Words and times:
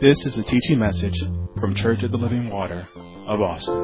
This 0.00 0.24
is 0.26 0.38
a 0.38 0.44
teaching 0.44 0.78
message 0.78 1.18
from 1.58 1.74
Church 1.74 2.04
of 2.04 2.12
the 2.12 2.18
Living 2.18 2.50
Water 2.50 2.86
of 3.26 3.40
Austin. 3.40 3.74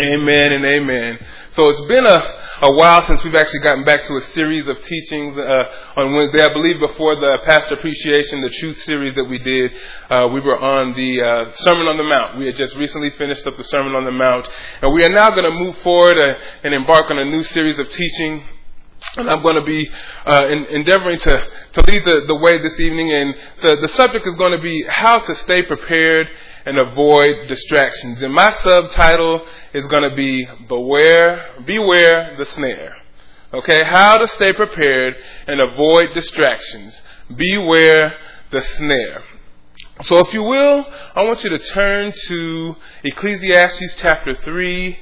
Amen 0.00 0.54
and 0.54 0.64
amen. 0.64 1.20
So 1.52 1.68
it's 1.68 1.86
been 1.86 2.04
a, 2.04 2.39
a 2.62 2.72
while 2.72 3.00
since 3.02 3.24
we've 3.24 3.34
actually 3.34 3.60
gotten 3.60 3.84
back 3.84 4.04
to 4.04 4.14
a 4.16 4.20
series 4.20 4.68
of 4.68 4.78
teachings 4.82 5.38
uh, 5.38 5.64
on 5.96 6.12
Wednesday. 6.12 6.42
I 6.42 6.52
believe 6.52 6.78
before 6.78 7.16
the 7.16 7.38
Pastor 7.42 7.74
Appreciation, 7.74 8.42
the 8.42 8.50
Truth 8.50 8.82
series 8.82 9.14
that 9.14 9.24
we 9.24 9.38
did, 9.38 9.72
uh, 10.10 10.28
we 10.30 10.40
were 10.40 10.58
on 10.58 10.92
the 10.92 11.22
uh, 11.22 11.52
Sermon 11.54 11.86
on 11.86 11.96
the 11.96 12.02
Mount. 12.02 12.36
We 12.36 12.44
had 12.44 12.56
just 12.56 12.76
recently 12.76 13.10
finished 13.10 13.46
up 13.46 13.56
the 13.56 13.64
Sermon 13.64 13.94
on 13.94 14.04
the 14.04 14.12
Mount, 14.12 14.46
and 14.82 14.92
we 14.92 15.02
are 15.04 15.08
now 15.08 15.30
going 15.30 15.50
to 15.50 15.58
move 15.58 15.78
forward 15.78 16.20
uh, 16.20 16.34
and 16.62 16.74
embark 16.74 17.10
on 17.10 17.18
a 17.18 17.24
new 17.24 17.42
series 17.44 17.78
of 17.78 17.88
teaching. 17.88 18.44
And 19.16 19.30
I'm 19.30 19.42
going 19.42 19.54
to 19.54 19.64
be 19.64 19.88
uh, 20.26 20.46
in, 20.50 20.66
endeavoring 20.66 21.18
to, 21.20 21.46
to 21.72 21.80
lead 21.80 22.04
the, 22.04 22.24
the 22.26 22.36
way 22.36 22.58
this 22.58 22.78
evening, 22.78 23.10
and 23.10 23.34
the, 23.62 23.76
the 23.76 23.88
subject 23.88 24.26
is 24.26 24.34
going 24.34 24.52
to 24.52 24.60
be 24.60 24.84
how 24.86 25.18
to 25.18 25.34
stay 25.34 25.62
prepared 25.62 26.28
and 26.66 26.78
avoid 26.78 27.48
distractions. 27.48 28.22
And 28.22 28.32
my 28.32 28.52
subtitle 28.52 29.46
is 29.72 29.86
going 29.88 30.08
to 30.08 30.14
be 30.14 30.46
Beware, 30.68 31.54
Beware 31.64 32.36
the 32.38 32.44
Snare. 32.44 32.96
Okay, 33.52 33.82
how 33.84 34.16
to 34.18 34.28
stay 34.28 34.52
prepared 34.52 35.16
and 35.48 35.60
avoid 35.60 36.14
distractions. 36.14 37.00
Beware 37.34 38.14
the 38.52 38.62
snare. 38.62 39.24
So 40.02 40.18
if 40.20 40.32
you 40.32 40.44
will, 40.44 40.86
I 41.16 41.24
want 41.24 41.42
you 41.42 41.50
to 41.50 41.58
turn 41.58 42.12
to 42.28 42.76
Ecclesiastes 43.02 43.96
chapter 43.96 44.34
3 44.34 44.98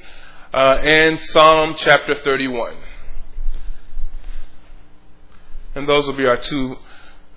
uh, 0.51 0.81
and 0.83 1.19
Psalm 1.19 1.75
chapter 1.77 2.15
31. 2.15 2.75
And 5.75 5.87
those 5.87 6.07
will 6.07 6.17
be 6.17 6.25
our 6.25 6.37
two 6.37 6.75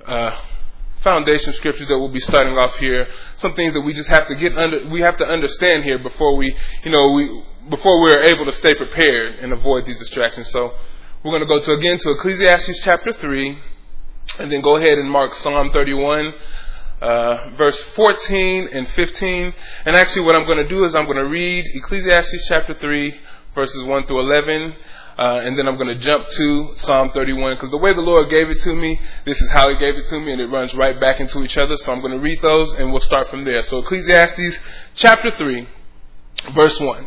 uh, 0.07 0.41
foundation 1.03 1.53
scriptures 1.55 1.89
that 1.89 1.99
we'll 1.99 2.09
be 2.09 2.21
starting 2.21 2.57
off 2.57 2.77
here. 2.77 3.09
Some 3.37 3.55
things 3.55 3.75
that 3.75 3.81
we 3.81 3.93
just 3.93 4.09
have 4.09 4.29
to 4.29 4.35
get 4.35 4.57
under, 4.57 4.87
we 4.89 5.01
have 5.01 5.17
to 5.19 5.27
understand 5.27 5.85
here 5.85 5.99
before 5.99 6.37
we, 6.37 6.55
you 6.85 6.91
know, 6.91 7.11
we, 7.11 7.43
before 7.69 8.01
we're 8.01 8.23
able 8.23 8.47
to 8.47 8.53
stay 8.53 8.75
prepared 8.75 9.37
and 9.37 9.53
avoid 9.53 9.87
these 9.87 9.99
distractions. 9.99 10.51
So 10.51 10.75
we're 11.25 11.39
going 11.39 11.47
to 11.47 11.47
go 11.47 11.61
to 11.61 11.79
again 11.79 11.99
to 11.99 12.11
Ecclesiastes 12.13 12.81
chapter 12.83 13.13
3 13.13 13.59
and 14.39 14.51
then 14.51 14.61
go 14.61 14.77
ahead 14.77 14.99
and 14.99 15.11
mark 15.11 15.35
Psalm 15.35 15.71
31. 15.71 16.35
Uh, 17.01 17.51
verse 17.59 17.83
14 17.97 18.69
and 18.71 18.87
15. 18.87 19.53
And 19.87 19.97
actually, 19.97 20.23
what 20.23 20.37
I'm 20.37 20.47
going 20.47 20.59
to 20.59 20.69
do 20.69 20.85
is 20.85 20.95
I'm 20.95 21.07
going 21.07 21.17
to 21.17 21.27
read 21.27 21.65
Ecclesiastes 21.75 22.47
chapter 22.47 22.75
3, 22.75 23.21
verses 23.57 23.83
1 23.83 24.07
through 24.07 24.21
11, 24.21 24.77
uh, 25.19 25.41
and 25.45 25.59
then 25.59 25.69
I'm 25.69 25.77
going 25.77 25.89
to 25.89 25.99
jump 25.99 26.27
to 26.27 26.73
Psalm 26.77 27.11
31 27.11 27.57
because 27.57 27.71
the 27.71 27.77
way 27.77 27.93
the 27.93 28.01
Lord 28.01 28.31
gave 28.31 28.49
it 28.49 28.61
to 28.63 28.75
me, 28.75 28.99
this 29.25 29.41
is 29.41 29.51
how 29.51 29.69
He 29.69 29.77
gave 29.77 29.97
it 29.97 30.07
to 30.09 30.19
me, 30.19 30.33
and 30.33 30.41
it 30.41 30.47
runs 30.47 30.75
right 30.75 30.99
back 30.99 31.21
into 31.21 31.43
each 31.43 31.59
other. 31.59 31.77
So 31.77 31.93
I'm 31.93 32.01
going 32.01 32.15
to 32.15 32.21
read 32.21 32.41
those, 32.41 32.73
and 32.75 32.91
we'll 32.91 33.01
start 33.01 33.29
from 33.29 33.45
there. 33.45 33.63
So 33.63 33.79
Ecclesiastes 33.79 34.59
chapter 34.95 35.31
3, 35.31 35.69
verse 36.55 36.81
1. 36.81 37.07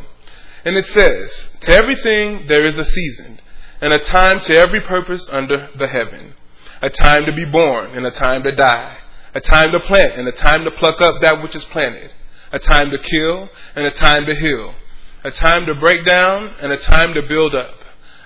And 0.66 0.78
it 0.78 0.86
says, 0.88 1.50
To 1.62 1.72
everything 1.72 2.48
there 2.48 2.66
is 2.66 2.78
a 2.78 2.86
season, 2.86 3.40
and 3.82 3.92
a 3.92 4.00
time 4.00 4.40
to 4.42 4.56
every 4.56 4.82
purpose 4.82 5.28
under 5.30 5.70
the 5.76 5.88
heaven, 5.88 6.36
a 6.82 6.90
time 6.90 7.26
to 7.26 7.32
be 7.32 7.46
born, 7.46 7.92
and 7.92 8.06
a 8.06 8.12
time 8.12 8.44
to 8.44 8.52
die, 8.52 8.98
a 9.34 9.42
time 9.42 9.72
to 9.72 9.80
plant, 9.80 10.16
and 10.16 10.28
a 10.28 10.32
time 10.32 10.64
to 10.64 10.72
pluck 10.72 11.02
up 11.02 11.22
that 11.22 11.42
which 11.42 11.56
is 11.56 11.64
planted, 11.66 12.12
a 12.52 12.60
time 12.60 12.92
to 12.92 12.98
kill, 13.00 13.50
and 13.76 13.88
a 13.88 13.92
time 13.92 14.26
to 14.26 14.36
heal, 14.36 14.76
a 15.24 15.32
time 15.32 15.66
to 15.66 15.74
break 15.76 16.06
down, 16.06 16.54
and 16.62 16.72
a 16.72 16.78
time 16.78 17.14
to 17.16 17.22
build 17.24 17.56
up 17.56 17.76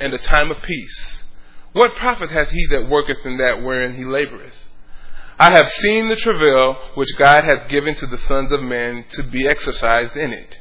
and 0.00 0.12
a 0.12 0.18
time 0.18 0.50
of 0.50 0.62
peace. 0.62 1.24
What 1.72 1.94
profit 1.94 2.30
hath 2.30 2.50
he 2.50 2.66
that 2.70 2.88
worketh 2.88 3.24
in 3.24 3.36
that 3.36 3.62
wherein 3.62 3.94
he 3.94 4.04
laboureth? 4.04 4.56
I 5.38 5.50
have 5.50 5.68
seen 5.70 6.08
the 6.08 6.16
travail 6.16 6.74
which 6.94 7.16
God 7.16 7.44
hath 7.44 7.68
given 7.68 7.94
to 7.96 8.06
the 8.06 8.18
sons 8.18 8.52
of 8.52 8.62
men 8.62 9.04
to 9.10 9.22
be 9.22 9.46
exercised 9.46 10.16
in 10.16 10.32
it. 10.32 10.58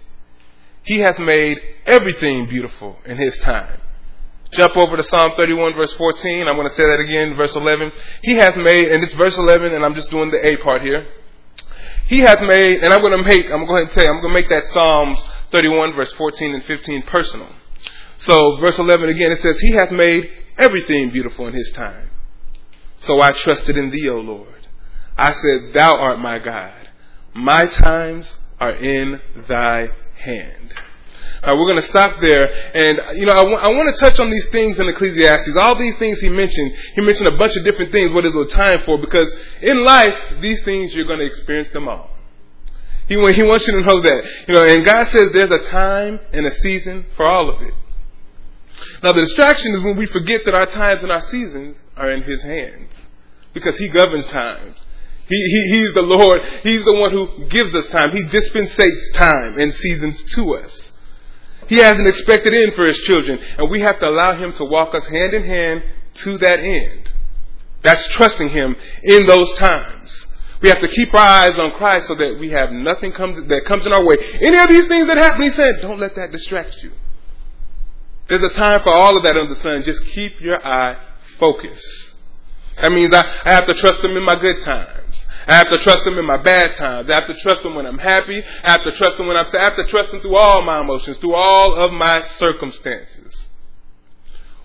He 0.83 0.99
hath 0.99 1.19
made 1.19 1.59
everything 1.85 2.45
beautiful 2.45 2.97
in 3.05 3.17
his 3.17 3.37
time. 3.39 3.81
Jump 4.51 4.77
over 4.77 4.97
to 4.97 5.03
Psalm 5.03 5.33
31 5.33 5.73
verse 5.73 5.93
14. 5.93 6.47
I'm 6.47 6.55
going 6.55 6.67
to 6.67 6.73
say 6.75 6.85
that 6.87 6.99
again, 6.99 7.35
verse 7.35 7.55
11. 7.55 7.91
He 8.23 8.35
hath 8.35 8.55
made, 8.55 8.91
and 8.91 9.03
it's 9.03 9.13
verse 9.13 9.37
11, 9.37 9.73
and 9.73 9.83
I'm 9.83 9.93
just 9.95 10.09
doing 10.09 10.31
the 10.31 10.45
A 10.45 10.57
part 10.57 10.81
here. 10.81 11.05
He 12.07 12.19
hath 12.19 12.41
made, 12.41 12.81
and 12.83 12.91
I'm 12.91 13.01
going 13.01 13.17
to 13.17 13.23
make, 13.23 13.51
I'm 13.51 13.65
going 13.65 13.65
to 13.65 13.67
go 13.67 13.75
ahead 13.75 13.83
and 13.83 13.91
tell 13.91 14.03
you, 14.03 14.09
I'm 14.09 14.21
going 14.21 14.33
to 14.33 14.39
make 14.41 14.49
that 14.49 14.65
Psalms 14.67 15.23
31 15.51 15.93
verse 15.93 16.11
14 16.13 16.55
and 16.55 16.63
15 16.63 17.01
personal. 17.03 17.49
So, 18.19 18.57
verse 18.57 18.77
11 18.77 19.09
again, 19.09 19.31
it 19.31 19.41
says, 19.41 19.59
He 19.59 19.71
hath 19.71 19.91
made 19.91 20.29
everything 20.57 21.09
beautiful 21.09 21.47
in 21.47 21.53
His 21.53 21.71
time. 21.71 22.09
So 23.01 23.21
I 23.21 23.31
trusted 23.31 23.77
in 23.77 23.91
Thee, 23.91 24.09
O 24.09 24.19
Lord. 24.19 24.67
I 25.17 25.31
said, 25.31 25.73
Thou 25.73 25.95
art 25.95 26.19
my 26.19 26.39
God. 26.39 26.89
My 27.33 27.65
times 27.65 28.35
are 28.59 28.75
in 28.75 29.21
Thy 29.47 29.91
hand. 30.15 30.73
We're 31.45 31.55
going 31.55 31.77
to 31.77 31.81
stop 31.83 32.19
there, 32.19 32.51
and 32.75 33.17
you 33.17 33.25
know 33.25 33.31
I, 33.31 33.43
w- 33.43 33.55
I 33.55 33.69
want 33.69 33.95
to 33.95 33.99
touch 33.99 34.19
on 34.19 34.29
these 34.29 34.49
things 34.49 34.77
in 34.77 34.89
Ecclesiastes. 34.89 35.55
All 35.55 35.75
these 35.75 35.95
things 35.97 36.19
he 36.19 36.27
mentioned, 36.27 36.75
he 36.95 37.01
mentioned 37.01 37.29
a 37.29 37.37
bunch 37.37 37.55
of 37.55 37.63
different 37.63 37.93
things. 37.93 38.11
What 38.11 38.25
is 38.25 38.33
the 38.33 38.45
time 38.47 38.81
for? 38.81 38.97
Because 38.97 39.33
in 39.61 39.81
life, 39.81 40.17
these 40.41 40.61
things 40.63 40.93
you're 40.93 41.05
going 41.05 41.19
to 41.19 41.25
experience 41.25 41.69
them 41.69 41.87
all. 41.87 42.09
He, 43.07 43.15
he 43.15 43.43
wants 43.43 43.67
you 43.67 43.73
to 43.73 43.81
know 43.81 44.01
that, 44.01 44.29
you 44.47 44.53
know, 44.53 44.65
and 44.65 44.85
God 44.85 45.07
says 45.07 45.31
there's 45.31 45.49
a 45.49 45.63
time 45.69 46.19
and 46.31 46.45
a 46.45 46.51
season 46.51 47.05
for 47.15 47.25
all 47.25 47.49
of 47.49 47.61
it. 47.61 47.73
Now, 49.01 49.13
the 49.13 49.21
distraction 49.21 49.73
is 49.73 49.81
when 49.81 49.97
we 49.97 50.05
forget 50.05 50.43
that 50.45 50.55
our 50.55 50.65
times 50.65 51.03
and 51.03 51.11
our 51.11 51.21
seasons 51.21 51.77
are 51.95 52.11
in 52.11 52.23
His 52.23 52.43
hands 52.43 52.91
because 53.53 53.77
He 53.77 53.87
governs 53.87 54.27
times. 54.27 54.77
He, 55.27 55.35
he, 55.35 55.77
he's 55.77 55.93
the 55.93 56.01
Lord. 56.01 56.41
He's 56.63 56.83
the 56.83 56.95
one 56.95 57.11
who 57.11 57.45
gives 57.45 57.73
us 57.75 57.87
time. 57.87 58.11
He 58.11 58.23
dispensates 58.23 59.11
time 59.13 59.59
and 59.59 59.73
seasons 59.73 60.23
to 60.33 60.55
us. 60.55 60.91
He 61.67 61.77
has 61.77 61.99
an 61.99 62.07
expected 62.07 62.53
end 62.53 62.73
for 62.73 62.85
His 62.87 62.97
children, 63.01 63.39
and 63.57 63.69
we 63.69 63.79
have 63.81 63.99
to 63.99 64.07
allow 64.07 64.35
Him 64.35 64.53
to 64.53 64.65
walk 64.65 64.95
us 64.95 65.05
hand 65.05 65.33
in 65.33 65.43
hand 65.43 65.83
to 66.15 66.37
that 66.39 66.59
end. 66.59 67.13
That's 67.83 68.07
trusting 68.09 68.49
Him 68.49 68.75
in 69.03 69.25
those 69.27 69.53
times. 69.53 70.25
We 70.61 70.67
have 70.69 70.81
to 70.81 70.87
keep 70.89 71.13
our 71.13 71.19
eyes 71.21 71.57
on 71.57 71.71
Christ 71.71 72.07
so 72.07 72.15
that 72.15 72.37
we 72.39 72.49
have 72.49 72.71
nothing 72.71 73.13
comes, 73.13 73.47
that 73.47 73.63
comes 73.65 73.85
in 73.85 73.93
our 73.93 74.03
way. 74.03 74.17
Any 74.41 74.57
of 74.57 74.67
these 74.67 74.87
things 74.87 75.07
that 75.07 75.17
happen, 75.17 75.43
He 75.43 75.51
said, 75.51 75.75
don't 75.81 75.99
let 75.99 76.15
that 76.15 76.31
distract 76.31 76.83
you. 76.83 76.91
There's 78.29 78.43
a 78.43 78.49
time 78.49 78.81
for 78.81 78.89
all 78.89 79.17
of 79.17 79.23
that 79.23 79.35
under 79.35 79.53
the 79.53 79.59
sun. 79.59 79.81
Just 79.81 80.05
keep 80.05 80.39
your 80.39 80.65
eye 80.65 80.97
focused. 81.39 82.15
That 82.79 82.91
means 82.91 83.13
I, 83.13 83.21
I 83.43 83.53
have 83.53 83.65
to 83.65 83.73
trust 83.73 84.03
Him 84.03 84.15
in 84.15 84.23
my 84.23 84.35
good 84.35 84.61
times. 84.61 85.25
I 85.47 85.55
have 85.55 85.69
to 85.69 85.79
trust 85.79 86.05
Him 86.05 86.19
in 86.19 86.25
my 86.25 86.37
bad 86.37 86.75
times. 86.75 87.09
I 87.09 87.15
have 87.15 87.27
to 87.27 87.33
trust 87.33 87.63
Him 87.63 87.73
when 87.73 87.87
I'm 87.87 87.97
happy. 87.97 88.43
I 88.63 88.71
have 88.71 88.83
to 88.83 88.91
trust 88.91 89.19
Him 89.19 89.25
when 89.27 89.35
I'm 89.35 89.47
sad. 89.47 89.61
I 89.61 89.63
have 89.63 89.75
to 89.77 89.85
trust 89.85 90.13
Him 90.13 90.21
through 90.21 90.35
all 90.35 90.61
my 90.61 90.79
emotions, 90.79 91.17
through 91.17 91.33
all 91.33 91.73
of 91.73 91.91
my 91.91 92.21
circumstances. 92.21 93.47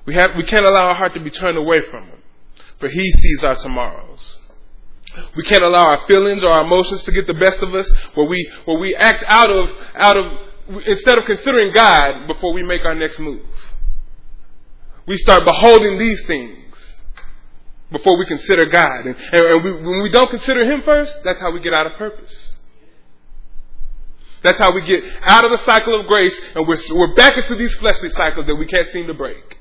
We 0.04 0.12
have, 0.12 0.36
we 0.36 0.42
can't 0.42 0.66
allow 0.66 0.88
our 0.88 0.94
heart 0.94 1.14
to 1.14 1.20
be 1.20 1.30
turned 1.30 1.56
away 1.56 1.80
from 1.80 2.04
Him, 2.04 2.18
for 2.78 2.88
He 2.90 3.12
sees 3.12 3.42
our 3.44 3.56
tomorrows. 3.56 4.40
We 5.36 5.42
can't 5.44 5.64
allow 5.64 5.86
our 5.86 6.06
feelings 6.06 6.44
or 6.44 6.50
our 6.50 6.64
emotions 6.64 7.02
to 7.04 7.12
get 7.12 7.26
the 7.26 7.34
best 7.34 7.62
of 7.62 7.74
us, 7.74 7.90
where 8.14 8.26
we, 8.26 8.52
where 8.66 8.76
we 8.76 8.94
act 8.94 9.24
out 9.26 9.50
of, 9.50 9.70
out 9.94 10.18
of, 10.18 10.32
instead 10.86 11.18
of 11.18 11.24
considering 11.24 11.72
God 11.72 12.26
before 12.26 12.52
we 12.52 12.62
make 12.62 12.84
our 12.84 12.94
next 12.94 13.18
move 13.18 13.40
we 15.06 15.16
start 15.18 15.44
beholding 15.44 15.98
these 15.98 16.24
things 16.26 16.60
before 17.90 18.18
we 18.18 18.26
consider 18.26 18.66
God. 18.66 19.06
And, 19.06 19.16
and 19.32 19.64
we, 19.64 19.72
when 19.72 20.02
we 20.02 20.10
don't 20.10 20.30
consider 20.30 20.64
Him 20.64 20.82
first, 20.82 21.22
that's 21.24 21.40
how 21.40 21.52
we 21.52 21.60
get 21.60 21.74
out 21.74 21.86
of 21.86 21.94
purpose. 21.94 22.54
That's 24.42 24.58
how 24.58 24.74
we 24.74 24.82
get 24.82 25.02
out 25.22 25.44
of 25.44 25.50
the 25.50 25.64
cycle 25.64 25.98
of 25.98 26.06
grace 26.06 26.38
and 26.54 26.68
we're, 26.68 26.76
we're 26.92 27.14
back 27.14 27.36
into 27.38 27.54
these 27.54 27.74
fleshly 27.76 28.10
cycles 28.10 28.46
that 28.46 28.54
we 28.54 28.66
can't 28.66 28.88
seem 28.88 29.06
to 29.06 29.14
break. 29.14 29.58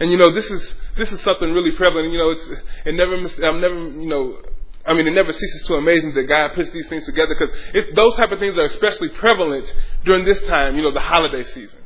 And 0.00 0.10
you 0.10 0.16
know, 0.16 0.30
this 0.30 0.50
is, 0.50 0.74
this 0.96 1.12
is 1.12 1.20
something 1.20 1.52
really 1.52 1.70
prevalent. 1.70 2.12
You 2.12 2.18
know, 2.18 2.30
it's, 2.30 2.48
it 2.84 2.94
never, 2.94 3.14
I'm 3.14 3.60
never, 3.60 3.74
you 3.74 4.08
know, 4.08 4.42
I 4.84 4.94
mean, 4.94 5.06
it 5.06 5.12
never 5.12 5.32
ceases 5.32 5.64
to 5.68 5.74
amaze 5.74 6.04
me 6.04 6.10
that 6.12 6.24
God 6.24 6.52
puts 6.54 6.70
these 6.70 6.88
things 6.88 7.04
together 7.06 7.34
because 7.34 7.50
those 7.94 8.14
type 8.16 8.32
of 8.32 8.38
things 8.38 8.58
are 8.58 8.64
especially 8.64 9.08
prevalent 9.10 9.72
during 10.04 10.24
this 10.24 10.40
time, 10.42 10.76
you 10.76 10.82
know, 10.82 10.92
the 10.92 11.00
holiday 11.00 11.44
season. 11.44 11.78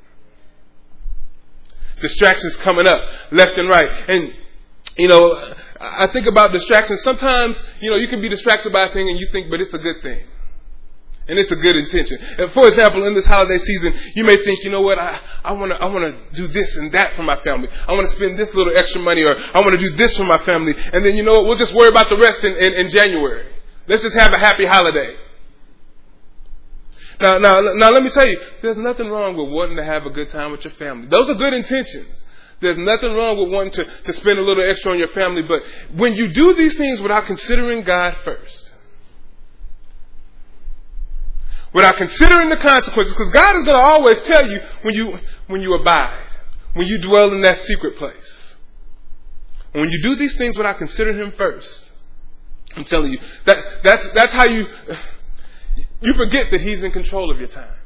Distractions 2.01 2.57
coming 2.59 2.87
up 2.87 3.03
left 3.31 3.59
and 3.59 3.69
right. 3.69 3.91
And, 4.09 4.35
you 4.97 5.09
know, 5.09 5.55
I 5.81 6.07
think 6.09 6.27
about 6.27 6.53
distractions. 6.53 7.03
Sometimes, 7.03 7.61
you 7.81 7.91
know, 7.91 7.97
you 7.97 8.09
can 8.09 8.21
be 8.21 8.29
distracted 8.29 8.73
by 8.73 8.85
a 8.85 8.93
thing 8.93 9.09
and 9.09 9.19
you 9.19 9.27
think, 9.33 9.51
but 9.51 9.61
it's 9.61 9.73
a 9.73 9.79
good 9.79 10.03
thing. 10.03 10.25
And 11.29 11.39
it's 11.39 11.51
a 11.51 11.57
good 11.57 11.77
intention. 11.77 12.19
And 12.39 12.51
for 12.53 12.67
example, 12.67 13.05
in 13.05 13.15
this 13.15 13.25
holiday 13.25 13.59
season, 13.59 13.95
you 14.17 14.25
may 14.25 14.37
think, 14.37 14.65
you 14.65 14.71
know 14.71 14.81
what, 14.81 14.99
I, 14.99 15.21
I 15.45 15.53
wanna, 15.53 15.77
I 15.77 15.87
wanna 15.87 16.19
do 16.33 16.49
this 16.49 16.77
and 16.77 16.91
that 16.93 17.15
for 17.15 17.23
my 17.23 17.37
family. 17.37 17.69
I 17.87 17.93
wanna 17.93 18.09
spend 18.09 18.37
this 18.37 18.53
little 18.53 18.77
extra 18.77 19.01
money 19.01 19.23
or 19.23 19.37
I 19.37 19.61
wanna 19.61 19.77
do 19.77 19.91
this 19.91 20.17
for 20.17 20.25
my 20.25 20.39
family. 20.39 20.75
And 20.93 21.05
then, 21.05 21.17
you 21.17 21.23
know 21.23 21.35
what, 21.35 21.45
we'll 21.47 21.57
just 21.57 21.75
worry 21.75 21.89
about 21.89 22.09
the 22.09 22.17
rest 22.17 22.43
in, 22.43 22.57
in, 22.57 22.73
in 22.75 22.91
January. 22.91 23.47
Let's 23.87 24.03
just 24.03 24.17
have 24.17 24.33
a 24.33 24.39
happy 24.39 24.67
holiday. 24.67 25.17
Now, 27.21 27.37
now, 27.39 27.61
now 27.61 27.91
let 27.91 28.03
me 28.03 28.11
tell 28.11 28.27
you, 28.27 28.41
there's 28.63 28.79
nothing 28.79 29.09
wrong 29.09 29.37
with 29.37 29.53
wanting 29.53 29.77
to 29.77 29.85
have 29.85 30.07
a 30.07 30.11
good 30.11 30.31
time 30.31 30.53
with 30.53 30.65
your 30.65 30.73
family. 30.75 31.09
Those 31.09 31.29
are 31.29 31.35
good 31.35 31.53
intentions. 31.53 32.25
There's 32.61 32.79
nothing 32.79 33.15
wrong 33.15 33.39
with 33.39 33.53
wanting 33.53 33.73
to, 33.73 33.85
to 33.85 34.13
spend 34.15 34.39
a 34.39 34.43
little 34.43 34.69
extra 34.69 34.93
on 34.93 34.99
your 34.99 35.09
family, 35.09 35.43
but 35.43 35.63
when 35.95 36.15
you 36.15 36.29
do 36.29 36.55
these 36.55 36.77
things 36.77 37.01
without 37.01 37.27
considering 37.27 37.83
God 37.83 38.17
first, 38.25 38.75
without 41.73 41.97
considering 41.97 42.49
the 42.49 42.57
consequences, 42.57 43.15
because 43.15 43.33
God 43.33 43.57
is 43.57 43.65
going 43.65 43.79
to 43.79 43.83
always 43.83 44.21
tell 44.23 44.51
you 44.51 44.61
when 44.83 44.95
you, 44.95 45.19
when 45.47 45.61
you 45.61 45.75
abide, 45.75 46.27
when 46.75 46.87
you 46.87 47.01
dwell 47.01 47.33
in 47.33 47.41
that 47.43 47.61
secret 47.61 47.97
place. 47.97 48.57
when 49.73 49.91
you 49.91 50.03
do 50.03 50.15
these 50.17 50.37
things 50.37 50.57
without 50.57 50.79
considering 50.79 51.19
Him 51.19 51.33
first, 51.33 51.93
I'm 52.77 52.85
telling 52.85 53.13
you, 53.13 53.19
that, 53.47 53.57
that's, 53.83 54.09
that's 54.11 54.33
how 54.33 54.45
you, 54.45 54.67
you 56.01 56.15
forget 56.15 56.51
that 56.51 56.61
He's 56.61 56.83
in 56.83 56.93
control 56.93 57.31
of 57.31 57.39
your 57.39 57.49
times. 57.49 57.77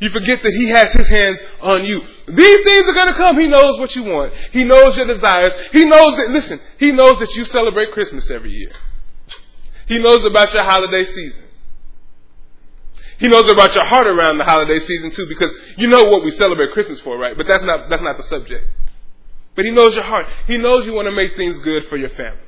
You 0.00 0.10
forget 0.10 0.42
that 0.42 0.52
He 0.52 0.68
has 0.70 0.92
His 0.92 1.08
hands 1.08 1.40
on 1.62 1.84
you. 1.84 2.00
These 2.26 2.64
things 2.64 2.88
are 2.88 2.92
going 2.92 3.08
to 3.08 3.14
come. 3.14 3.38
He 3.38 3.46
knows 3.46 3.78
what 3.78 3.94
you 3.94 4.04
want. 4.04 4.34
He 4.52 4.64
knows 4.64 4.96
your 4.96 5.06
desires. 5.06 5.54
He 5.72 5.84
knows 5.84 6.16
that, 6.16 6.30
listen, 6.30 6.60
He 6.78 6.92
knows 6.92 7.18
that 7.20 7.34
you 7.34 7.44
celebrate 7.44 7.92
Christmas 7.92 8.30
every 8.30 8.50
year. 8.50 8.72
He 9.86 9.98
knows 9.98 10.24
about 10.24 10.52
your 10.52 10.64
holiday 10.64 11.04
season. 11.04 11.44
He 13.18 13.28
knows 13.28 13.48
about 13.50 13.74
your 13.74 13.84
heart 13.84 14.06
around 14.06 14.38
the 14.38 14.44
holiday 14.44 14.80
season 14.80 15.12
too, 15.12 15.26
because 15.28 15.52
you 15.76 15.86
know 15.86 16.04
what 16.04 16.24
we 16.24 16.32
celebrate 16.32 16.72
Christmas 16.72 17.00
for, 17.00 17.16
right? 17.16 17.36
But 17.36 17.46
that's 17.46 17.62
not, 17.62 17.88
that's 17.88 18.02
not 18.02 18.16
the 18.16 18.24
subject. 18.24 18.66
But 19.54 19.64
he 19.64 19.70
knows 19.70 19.94
your 19.94 20.04
heart. 20.04 20.26
He 20.48 20.58
knows 20.58 20.84
you 20.84 20.94
want 20.94 21.06
to 21.06 21.12
make 21.12 21.36
things 21.36 21.58
good 21.60 21.86
for 21.86 21.96
your 21.96 22.08
family. 22.08 22.40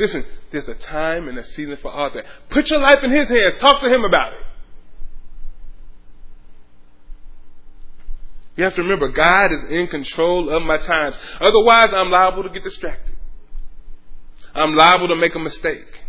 Listen, 0.00 0.24
there's 0.50 0.66
a 0.66 0.74
time 0.74 1.28
and 1.28 1.38
a 1.38 1.44
season 1.44 1.76
for 1.76 1.92
all 1.92 2.10
that. 2.10 2.24
Put 2.48 2.70
your 2.70 2.80
life 2.80 3.04
in 3.04 3.10
his 3.10 3.28
hands. 3.28 3.58
Talk 3.58 3.82
to 3.82 3.94
him 3.94 4.02
about 4.02 4.32
it. 4.32 4.40
You 8.56 8.64
have 8.64 8.74
to 8.76 8.82
remember, 8.82 9.10
God 9.10 9.52
is 9.52 9.64
in 9.66 9.88
control 9.88 10.48
of 10.48 10.62
my 10.62 10.78
times. 10.78 11.18
Otherwise, 11.38 11.92
I'm 11.92 12.08
liable 12.10 12.44
to 12.44 12.48
get 12.48 12.64
distracted. 12.64 13.14
I'm 14.54 14.74
liable 14.74 15.08
to 15.08 15.16
make 15.16 15.34
a 15.34 15.38
mistake. 15.38 16.02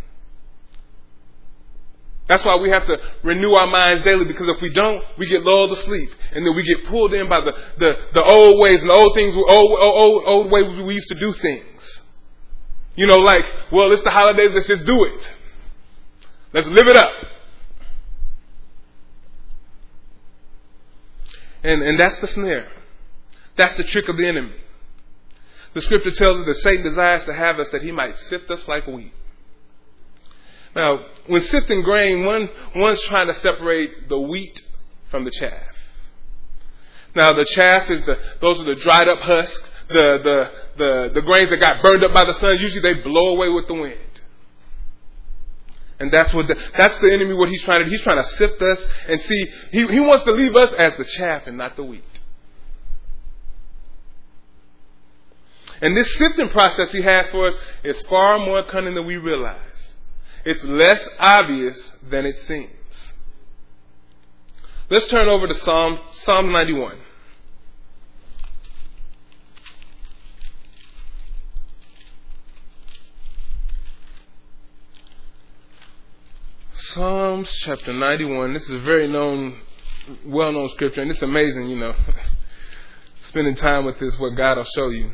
That's 2.27 2.45
why 2.45 2.55
we 2.61 2.69
have 2.69 2.85
to 2.85 2.97
renew 3.23 3.51
our 3.51 3.67
minds 3.67 4.03
daily 4.03 4.23
because 4.23 4.47
if 4.47 4.61
we 4.61 4.71
don't, 4.71 5.03
we 5.17 5.27
get 5.27 5.43
lulled 5.43 5.71
to 5.71 5.75
sleep. 5.75 6.09
And 6.31 6.47
then 6.47 6.55
we 6.55 6.63
get 6.63 6.85
pulled 6.85 7.13
in 7.13 7.27
by 7.27 7.41
the, 7.41 7.51
the, 7.77 7.97
the 8.13 8.23
old 8.23 8.61
ways 8.61 8.79
and 8.79 8.89
the 8.89 8.93
old 8.93 9.15
things, 9.15 9.35
old, 9.35 9.79
old, 9.81 10.23
old 10.25 10.49
ways 10.49 10.81
we 10.81 10.95
used 10.95 11.09
to 11.09 11.19
do 11.19 11.33
things. 11.33 11.65
You 12.95 13.07
know, 13.07 13.19
like, 13.19 13.45
well, 13.71 13.91
it's 13.91 14.03
the 14.03 14.09
holidays, 14.09 14.51
let's 14.53 14.67
just 14.67 14.85
do 14.85 15.05
it. 15.05 15.33
Let's 16.53 16.67
live 16.67 16.87
it 16.87 16.95
up. 16.95 17.13
And, 21.63 21.81
and 21.83 21.99
that's 21.99 22.17
the 22.19 22.27
snare. 22.27 22.67
That's 23.55 23.77
the 23.77 23.83
trick 23.83 24.09
of 24.09 24.17
the 24.17 24.27
enemy. 24.27 24.53
The 25.73 25.81
scripture 25.81 26.11
tells 26.11 26.39
us 26.39 26.45
that 26.45 26.55
Satan 26.55 26.83
desires 26.83 27.23
to 27.25 27.33
have 27.33 27.59
us 27.59 27.69
that 27.69 27.81
he 27.81 27.91
might 27.91 28.17
sift 28.17 28.51
us 28.51 28.67
like 28.67 28.87
wheat. 28.87 29.13
Now, 30.75 31.05
when 31.27 31.41
sifting 31.41 31.81
grain, 31.81 32.25
one, 32.25 32.49
one's 32.75 33.01
trying 33.03 33.27
to 33.27 33.33
separate 33.35 34.09
the 34.09 34.19
wheat 34.19 34.61
from 35.09 35.23
the 35.23 35.31
chaff. 35.31 35.75
Now, 37.13 37.33
the 37.33 37.45
chaff 37.45 37.89
is 37.89 38.03
the, 38.05 38.19
those 38.39 38.59
are 38.61 38.65
the 38.65 38.75
dried 38.75 39.07
up 39.07 39.19
husks, 39.19 39.69
the, 39.91 40.19
the, 40.23 40.51
the, 40.77 41.11
the 41.13 41.21
grains 41.21 41.49
that 41.49 41.59
got 41.59 41.81
burned 41.81 42.03
up 42.03 42.13
by 42.13 42.25
the 42.25 42.33
sun. 42.33 42.57
Usually 42.59 42.81
they 42.81 43.01
blow 43.01 43.35
away 43.35 43.49
with 43.49 43.67
the 43.67 43.73
wind. 43.73 43.97
And 45.99 46.11
that's 46.11 46.33
what 46.33 46.47
the, 46.47 46.55
that's 46.75 46.97
the 46.97 47.13
enemy, 47.13 47.35
what 47.35 47.49
he's 47.49 47.61
trying 47.61 47.83
to. 47.83 47.89
He's 47.89 48.01
trying 48.01 48.17
to 48.17 48.25
sift 48.25 48.59
us 48.61 48.83
and 49.07 49.21
see, 49.21 49.45
he, 49.71 49.85
he 49.85 49.99
wants 49.99 50.23
to 50.23 50.31
leave 50.31 50.55
us 50.55 50.73
as 50.73 50.95
the 50.95 51.05
chaff 51.05 51.43
and 51.45 51.57
not 51.57 51.75
the 51.75 51.83
wheat. 51.83 52.03
And 55.81 55.95
this 55.95 56.15
sifting 56.15 56.49
process 56.49 56.91
he 56.91 57.01
has 57.01 57.27
for 57.29 57.47
us 57.47 57.55
is 57.83 58.01
far 58.03 58.39
more 58.39 58.63
cunning 58.69 58.95
than 58.95 59.05
we 59.05 59.17
realize. 59.17 59.93
It's 60.45 60.63
less 60.63 61.07
obvious 61.19 61.93
than 62.09 62.25
it 62.25 62.37
seems. 62.37 62.71
Let's 64.89 65.07
turn 65.07 65.27
over 65.27 65.47
to 65.47 65.53
Psalm, 65.53 65.99
Psalm 66.13 66.51
91. 66.51 66.97
Psalms 77.41 77.57
chapter 77.61 77.91
91. 77.91 78.53
This 78.53 78.69
is 78.69 78.75
a 78.75 78.79
very 78.79 79.11
known, 79.11 79.57
well 80.25 80.51
known 80.51 80.69
scripture, 80.69 81.01
and 81.01 81.09
it's 81.09 81.23
amazing, 81.23 81.69
you 81.69 81.75
know, 81.75 81.95
spending 83.21 83.55
time 83.55 83.83
with 83.83 83.97
this, 83.97 84.19
what 84.19 84.35
God 84.35 84.57
will 84.57 84.63
show 84.65 84.89
you. 84.89 85.09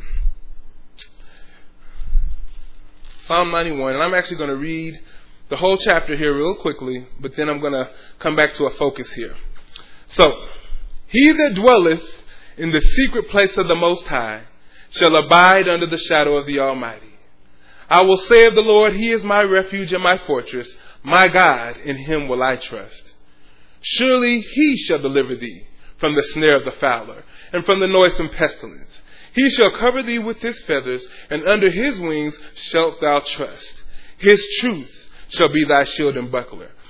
Psalm 3.22 3.52
91, 3.52 3.94
and 3.94 4.04
I'm 4.04 4.14
actually 4.14 4.38
going 4.38 4.50
to 4.50 4.58
read 4.58 5.00
the 5.48 5.56
whole 5.56 5.78
chapter 5.78 6.18
here 6.18 6.36
real 6.36 6.56
quickly, 6.56 7.08
but 7.22 7.34
then 7.38 7.50
I'm 7.50 7.62
going 7.62 7.74
to 7.74 7.90
come 8.20 8.36
back 8.36 8.56
to 8.56 8.66
a 8.66 8.72
focus 8.72 9.10
here. 9.14 9.36
So, 10.10 10.48
he 11.08 11.32
that 11.32 11.56
dwelleth 11.56 12.04
in 12.58 12.72
the 12.72 12.82
secret 12.82 13.30
place 13.30 13.56
of 13.56 13.70
the 13.70 13.76
Most 13.76 14.06
High 14.08 14.44
shall 14.90 15.16
abide 15.16 15.70
under 15.70 15.86
the 15.86 15.98
shadow 15.98 16.36
of 16.36 16.46
the 16.46 16.60
Almighty. 16.60 17.14
I 17.90 18.02
will 18.02 18.18
say 18.18 18.46
of 18.48 18.56
the 18.56 18.62
Lord, 18.62 18.96
He 18.96 19.12
is 19.12 19.24
my 19.24 19.44
refuge 19.44 19.94
and 19.94 20.04
my 20.04 20.18
fortress, 20.18 20.70
my 21.08 21.30
God, 21.30 21.78
in 21.78 21.96
Him 21.96 22.28
will 22.28 22.44
I 22.44 22.58
trust. 22.58 23.14
Surely 23.82 24.42
He 24.42 24.78
shall 24.78 25.00
deliver 25.00 25.36
thee 25.36 25.66
from 26.00 26.16
the 26.16 26.24
snare 26.24 26.58
of 26.58 26.66
the 26.66 26.72
fowler 26.72 27.24
and 27.54 27.66
from 27.66 27.80
the 27.80 27.88
noisome 27.88 28.28
pestilence. 28.28 29.02
He 29.34 29.50
shall 29.52 29.72
cover 29.72 30.04
thee 30.04 30.20
with 30.20 30.40
His 30.40 30.62
feathers, 30.64 31.08
and 31.30 31.48
under 31.48 31.72
His 31.72 31.98
wings 32.02 32.38
shalt 32.56 33.00
thou 33.00 33.22
trust. 33.22 33.84
His 34.18 34.46
truth 34.60 35.10
shall 35.30 35.48
be 35.48 35.64
thy 35.64 35.86
shield 35.86 36.18
and 36.18 36.30
buckler. 36.30 36.72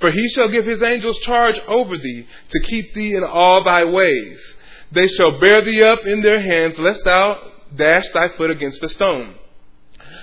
For 0.00 0.10
he 0.10 0.28
shall 0.30 0.48
give 0.48 0.66
his 0.66 0.82
angels 0.82 1.18
charge 1.20 1.60
over 1.66 1.96
thee, 1.96 2.26
to 2.50 2.60
keep 2.60 2.94
thee 2.94 3.14
in 3.14 3.24
all 3.24 3.62
thy 3.62 3.84
ways. 3.84 4.54
They 4.92 5.08
shall 5.08 5.38
bear 5.38 5.60
thee 5.60 5.82
up 5.82 6.04
in 6.04 6.22
their 6.22 6.40
hands, 6.40 6.78
lest 6.78 7.04
thou 7.04 7.38
dash 7.74 8.08
thy 8.10 8.28
foot 8.28 8.50
against 8.50 8.82
a 8.82 8.88
stone. 8.88 9.34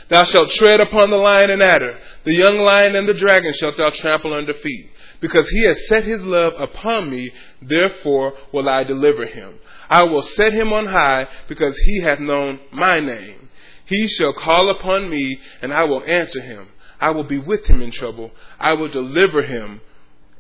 Thou 0.09 0.23
shalt 0.23 0.51
tread 0.51 0.81
upon 0.81 1.09
the 1.09 1.17
lion 1.17 1.49
and 1.49 1.63
adder, 1.63 1.97
the 2.23 2.33
young 2.33 2.59
lion 2.59 2.95
and 2.95 3.07
the 3.07 3.13
dragon 3.13 3.53
shalt 3.53 3.77
thou 3.77 3.89
trample 3.89 4.33
under 4.33 4.53
feet. 4.53 4.89
Because 5.21 5.47
he 5.49 5.63
has 5.65 5.87
set 5.87 6.03
his 6.03 6.21
love 6.21 6.53
upon 6.57 7.09
me, 7.09 7.31
therefore 7.61 8.33
will 8.51 8.67
I 8.67 8.83
deliver 8.83 9.25
him. 9.25 9.59
I 9.89 10.03
will 10.03 10.21
set 10.21 10.53
him 10.53 10.73
on 10.73 10.87
high, 10.87 11.27
because 11.47 11.77
he 11.77 12.01
hath 12.01 12.19
known 12.19 12.59
my 12.71 12.99
name. 12.99 13.49
He 13.85 14.07
shall 14.07 14.33
call 14.33 14.69
upon 14.69 15.09
me, 15.09 15.39
and 15.61 15.73
I 15.73 15.83
will 15.83 16.03
answer 16.03 16.41
him. 16.41 16.67
I 17.01 17.09
will 17.09 17.23
be 17.23 17.39
with 17.39 17.65
him 17.65 17.81
in 17.81 17.91
trouble. 17.91 18.31
I 18.59 18.73
will 18.73 18.87
deliver 18.87 19.41
him 19.41 19.81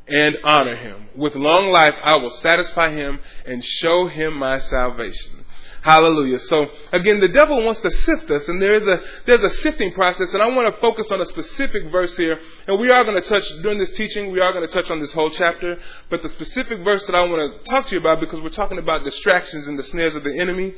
and 0.07 0.37
honor 0.43 0.75
him. 0.75 1.09
With 1.15 1.35
long 1.35 1.71
life, 1.71 1.95
I 2.03 2.17
will 2.17 2.29
satisfy 2.29 2.91
him 2.91 3.19
and 3.45 3.65
show 3.65 4.07
him 4.07 4.37
my 4.37 4.59
salvation. 4.59 5.45
Hallelujah. 5.81 6.37
So 6.37 6.69
again, 6.91 7.19
the 7.19 7.27
devil 7.27 7.63
wants 7.63 7.79
to 7.79 7.89
sift 7.89 8.29
us, 8.29 8.47
and 8.47 8.61
there 8.61 8.73
is 8.73 8.85
a 8.85 9.01
there's 9.25 9.43
a 9.43 9.49
sifting 9.49 9.91
process, 9.93 10.31
and 10.31 10.43
I 10.43 10.55
want 10.55 10.67
to 10.67 10.79
focus 10.79 11.09
on 11.11 11.19
a 11.19 11.25
specific 11.25 11.85
verse 11.91 12.15
here. 12.15 12.39
And 12.67 12.79
we 12.79 12.91
are 12.91 13.03
going 13.03 13.19
to 13.19 13.27
touch 13.27 13.47
during 13.63 13.79
this 13.79 13.91
teaching, 13.91 14.31
we 14.31 14.41
are 14.41 14.53
going 14.53 14.67
to 14.67 14.71
touch 14.71 14.91
on 14.91 14.99
this 14.99 15.11
whole 15.11 15.31
chapter, 15.31 15.79
but 16.09 16.21
the 16.21 16.29
specific 16.29 16.79
verse 16.81 17.03
that 17.07 17.15
I 17.15 17.27
want 17.27 17.63
to 17.63 17.71
talk 17.71 17.87
to 17.87 17.95
you 17.95 17.99
about, 17.99 18.19
because 18.19 18.41
we're 18.41 18.49
talking 18.49 18.77
about 18.77 19.03
distractions 19.03 19.65
and 19.65 19.79
the 19.79 19.83
snares 19.83 20.13
of 20.13 20.23
the 20.23 20.37
enemy, 20.37 20.75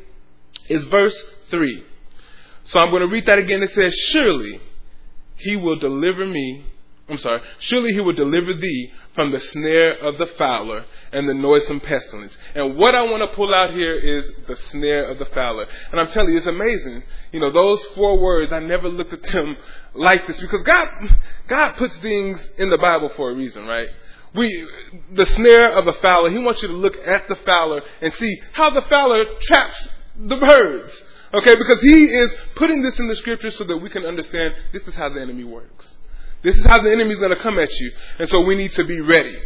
is 0.70 0.86
verse 0.86 1.22
three. 1.50 1.84
So 2.64 2.80
I'm 2.80 2.90
going 2.90 3.02
to 3.02 3.10
read 3.10 3.26
that 3.26 3.40
again. 3.40 3.62
It 3.62 3.74
says, 3.74 3.94
"Surely 3.94 4.62
he 5.44 5.56
will 5.56 5.76
deliver 5.76 6.26
me." 6.26 6.66
I'm 7.10 7.18
sorry. 7.18 7.42
Surely 7.60 7.94
he 7.94 8.00
will 8.00 8.14
deliver 8.14 8.54
thee 8.54 8.92
from 9.14 9.32
the 9.32 9.40
snare 9.40 9.94
of 10.00 10.18
the 10.18 10.26
fowler 10.26 10.86
and 11.12 11.28
the 11.28 11.34
noisome 11.34 11.80
pestilence. 11.80 12.36
And 12.56 12.78
what 12.78 12.96
I 12.96 13.04
want 13.04 13.22
to 13.22 13.36
pull 13.36 13.54
out 13.54 13.74
here 13.74 13.94
is 13.94 14.32
the 14.48 14.56
snare 14.56 15.10
of 15.12 15.20
the 15.20 15.26
fowler. 15.26 15.68
And 15.92 16.00
I'm 16.00 16.08
telling 16.08 16.32
you, 16.32 16.38
it's 16.38 16.48
amazing. 16.48 17.04
You 17.32 17.42
know, 17.42 17.52
those 17.52 17.84
four 17.96 18.18
words, 18.20 18.52
I 18.52 18.60
never 18.60 18.90
looked 18.90 19.14
at 19.14 19.24
them 19.24 19.58
like 19.94 20.26
this 20.28 20.40
because 20.40 20.64
God, 20.64 20.88
God 21.48 21.74
puts 21.74 21.96
things 21.98 22.50
in 22.58 22.70
the 22.70 22.78
Bible 22.78 23.10
for 23.10 23.32
a 23.32 23.36
reason, 23.36 23.66
right? 23.66 23.90
We, 24.34 24.68
the 25.12 25.28
snare 25.28 25.78
of 25.78 25.86
the 25.86 25.94
fowler, 25.94 26.30
He 26.32 26.40
wants 26.40 26.64
you 26.64 26.70
to 26.70 26.74
look 26.74 26.98
at 27.06 27.28
the 27.28 27.36
fowler 27.36 27.82
and 28.02 28.14
see 28.14 28.42
how 28.54 28.72
the 28.72 28.82
fowler 28.82 29.26
traps 29.42 29.90
the 30.16 30.38
birds. 30.38 31.04
Okay, 31.34 31.56
because 31.56 31.82
He 31.82 32.06
is 32.06 32.36
putting 32.56 32.82
this 32.82 33.00
in 33.00 33.08
the 33.08 33.16
scripture 33.16 33.52
so 33.52 33.64
that 33.64 33.78
we 33.78 33.90
can 33.90 34.06
understand 34.06 34.56
this 34.72 34.88
is 34.88 34.96
how 34.96 35.10
the 35.10 35.22
enemy 35.22 35.44
works. 35.44 35.98
This 36.44 36.58
is 36.58 36.66
how 36.66 36.82
the 36.82 36.92
enemy 36.92 37.12
is 37.12 37.20
going 37.20 37.36
to 37.36 37.42
come 37.42 37.58
at 37.58 37.74
you. 37.80 37.92
And 38.20 38.30
so 38.30 38.42
we 38.42 38.56
need 38.56 38.74
to 38.74 38.84
be 38.84 39.02
ready. 39.02 39.38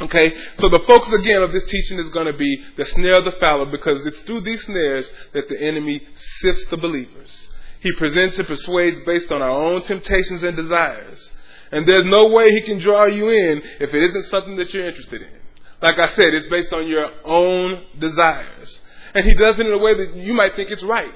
Okay? 0.00 0.36
So 0.58 0.68
the 0.68 0.80
focus 0.80 1.12
again 1.12 1.42
of 1.42 1.52
this 1.52 1.64
teaching 1.64 1.98
is 1.98 2.10
going 2.10 2.26
to 2.26 2.38
be 2.38 2.64
the 2.76 2.84
snare 2.84 3.14
of 3.14 3.24
the 3.24 3.32
fowler 3.32 3.66
because 3.66 4.04
it's 4.06 4.20
through 4.20 4.42
these 4.42 4.62
snares 4.64 5.10
that 5.32 5.48
the 5.48 5.60
enemy 5.60 6.06
sifts 6.14 6.66
the 6.66 6.76
believers. 6.76 7.50
He 7.80 7.92
presents 7.92 8.38
and 8.38 8.46
persuades 8.46 9.00
based 9.06 9.32
on 9.32 9.42
our 9.42 9.50
own 9.50 9.82
temptations 9.82 10.42
and 10.42 10.56
desires. 10.56 11.32
And 11.72 11.86
there's 11.86 12.04
no 12.04 12.28
way 12.28 12.50
he 12.50 12.62
can 12.62 12.78
draw 12.78 13.04
you 13.04 13.28
in 13.28 13.62
if 13.80 13.94
it 13.94 14.02
isn't 14.02 14.24
something 14.24 14.56
that 14.56 14.72
you're 14.72 14.88
interested 14.88 15.22
in. 15.22 15.28
Like 15.80 15.98
I 15.98 16.08
said, 16.08 16.34
it's 16.34 16.48
based 16.48 16.72
on 16.72 16.86
your 16.88 17.10
own 17.24 17.84
desires. 17.98 18.80
And 19.14 19.24
he 19.24 19.34
does 19.34 19.58
it 19.58 19.66
in 19.66 19.72
a 19.72 19.78
way 19.78 19.94
that 19.94 20.16
you 20.16 20.34
might 20.34 20.56
think 20.56 20.70
it's 20.70 20.82
right. 20.82 21.12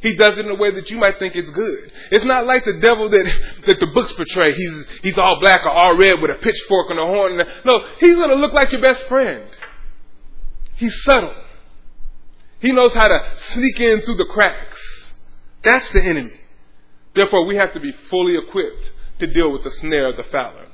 He 0.00 0.14
does 0.16 0.38
it 0.38 0.46
in 0.46 0.50
a 0.50 0.54
way 0.54 0.70
that 0.70 0.90
you 0.90 0.98
might 0.98 1.18
think 1.18 1.34
it's 1.34 1.50
good. 1.50 1.92
It's 2.10 2.24
not 2.24 2.46
like 2.46 2.64
the 2.64 2.74
devil 2.74 3.08
that, 3.08 3.36
that 3.66 3.80
the 3.80 3.88
books 3.88 4.12
portray. 4.12 4.52
He's, 4.52 4.86
he's 5.02 5.18
all 5.18 5.40
black 5.40 5.64
or 5.64 5.70
all 5.70 5.96
red 5.96 6.20
with 6.20 6.30
a 6.30 6.36
pitchfork 6.36 6.90
and 6.90 6.98
a 6.98 7.06
horn. 7.06 7.36
No, 7.64 7.86
he's 7.98 8.14
going 8.14 8.30
to 8.30 8.36
look 8.36 8.52
like 8.52 8.72
your 8.72 8.80
best 8.80 9.06
friend. 9.08 9.48
He's 10.76 11.02
subtle. 11.02 11.34
He 12.60 12.72
knows 12.72 12.94
how 12.94 13.08
to 13.08 13.24
sneak 13.38 13.80
in 13.80 14.00
through 14.02 14.16
the 14.16 14.26
cracks. 14.26 15.12
That's 15.62 15.90
the 15.90 16.02
enemy. 16.02 16.32
Therefore, 17.14 17.44
we 17.46 17.56
have 17.56 17.72
to 17.74 17.80
be 17.80 17.92
fully 18.10 18.36
equipped 18.36 18.92
to 19.18 19.26
deal 19.26 19.50
with 19.52 19.64
the 19.64 19.70
snare 19.70 20.08
of 20.08 20.16
the 20.16 20.24
fowler. 20.24 20.66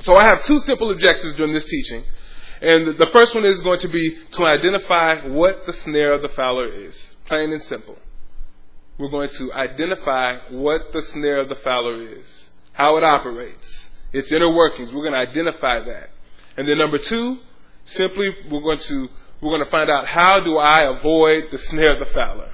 So 0.00 0.16
I 0.16 0.24
have 0.24 0.44
two 0.44 0.58
simple 0.60 0.90
objectives 0.90 1.36
during 1.36 1.52
this 1.52 1.64
teaching. 1.64 2.04
And 2.60 2.98
the 2.98 3.08
first 3.12 3.34
one 3.34 3.44
is 3.44 3.60
going 3.60 3.80
to 3.80 3.88
be 3.88 4.18
to 4.32 4.44
identify 4.44 5.26
what 5.28 5.66
the 5.66 5.72
snare 5.72 6.12
of 6.12 6.22
the 6.22 6.28
fowler 6.30 6.86
is. 6.86 7.14
Plain 7.26 7.52
and 7.52 7.62
simple 7.62 7.98
we're 8.98 9.10
going 9.10 9.30
to 9.30 9.52
identify 9.52 10.38
what 10.50 10.92
the 10.92 11.02
snare 11.02 11.38
of 11.38 11.48
the 11.48 11.54
fowler 11.56 12.18
is, 12.18 12.50
how 12.72 12.96
it 12.96 13.04
operates, 13.04 13.90
its 14.12 14.32
inner 14.32 14.52
workings. 14.52 14.92
We're 14.92 15.02
going 15.02 15.12
to 15.12 15.18
identify 15.18 15.84
that. 15.84 16.10
And 16.56 16.68
then 16.68 16.78
number 16.78 16.98
two, 16.98 17.38
simply 17.84 18.34
we're 18.50 18.60
going 18.60 18.78
to 18.78 19.08
we're 19.40 19.50
going 19.50 19.64
to 19.64 19.70
find 19.70 19.88
out 19.88 20.08
how 20.08 20.40
do 20.40 20.58
I 20.58 20.98
avoid 20.98 21.52
the 21.52 21.58
snare 21.58 21.94
of 21.94 22.04
the 22.04 22.12
fowler. 22.12 22.50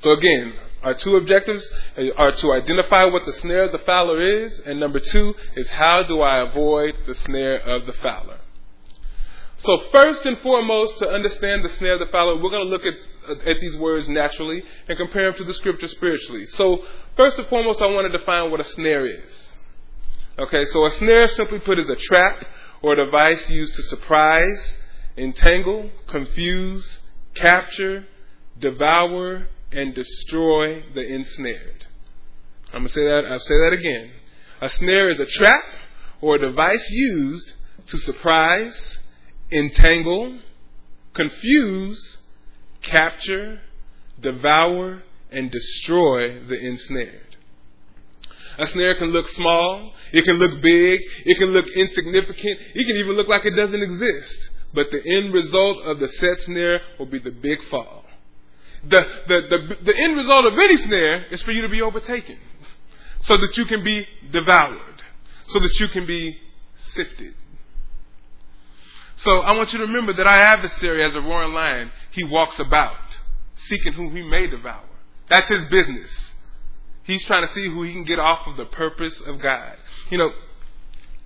So 0.00 0.10
again, 0.10 0.52
our 0.82 0.94
two 0.94 1.16
objectives 1.16 1.70
are 2.16 2.32
to 2.32 2.52
identify 2.52 3.04
what 3.04 3.24
the 3.24 3.32
snare 3.32 3.64
of 3.64 3.72
the 3.72 3.78
fowler 3.78 4.20
is, 4.44 4.58
and 4.60 4.80
number 4.80 4.98
two 4.98 5.34
is 5.54 5.70
how 5.70 6.02
do 6.02 6.20
I 6.20 6.48
avoid 6.48 6.94
the 7.06 7.14
snare 7.14 7.60
of 7.60 7.86
the 7.86 7.92
fowler. 7.92 8.38
So 9.58 9.78
first 9.92 10.26
and 10.26 10.38
foremost, 10.40 10.98
to 10.98 11.08
understand 11.08 11.64
the 11.64 11.68
snare 11.68 11.94
of 11.94 12.00
the 12.00 12.06
fowler, 12.06 12.34
we're 12.34 12.50
going 12.50 12.64
to 12.64 12.68
look 12.68 12.82
at, 12.84 13.46
at 13.46 13.60
these 13.60 13.76
words 13.76 14.08
naturally 14.08 14.64
and 14.88 14.98
compare 14.98 15.30
them 15.30 15.34
to 15.34 15.44
the 15.44 15.54
scripture 15.54 15.86
spiritually. 15.86 16.46
So 16.46 16.84
first 17.16 17.38
and 17.38 17.46
foremost, 17.46 17.80
I 17.80 17.86
want 17.92 18.10
to 18.10 18.18
define 18.18 18.50
what 18.50 18.58
a 18.58 18.64
snare 18.64 19.06
is. 19.06 19.52
Okay, 20.36 20.64
so 20.64 20.84
a 20.84 20.90
snare, 20.90 21.28
simply 21.28 21.60
put, 21.60 21.78
is 21.78 21.88
a 21.88 21.94
trap 21.94 22.44
or 22.82 22.94
a 22.94 23.04
device 23.04 23.48
used 23.48 23.74
to 23.74 23.82
surprise, 23.82 24.74
entangle, 25.16 25.90
confuse, 26.08 26.98
capture, 27.34 28.06
devour, 28.58 29.46
and 29.72 29.94
destroy 29.94 30.82
the 30.94 31.06
ensnared. 31.06 31.86
I'm 32.72 32.84
to 32.84 32.88
say 32.88 33.04
that, 33.04 33.26
I'll 33.26 33.40
say 33.40 33.58
that 33.58 33.72
again. 33.72 34.10
A 34.60 34.70
snare 34.70 35.10
is 35.10 35.20
a 35.20 35.26
trap 35.26 35.64
or 36.20 36.36
a 36.36 36.38
device 36.38 36.88
used 36.90 37.52
to 37.88 37.98
surprise, 37.98 38.98
entangle, 39.50 40.38
confuse, 41.14 42.18
capture, 42.80 43.60
devour, 44.20 45.02
and 45.30 45.50
destroy 45.50 46.40
the 46.44 46.58
ensnared. 46.58 47.36
A 48.58 48.66
snare 48.66 48.94
can 48.96 49.08
look 49.08 49.28
small, 49.28 49.94
it 50.12 50.24
can 50.24 50.36
look 50.36 50.62
big, 50.62 51.00
it 51.24 51.38
can 51.38 51.48
look 51.48 51.66
insignificant, 51.68 52.58
it 52.74 52.86
can 52.86 52.96
even 52.96 53.16
look 53.16 53.28
like 53.28 53.46
it 53.46 53.56
doesn't 53.56 53.82
exist. 53.82 54.50
But 54.74 54.90
the 54.90 55.04
end 55.04 55.32
result 55.34 55.78
of 55.78 55.98
the 55.98 56.08
set 56.08 56.40
snare 56.40 56.80
will 56.98 57.06
be 57.06 57.18
the 57.18 57.30
big 57.30 57.62
fall. 57.64 58.01
The, 58.84 59.00
the, 59.28 59.40
the, 59.42 59.84
the 59.84 59.96
end 59.96 60.16
result 60.16 60.44
of 60.44 60.54
any 60.54 60.76
snare 60.76 61.26
is 61.30 61.42
for 61.42 61.52
you 61.52 61.62
to 61.62 61.68
be 61.68 61.82
overtaken 61.82 62.38
so 63.20 63.36
that 63.36 63.56
you 63.56 63.64
can 63.64 63.84
be 63.84 64.06
devoured, 64.30 65.02
so 65.46 65.60
that 65.60 65.78
you 65.78 65.88
can 65.88 66.06
be 66.06 66.36
sifted. 66.74 67.34
So 69.16 69.40
I 69.40 69.54
want 69.56 69.72
you 69.72 69.78
to 69.78 69.86
remember 69.86 70.12
that 70.14 70.26
our 70.26 70.34
adversary, 70.34 71.04
as 71.04 71.14
a 71.14 71.20
roaring 71.20 71.52
lion, 71.52 71.92
he 72.10 72.24
walks 72.24 72.58
about, 72.58 72.96
seeking 73.54 73.92
whom 73.92 74.16
he 74.16 74.22
may 74.22 74.48
devour. 74.48 74.84
That's 75.28 75.48
his 75.48 75.64
business. 75.66 76.32
He's 77.04 77.24
trying 77.24 77.46
to 77.46 77.52
see 77.54 77.68
who 77.68 77.82
he 77.82 77.92
can 77.92 78.04
get 78.04 78.18
off 78.18 78.46
of 78.46 78.56
the 78.56 78.66
purpose 78.66 79.20
of 79.20 79.40
God. 79.40 79.76
You 80.10 80.18
know, 80.18 80.32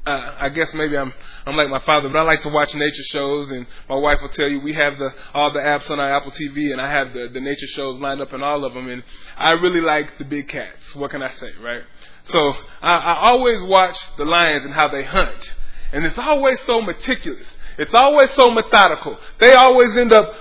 uh, 0.07 0.37
I 0.39 0.49
guess 0.51 0.73
maybe 0.73 0.97
I'm 0.97 1.13
I'm 1.45 1.57
like 1.57 1.69
my 1.69 1.81
father, 1.81 2.09
but 2.09 2.17
I 2.19 2.23
like 2.23 2.41
to 2.43 2.49
watch 2.49 2.75
nature 2.75 3.03
shows, 3.03 3.51
and 3.51 3.67
my 3.89 3.97
wife 3.97 4.23
will 4.23 4.29
tell 4.29 4.49
you 4.49 4.61
we 4.61 4.73
have 4.75 4.99
the 4.99 5.13
all 5.35 5.51
the 5.51 5.59
apps 5.59 5.91
on 5.91 5.99
our 5.99 6.09
Apple 6.09 6.31
TV, 6.31 6.71
and 6.71 6.81
I 6.81 6.89
have 6.89 7.13
the 7.13 7.29
the 7.29 7.41
nature 7.41 7.67
shows 7.67 7.99
lined 7.99 8.21
up 8.21 8.33
in 8.33 8.43
all 8.43 8.65
of 8.65 8.75
them, 8.75 8.89
and 8.89 9.03
I 9.37 9.53
really 9.53 9.81
like 9.81 10.17
the 10.19 10.25
big 10.25 10.49
cats. 10.49 10.95
What 10.95 11.11
can 11.11 11.23
I 11.23 11.31
say, 11.31 11.51
right? 11.61 11.83
So 12.23 12.55
I, 12.81 12.97
I 12.97 13.15
always 13.31 13.61
watch 13.65 13.99
the 14.17 14.25
lions 14.25 14.65
and 14.65 14.73
how 14.73 14.87
they 14.87 15.03
hunt, 15.03 15.55
and 15.93 16.07
it's 16.07 16.19
always 16.19 16.61
so 16.61 16.81
meticulous. 16.81 17.57
It's 17.79 17.93
always 17.95 18.31
so 18.31 18.51
methodical. 18.51 19.19
They 19.39 19.55
always 19.55 19.97
end 19.97 20.13
up 20.13 20.33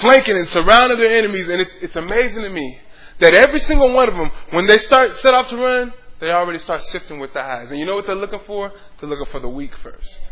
flanking 0.00 0.36
and 0.36 0.46
surrounding 0.48 0.98
their 0.98 1.16
enemies, 1.16 1.48
and 1.48 1.60
it's, 1.62 1.70
it's 1.80 1.96
amazing 1.96 2.42
to 2.42 2.50
me 2.50 2.78
that 3.18 3.34
every 3.34 3.60
single 3.60 3.92
one 3.92 4.08
of 4.08 4.14
them, 4.14 4.30
when 4.50 4.66
they 4.66 4.78
start 4.78 5.16
set 5.16 5.34
off 5.34 5.48
to 5.48 5.56
run, 5.56 5.92
they 6.20 6.30
already 6.30 6.58
start 6.58 6.82
sifting 6.82 7.18
with 7.18 7.32
the 7.32 7.40
eyes. 7.40 7.70
And 7.70 7.78
you 7.78 7.86
know 7.86 7.94
what 7.94 8.06
they're 8.06 8.14
looking 8.14 8.40
for? 8.46 8.72
They're 9.00 9.08
looking 9.08 9.26
for 9.26 9.40
the 9.40 9.48
weak 9.48 9.76
first. 9.76 10.30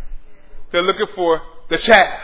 They're 0.70 0.82
looking 0.82 1.08
for 1.14 1.42
the 1.68 1.78
chaff. 1.78 2.20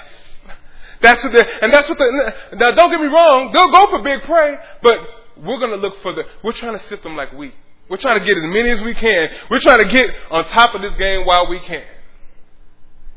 That's 1.00 1.22
what 1.22 1.32
they're, 1.32 1.48
and 1.62 1.72
that's 1.72 1.88
what 1.88 1.98
they, 1.98 2.56
now 2.56 2.72
don't 2.72 2.90
get 2.90 3.00
me 3.00 3.06
wrong, 3.06 3.52
they'll 3.52 3.70
go 3.70 3.86
for 3.90 4.02
big 4.02 4.22
prey, 4.22 4.56
but 4.82 4.98
we're 5.36 5.60
gonna 5.60 5.76
look 5.76 6.02
for 6.02 6.12
the, 6.12 6.24
we're 6.42 6.52
trying 6.52 6.76
to 6.76 6.84
sift 6.86 7.04
them 7.04 7.16
like 7.16 7.32
wheat. 7.32 7.54
We're 7.88 7.98
trying 7.98 8.18
to 8.18 8.24
get 8.24 8.36
as 8.36 8.44
many 8.44 8.68
as 8.70 8.82
we 8.82 8.94
can. 8.94 9.30
We're 9.50 9.60
trying 9.60 9.86
to 9.86 9.90
get 9.90 10.14
on 10.30 10.44
top 10.46 10.74
of 10.74 10.82
this 10.82 10.94
game 10.96 11.24
while 11.24 11.48
we 11.48 11.58
can. 11.60 11.84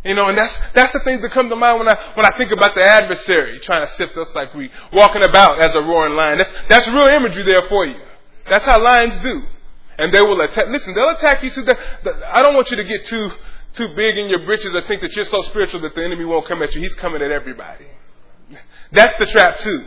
You 0.04 0.16
know, 0.16 0.30
and 0.30 0.38
that's 0.38 0.58
that's 0.74 0.94
the 0.94 1.00
things 1.02 1.22
that 1.22 1.32
come 1.32 1.50
to 1.50 1.56
mind 1.56 1.80
when 1.80 1.88
I 1.88 2.14
when 2.16 2.26
I 2.26 2.36
think 2.36 2.52
about 2.52 2.74
the 2.74 2.82
adversary 2.82 3.60
trying 3.60 3.86
to 3.86 3.94
sift 3.94 4.18
us 4.18 4.34
like 4.34 4.54
we 4.56 4.72
walking 4.92 5.24
about 5.24 5.60
as 5.60 5.76
a 5.76 5.82
roaring 5.82 6.16
lion. 6.16 6.40
That's 6.40 6.52
that's 6.70 6.88
real 6.88 7.08
imagery 7.08 7.44
there 7.44 7.68
for 7.68 7.86
you. 7.86 8.00
That's 8.50 8.66
how 8.66 8.82
lions 8.82 9.16
do, 9.20 9.44
and 9.98 10.12
they 10.12 10.22
will 10.22 10.40
attack. 10.42 10.68
Listen, 10.68 10.94
they'll 10.94 11.10
attack 11.10 11.44
you 11.44 11.50
to 11.50 11.62
the. 11.62 11.78
I 12.34 12.42
don't 12.42 12.54
want 12.54 12.72
you 12.72 12.78
to 12.78 12.84
get 12.84 13.06
too 13.06 13.32
too 13.74 13.88
big 13.96 14.18
in 14.18 14.30
your 14.30 14.46
britches 14.46 14.76
or 14.76 14.82
think 14.88 15.02
that 15.02 15.16
you're 15.16 15.26
so 15.26 15.42
spiritual 15.44 15.82
that 15.82 15.96
the 15.96 16.04
enemy 16.04 16.26
won't 16.26 16.48
come 16.48 16.62
at 16.62 16.74
you. 16.76 16.82
He's 16.82 16.96
coming 16.96 17.22
at 17.22 17.32
everybody. 17.32 17.86
That's 18.92 19.18
the 19.18 19.26
trap 19.28 19.60
too. 19.60 19.86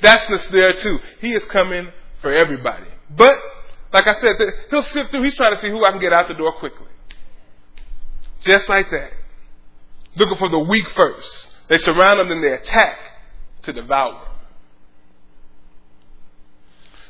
That's 0.00 0.26
the 0.28 0.38
snare 0.38 0.72
too. 0.74 1.00
He 1.20 1.32
is 1.32 1.44
coming 1.46 1.88
for 2.20 2.32
everybody. 2.32 2.86
But 3.10 3.36
like 3.92 4.06
I 4.06 4.14
said, 4.14 4.36
he'll 4.70 4.82
sift 4.82 5.10
through. 5.10 5.22
He's 5.22 5.34
trying 5.34 5.54
to 5.54 5.60
see 5.60 5.70
who 5.70 5.84
I 5.84 5.90
can 5.90 6.00
get 6.00 6.12
out 6.12 6.28
the 6.28 6.34
door 6.34 6.52
quickly. 6.52 6.86
Just 8.42 8.68
like 8.68 8.90
that 8.90 9.12
looking 10.16 10.38
for 10.38 10.48
the 10.48 10.58
weak 10.58 10.88
first. 10.88 11.54
They 11.68 11.78
surround 11.78 12.18
them 12.18 12.30
and 12.30 12.42
they 12.42 12.52
attack 12.52 12.98
to 13.62 13.72
devour. 13.72 14.12
Them. 14.12 14.22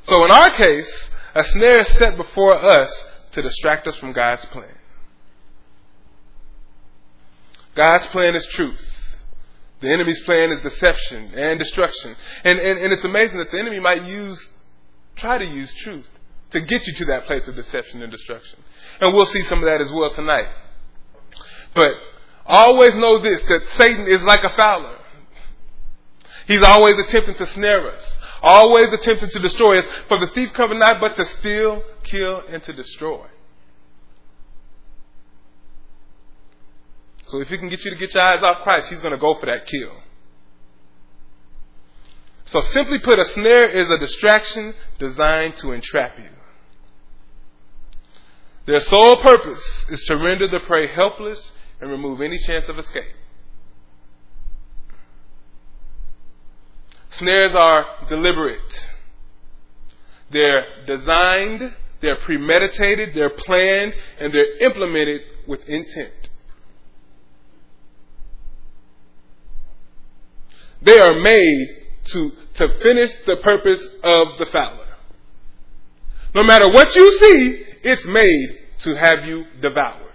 So 0.05 0.25
in 0.25 0.31
our 0.31 0.57
case, 0.57 1.11
a 1.37 1.45
snare 1.45 1.81
is 1.81 1.89
set 1.89 2.17
before 2.17 2.55
us 2.55 3.05
to 3.33 3.43
distract 3.43 3.87
us 3.87 3.95
from 3.97 4.13
God's 4.13 4.45
plan. 4.47 4.73
God's 7.75 8.07
plan 8.07 8.35
is 8.35 8.47
truth. 8.47 8.81
The 9.81 9.91
enemy's 9.91 10.21
plan 10.25 10.51
is 10.51 10.63
deception 10.63 11.33
and 11.35 11.59
destruction. 11.59 12.17
And, 12.43 12.59
and, 12.59 12.79
and 12.79 12.91
it's 12.91 13.05
amazing 13.05 13.39
that 13.39 13.51
the 13.51 13.59
enemy 13.59 13.81
might 13.81 14.05
use, 14.05 14.49
try 15.15 15.37
to 15.37 15.45
use 15.45 15.73
truth 15.75 16.09
to 16.53 16.61
get 16.63 16.87
you 16.87 16.95
to 16.95 17.05
that 17.05 17.27
place 17.27 17.47
of 17.47 17.55
deception 17.55 18.01
and 18.03 18.11
destruction. 18.11 18.59
And 19.03 19.13
we'll 19.13 19.27
see 19.27 19.43
some 19.43 19.59
of 19.59 19.67
that 19.67 19.83
as 19.83 19.93
well 19.93 20.09
tonight. 20.09 20.47
But 21.75 21.91
always 22.47 22.97
know 22.97 23.19
this, 23.19 23.43
that 23.43 23.69
Satan 23.71 24.07
is 24.07 24.23
like 24.23 24.43
a 24.43 24.57
fowler. 24.57 24.97
He's 26.47 26.63
always 26.63 26.97
attempting 26.97 27.35
to 27.35 27.47
snare 27.47 27.93
us, 27.93 28.19
always 28.43 28.93
attempting 28.93 29.31
to 29.31 29.39
destroy 29.39 29.79
us. 29.79 29.87
For 30.09 30.19
the 30.19 30.29
thief 30.29 30.53
cometh 30.53 30.79
not 30.79 31.01
but 31.01 31.17
to 31.17 31.27
steal, 31.27 31.83
kill, 32.03 32.43
and 32.49 32.63
to 32.65 32.73
destroy. 32.73 33.27
So 37.27 37.41
if 37.41 37.49
he 37.49 37.59
can 37.59 37.69
get 37.69 37.85
you 37.85 37.91
to 37.91 37.97
get 37.97 38.15
your 38.15 38.23
eyes 38.23 38.43
off 38.43 38.63
Christ, 38.63 38.89
he's 38.89 39.01
going 39.01 39.15
to 39.15 39.21
go 39.21 39.35
for 39.35 39.47
that 39.47 39.67
kill. 39.67 39.93
So 42.45 42.61
simply 42.61 43.01
put, 43.01 43.19
a 43.19 43.25
snare 43.25 43.69
is 43.69 43.91
a 43.91 43.99
distraction 43.99 44.75
designed 44.99 45.57
to 45.59 45.73
entrap 45.73 46.17
you. 46.19 46.29
Their 48.67 48.81
sole 48.81 49.17
purpose 49.17 49.87
is 49.91 50.03
to 50.05 50.17
render 50.17 50.47
the 50.47 50.61
prey 50.61 50.87
helpless 50.87 51.53
and 51.81 51.91
remove 51.91 52.21
any 52.21 52.39
chance 52.39 52.69
of 52.69 52.79
escape. 52.79 53.05
Snares 57.19 57.55
are 57.55 57.87
deliberate. 58.09 58.91
They're 60.31 60.65
designed, 60.87 61.75
they're 62.01 62.19
premeditated, 62.25 63.15
they're 63.15 63.31
planned, 63.31 63.95
and 64.21 64.33
they're 64.33 64.59
implemented 64.59 65.23
with 65.47 65.67
intent. 65.69 66.31
They 70.83 70.99
are 70.99 71.19
made 71.19 71.69
to, 72.05 72.33
to 72.55 72.69
finish 72.83 73.15
the 73.25 73.37
purpose 73.37 73.85
of 74.03 74.39
the 74.39 74.47
fowler. 74.47 74.87
No 76.35 76.43
matter 76.43 76.69
what 76.69 76.95
you 76.95 77.11
see, 77.19 77.65
it's 77.83 78.07
made 78.07 78.59
to 78.81 78.95
have 78.95 79.25
you 79.25 79.47
devoured. 79.63 80.06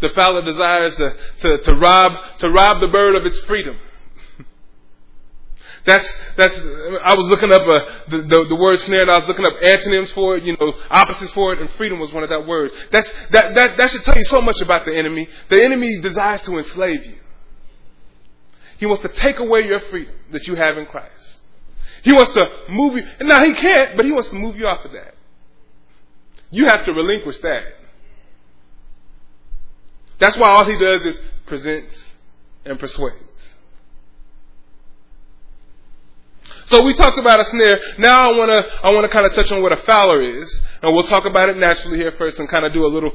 The 0.00 0.08
fowler 0.10 0.42
desires 0.42 0.96
to, 0.96 1.14
to, 1.38 1.58
to 1.58 1.74
rob 1.76 2.16
to 2.38 2.50
rob 2.50 2.80
the 2.80 2.88
bird 2.88 3.16
of 3.16 3.24
its 3.24 3.38
freedom. 3.40 3.76
That's 5.86 6.08
that's. 6.36 6.58
I 7.04 7.14
was 7.14 7.26
looking 7.28 7.52
up 7.52 7.62
uh, 7.66 7.84
the, 8.08 8.18
the, 8.22 8.44
the 8.48 8.56
word 8.56 8.80
snare, 8.80 9.02
and 9.02 9.10
I 9.10 9.18
was 9.18 9.28
looking 9.28 9.44
up 9.44 9.52
antonyms 9.62 10.10
for 10.12 10.36
it. 10.36 10.42
You 10.42 10.56
know, 10.58 10.74
opposites 10.90 11.32
for 11.32 11.52
it, 11.52 11.60
and 11.60 11.70
freedom 11.72 12.00
was 12.00 12.12
one 12.12 12.22
of 12.22 12.30
that 12.30 12.46
words. 12.46 12.72
That's 12.90 13.10
that 13.30 13.54
that 13.54 13.76
that 13.76 13.90
should 13.90 14.02
tell 14.02 14.16
you 14.16 14.24
so 14.24 14.40
much 14.40 14.60
about 14.62 14.86
the 14.86 14.96
enemy. 14.96 15.28
The 15.50 15.62
enemy 15.62 16.00
desires 16.00 16.42
to 16.42 16.56
enslave 16.58 17.04
you. 17.04 17.18
He 18.78 18.86
wants 18.86 19.02
to 19.02 19.08
take 19.08 19.38
away 19.38 19.66
your 19.66 19.80
freedom 19.80 20.14
that 20.32 20.46
you 20.46 20.56
have 20.56 20.78
in 20.78 20.86
Christ. 20.86 21.38
He 22.02 22.12
wants 22.12 22.32
to 22.32 22.50
move 22.68 22.96
you. 22.96 23.02
Now 23.22 23.44
he 23.44 23.52
can't, 23.54 23.96
but 23.96 24.04
he 24.04 24.12
wants 24.12 24.28
to 24.30 24.36
move 24.36 24.56
you 24.56 24.66
off 24.66 24.84
of 24.84 24.92
that. 24.92 25.14
You 26.50 26.66
have 26.66 26.84
to 26.84 26.92
relinquish 26.92 27.38
that. 27.38 27.64
That's 30.18 30.36
why 30.36 30.48
all 30.48 30.64
he 30.64 30.78
does 30.78 31.02
is 31.02 31.20
presents 31.46 32.12
and 32.64 32.78
persuades. 32.78 33.24
So 36.66 36.82
we 36.82 36.94
talked 36.94 37.18
about 37.18 37.40
a 37.40 37.44
snare. 37.44 37.78
Now 37.98 38.32
I 38.32 38.38
want 38.38 38.50
to 38.50 38.86
I 38.86 38.94
want 38.94 39.04
to 39.04 39.08
kind 39.08 39.26
of 39.26 39.34
touch 39.34 39.52
on 39.52 39.62
what 39.62 39.72
a 39.72 39.82
fowler 39.82 40.22
is, 40.22 40.60
and 40.82 40.94
we'll 40.94 41.04
talk 41.04 41.26
about 41.26 41.48
it 41.50 41.58
naturally 41.58 41.98
here 41.98 42.12
first, 42.12 42.38
and 42.38 42.48
kind 42.48 42.64
of 42.64 42.72
do 42.72 42.86
a 42.86 42.88
little 42.88 43.12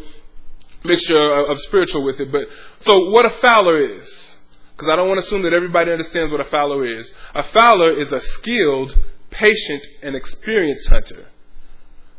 mixture 0.84 1.18
of, 1.18 1.50
of 1.50 1.62
spiritual 1.62 2.04
with 2.04 2.20
it. 2.20 2.32
But 2.32 2.44
so 2.82 3.10
what 3.10 3.26
a 3.26 3.32
fowler 3.42 3.78
is, 3.78 4.36
because 4.76 4.92
I 4.92 4.96
don't 4.96 5.08
want 5.08 5.20
to 5.20 5.26
assume 5.26 5.42
that 5.44 5.54
everybody 5.54 5.92
understands 5.92 6.32
what 6.32 6.42
a 6.42 6.50
fowler 6.50 6.86
is. 6.86 7.12
A 7.34 7.44
fowler 7.44 7.92
is 7.92 8.12
a 8.12 8.22
skilled, 8.22 8.96
patient, 9.32 9.84
and 10.04 10.16
experienced 10.16 10.88
hunter 10.88 11.28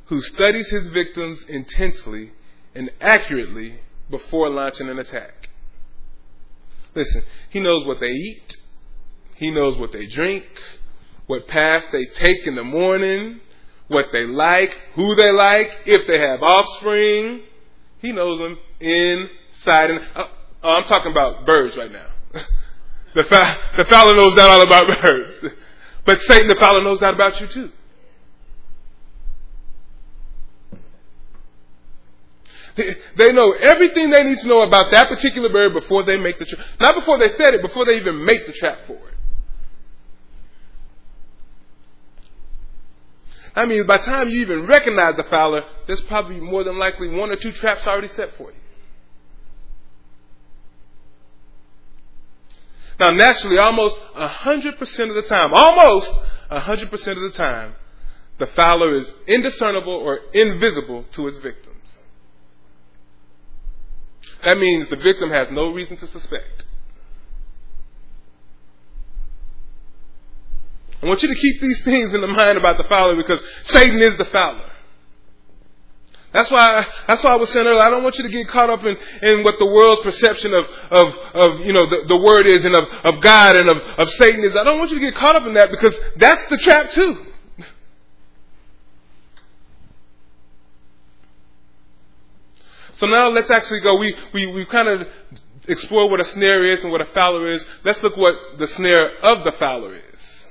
who 0.06 0.20
studies 0.20 0.68
his 0.70 0.88
victims 0.88 1.44
intensely 1.48 2.32
and 2.74 2.90
accurately 3.00 3.78
before 4.10 4.50
launching 4.50 4.88
an 4.88 4.98
attack. 4.98 5.48
Listen, 6.94 7.22
he 7.50 7.60
knows 7.60 7.86
what 7.86 8.00
they 8.00 8.10
eat. 8.10 8.56
He 9.36 9.50
knows 9.50 9.78
what 9.78 9.92
they 9.92 10.06
drink 10.06 10.44
what 11.30 11.46
path 11.46 11.84
they 11.92 12.04
take 12.06 12.44
in 12.48 12.56
the 12.56 12.64
morning, 12.64 13.38
what 13.86 14.06
they 14.12 14.24
like, 14.24 14.76
who 14.94 15.14
they 15.14 15.30
like, 15.30 15.68
if 15.86 16.04
they 16.08 16.18
have 16.18 16.42
offspring. 16.42 17.42
He 18.00 18.10
knows 18.10 18.40
them 18.40 18.58
inside 18.80 19.90
and 19.90 20.00
uh, 20.16 20.24
oh, 20.64 20.74
I'm 20.74 20.84
talking 20.84 21.12
about 21.12 21.46
birds 21.46 21.76
right 21.76 21.92
now. 21.92 22.08
the, 23.14 23.22
fa- 23.22 23.58
the 23.76 23.84
fowler 23.84 24.16
knows 24.16 24.34
that 24.34 24.50
all 24.50 24.62
about 24.62 25.00
birds. 25.00 25.54
But 26.04 26.18
Satan, 26.22 26.48
the 26.48 26.56
fowler, 26.56 26.82
knows 26.82 26.98
that 26.98 27.14
about 27.14 27.40
you 27.40 27.46
too. 27.46 27.70
They 32.76 33.32
know 33.32 33.52
everything 33.52 34.10
they 34.10 34.22
need 34.22 34.38
to 34.38 34.48
know 34.48 34.62
about 34.62 34.90
that 34.92 35.08
particular 35.08 35.48
bird 35.48 35.74
before 35.74 36.04
they 36.04 36.16
make 36.16 36.38
the 36.38 36.44
trap. 36.46 36.66
Not 36.80 36.94
before 36.94 37.18
they 37.18 37.30
set 37.32 37.54
it, 37.54 37.62
before 37.62 37.84
they 37.84 37.96
even 37.96 38.24
make 38.24 38.46
the 38.46 38.52
trap 38.52 38.86
for 38.86 38.94
it. 38.94 39.14
I 43.54 43.66
mean, 43.66 43.86
by 43.86 43.96
the 43.96 44.04
time 44.04 44.28
you 44.28 44.40
even 44.42 44.66
recognize 44.66 45.16
the 45.16 45.24
fowler, 45.24 45.64
there's 45.86 46.00
probably 46.02 46.38
more 46.38 46.62
than 46.62 46.78
likely 46.78 47.08
one 47.08 47.30
or 47.30 47.36
two 47.36 47.52
traps 47.52 47.86
already 47.86 48.08
set 48.08 48.34
for 48.36 48.50
you. 48.50 48.56
Now, 53.00 53.10
naturally, 53.10 53.58
almost 53.58 53.98
100% 54.14 55.08
of 55.08 55.14
the 55.14 55.22
time, 55.22 55.52
almost 55.52 56.12
100% 56.50 56.92
of 56.92 57.22
the 57.22 57.32
time, 57.32 57.74
the 58.38 58.46
fowler 58.48 58.94
is 58.94 59.12
indiscernible 59.26 59.94
or 59.94 60.20
invisible 60.32 61.04
to 61.12 61.26
its 61.26 61.38
victims. 61.38 61.69
That 64.44 64.58
means 64.58 64.88
the 64.88 64.96
victim 64.96 65.30
has 65.30 65.50
no 65.50 65.72
reason 65.72 65.96
to 65.98 66.06
suspect. 66.06 66.64
I 71.02 71.06
want 71.06 71.22
you 71.22 71.28
to 71.28 71.34
keep 71.34 71.60
these 71.60 71.82
things 71.82 72.14
in 72.14 72.20
the 72.20 72.26
mind 72.26 72.58
about 72.58 72.76
the 72.76 72.84
fowler 72.84 73.16
because 73.16 73.42
Satan 73.64 74.00
is 74.00 74.16
the 74.16 74.26
fowler. 74.26 74.70
That's 76.32 76.50
why, 76.50 76.86
that's 77.08 77.24
why 77.24 77.32
I 77.32 77.36
was 77.36 77.50
saying 77.50 77.66
earlier, 77.66 77.80
I 77.80 77.90
don't 77.90 78.04
want 78.04 78.16
you 78.16 78.22
to 78.22 78.30
get 78.30 78.46
caught 78.48 78.70
up 78.70 78.84
in, 78.84 78.96
in 79.22 79.42
what 79.42 79.58
the 79.58 79.66
world's 79.66 80.02
perception 80.02 80.54
of, 80.54 80.64
of, 80.90 81.14
of 81.34 81.60
you 81.66 81.72
know, 81.72 81.86
the, 81.86 82.04
the 82.06 82.16
word 82.16 82.46
is 82.46 82.64
and 82.64 82.76
of, 82.76 82.88
of 82.88 83.20
God 83.20 83.56
and 83.56 83.68
of, 83.68 83.78
of 83.78 84.10
Satan 84.10 84.44
is. 84.44 84.56
I 84.56 84.62
don't 84.62 84.78
want 84.78 84.90
you 84.90 84.98
to 84.98 85.04
get 85.04 85.16
caught 85.16 85.34
up 85.34 85.44
in 85.46 85.54
that 85.54 85.70
because 85.70 85.98
that's 86.16 86.46
the 86.46 86.58
trap 86.58 86.92
too. 86.92 87.29
So 93.00 93.06
now 93.06 93.28
let's 93.28 93.50
actually 93.50 93.80
go, 93.80 93.96
we, 93.96 94.14
we, 94.34 94.44
we 94.44 94.66
kind 94.66 94.86
of 94.86 95.08
explore 95.66 96.10
what 96.10 96.20
a 96.20 96.24
snare 96.26 96.62
is 96.66 96.84
and 96.84 96.92
what 96.92 97.00
a 97.00 97.06
fowler 97.06 97.46
is. 97.46 97.64
Let's 97.82 98.02
look 98.02 98.14
what 98.14 98.34
the 98.58 98.66
snare 98.66 99.16
of 99.22 99.42
the 99.42 99.52
fowler 99.52 99.96
is. 99.96 100.46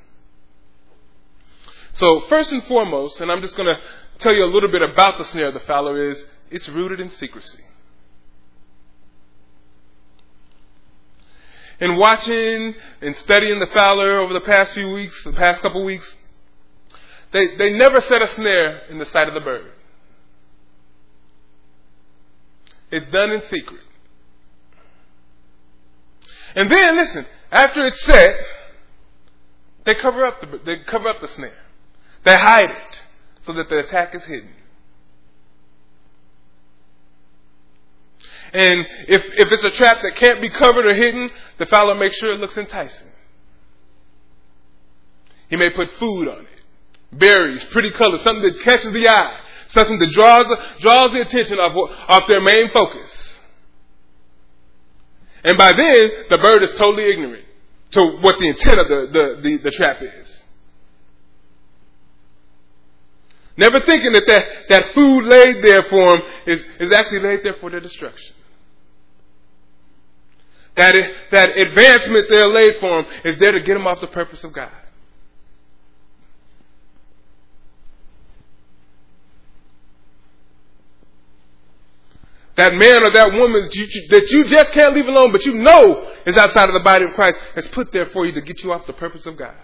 So 1.93 2.21
first 2.21 2.51
and 2.51 2.63
foremost, 2.63 3.21
and 3.21 3.31
I'm 3.31 3.41
just 3.41 3.55
going 3.55 3.71
to 3.71 3.79
tell 4.17 4.33
you 4.33 4.43
a 4.43 4.47
little 4.47 4.71
bit 4.71 4.81
about 4.81 5.19
the 5.19 5.25
snare 5.25 5.49
of 5.49 5.53
the 5.53 5.59
fowler 5.59 5.95
is 5.95 6.23
it's 6.49 6.67
rooted 6.67 6.99
in 6.99 7.11
secrecy. 7.11 7.63
In 11.79 11.97
watching 11.97 12.73
and 12.99 13.15
studying 13.17 13.59
the 13.59 13.67
fowler 13.67 14.21
over 14.21 14.33
the 14.33 14.41
past 14.41 14.73
few 14.73 14.89
weeks, 14.89 15.23
the 15.23 15.33
past 15.33 15.61
couple 15.61 15.85
weeks, 15.85 16.15
they, 17.31 17.57
they 17.57 17.73
never 17.73 18.01
set 18.01 18.23
a 18.23 18.27
snare 18.27 18.87
in 18.89 18.97
the 18.97 19.05
sight 19.05 19.27
of 19.27 19.35
the 19.35 19.39
bird. 19.39 19.73
It's 22.91 23.09
done 23.11 23.31
in 23.31 23.43
secret. 23.43 23.81
And 26.55 26.71
then, 26.71 26.95
listen, 26.95 27.25
after 27.51 27.85
it's 27.85 28.01
set, 28.01 28.35
they 29.85 29.95
cover 29.95 30.25
up 30.25 30.41
the, 30.41 30.59
they 30.65 30.77
cover 30.79 31.07
up 31.09 31.21
the 31.21 31.27
snare. 31.27 31.53
They 32.23 32.35
hide 32.35 32.71
it 32.71 33.03
so 33.41 33.53
that 33.53 33.69
the 33.69 33.79
attack 33.79 34.15
is 34.15 34.23
hidden. 34.25 34.53
And 38.51 38.87
if, 39.07 39.23
if 39.37 39.51
it's 39.51 39.63
a 39.63 39.71
trap 39.71 40.01
that 40.01 40.15
can't 40.15 40.41
be 40.41 40.49
covered 40.49 40.85
or 40.85 40.93
hidden, 40.93 41.29
the 41.59 41.67
fowler 41.67 41.93
makes 41.93 42.17
sure 42.17 42.33
it 42.33 42.39
looks 42.39 42.57
enticing. 42.57 43.07
He 45.49 45.55
may 45.55 45.69
put 45.69 45.91
food 45.93 46.27
on 46.27 46.41
it, 46.41 47.17
berries, 47.17 47.63
pretty 47.65 47.91
colors, 47.91 48.21
something 48.21 48.43
that 48.43 48.59
catches 48.61 48.91
the 48.91 49.07
eye, 49.07 49.39
something 49.69 49.99
that 49.99 50.11
draws, 50.11 50.45
draws 50.79 51.11
the 51.11 51.21
attention 51.21 51.57
off, 51.59 51.75
off 52.07 52.27
their 52.27 52.41
main 52.41 52.69
focus. 52.69 53.39
And 55.43 55.57
by 55.57 55.73
then, 55.73 56.11
the 56.29 56.37
bird 56.37 56.63
is 56.63 56.71
totally 56.71 57.11
ignorant 57.11 57.45
to 57.91 58.17
what 58.21 58.39
the 58.39 58.47
intent 58.47 58.79
of 58.79 58.87
the, 58.87 59.07
the, 59.07 59.41
the, 59.41 59.57
the 59.57 59.71
trap 59.71 60.01
is. 60.01 60.43
Never 63.57 63.81
thinking 63.81 64.13
that 64.13 64.23
that, 64.27 64.43
that 64.69 64.93
food 64.93 65.25
laid 65.25 65.63
there 65.63 65.83
for 65.83 66.17
them 66.17 66.27
is, 66.45 66.63
is 66.79 66.93
actually 66.93 67.19
laid 67.19 67.43
there 67.43 67.55
for 67.59 67.69
their 67.69 67.81
destruction. 67.81 68.33
That, 70.75 70.95
it, 70.95 71.13
that 71.31 71.57
advancement 71.57 72.27
they're 72.29 72.47
laid 72.47 72.77
for 72.79 73.03
them 73.03 73.11
is 73.25 73.37
there 73.37 73.51
to 73.51 73.59
get 73.59 73.73
them 73.73 73.85
off 73.85 73.99
the 73.99 74.07
purpose 74.07 74.45
of 74.45 74.53
God. 74.53 74.71
That 82.59 82.75
man 82.75 83.03
or 83.03 83.11
that 83.11 83.31
woman 83.31 83.63
that 83.63 84.27
you, 84.29 84.45
just 84.45 84.73
can't 84.73 84.93
leave 84.93 85.07
alone, 85.07 85.31
but 85.31 85.45
you 85.45 85.53
know 85.53 86.11
is 86.25 86.35
outside 86.35 86.67
of 86.67 86.73
the 86.73 86.81
body 86.81 87.05
of 87.05 87.11
Christ, 87.13 87.37
is 87.55 87.67
put 87.69 87.93
there 87.93 88.07
for 88.07 88.25
you 88.25 88.33
to 88.33 88.41
get 88.41 88.61
you 88.63 88.73
off 88.73 88.85
the 88.85 88.93
purpose 88.93 89.25
of 89.25 89.37
God. 89.37 89.55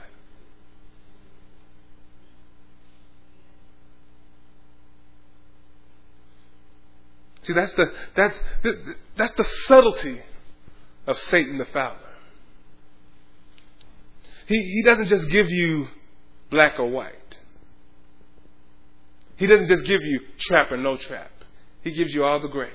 See, 7.41 7.53
that's 7.53 7.73
the 7.73 7.91
that's 8.15 8.39
the, 8.63 8.95
that's 9.17 9.33
the 9.33 9.43
subtlety 9.67 10.19
of 11.05 11.19
Satan 11.19 11.57
the 11.57 11.65
fowler. 11.65 11.99
He 14.47 14.57
he 14.57 14.83
doesn't 14.83 15.07
just 15.07 15.29
give 15.29 15.49
you 15.49 15.87
black 16.49 16.79
or 16.79 16.89
white. 16.89 17.39
He 19.35 19.47
doesn't 19.47 19.67
just 19.67 19.85
give 19.85 20.01
you 20.01 20.21
trap 20.39 20.71
or 20.71 20.77
no 20.77 20.95
trap. 20.95 21.29
He 21.83 21.91
gives 21.91 22.15
you 22.15 22.23
all 22.23 22.39
the 22.39 22.47
gray. 22.47 22.71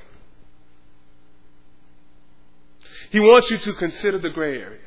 He 3.11 3.21
wants 3.21 3.51
you 3.51 3.59
to 3.59 3.73
consider 3.75 4.19
the 4.19 4.31
gray 4.31 4.57
area. 4.57 4.79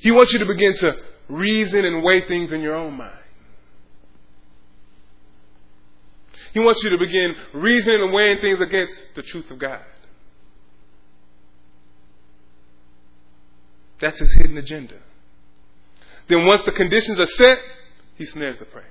He 0.00 0.10
wants 0.10 0.32
you 0.32 0.40
to 0.40 0.46
begin 0.46 0.74
to 0.78 0.96
reason 1.28 1.84
and 1.84 2.02
weigh 2.02 2.22
things 2.22 2.52
in 2.52 2.60
your 2.60 2.74
own 2.74 2.94
mind. 2.96 3.18
He 6.52 6.60
wants 6.60 6.82
you 6.82 6.90
to 6.90 6.98
begin 6.98 7.34
reasoning 7.54 8.02
and 8.02 8.12
weighing 8.12 8.38
things 8.40 8.60
against 8.60 8.94
the 9.14 9.22
truth 9.22 9.50
of 9.50 9.58
God. 9.58 9.80
That's 14.00 14.18
his 14.18 14.32
hidden 14.34 14.58
agenda. 14.58 14.96
Then 16.28 16.46
once 16.46 16.62
the 16.64 16.72
conditions 16.72 17.20
are 17.20 17.26
set, 17.26 17.58
he 18.16 18.26
snares 18.26 18.58
the 18.58 18.64
prey. 18.64 18.82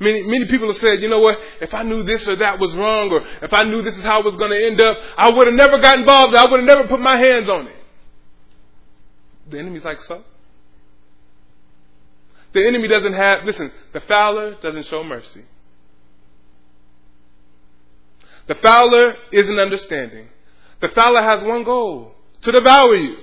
Many, 0.00 0.22
many 0.22 0.46
people 0.46 0.68
have 0.68 0.76
said, 0.76 1.02
you 1.02 1.08
know 1.08 1.18
what, 1.18 1.36
if 1.60 1.74
I 1.74 1.82
knew 1.82 2.04
this 2.04 2.26
or 2.28 2.36
that 2.36 2.60
was 2.60 2.74
wrong, 2.76 3.10
or 3.10 3.20
if 3.42 3.52
I 3.52 3.64
knew 3.64 3.82
this 3.82 3.96
is 3.96 4.02
how 4.02 4.20
it 4.20 4.24
was 4.24 4.36
going 4.36 4.50
to 4.50 4.66
end 4.66 4.80
up, 4.80 4.96
I 5.16 5.30
would 5.30 5.46
have 5.48 5.56
never 5.56 5.78
got 5.80 5.98
involved. 5.98 6.36
I 6.36 6.44
would 6.48 6.60
have 6.60 6.66
never 6.66 6.86
put 6.86 7.00
my 7.00 7.16
hands 7.16 7.48
on 7.48 7.66
it. 7.66 7.76
The 9.50 9.58
enemy's 9.58 9.84
like, 9.84 10.00
so? 10.02 10.22
The 12.52 12.66
enemy 12.66 12.86
doesn't 12.86 13.12
have, 13.12 13.44
listen, 13.44 13.72
the 13.92 14.00
fowler 14.00 14.54
doesn't 14.60 14.86
show 14.86 15.02
mercy. 15.02 15.44
The 18.46 18.54
fowler 18.56 19.16
isn't 19.32 19.58
understanding. 19.58 20.28
The 20.80 20.88
fowler 20.88 21.22
has 21.22 21.42
one 21.42 21.64
goal 21.64 22.14
to 22.42 22.52
devour 22.52 22.94
you. 22.94 23.16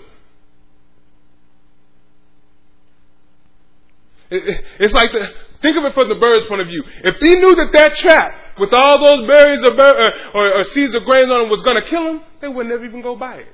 It's 4.29 4.93
like 4.93 5.11
the, 5.11 5.27
think 5.65 5.77
of 5.77 5.83
it 5.83 5.93
from 5.95 6.09
the 6.09 6.15
bird's 6.15 6.45
point 6.45 6.61
of 6.61 6.67
view. 6.67 6.83
If 7.03 7.17
he 7.17 7.33
knew 7.33 7.55
that 7.55 7.71
that 7.73 7.95
trap 7.95 8.33
with 8.59 8.71
all 8.71 8.99
those 8.99 9.27
berries 9.27 9.63
or, 9.63 9.73
or, 9.73 9.81
uh, 9.81 10.31
or, 10.35 10.59
or 10.59 10.63
seeds 10.63 10.93
of 10.93 11.03
grain 11.05 11.31
on 11.31 11.45
it 11.45 11.49
was 11.49 11.63
going 11.63 11.75
to 11.75 11.81
kill 11.81 12.07
him, 12.07 12.21
they 12.39 12.47
would 12.47 12.67
never 12.67 12.85
even 12.85 13.01
go 13.01 13.15
by 13.15 13.37
it. 13.37 13.47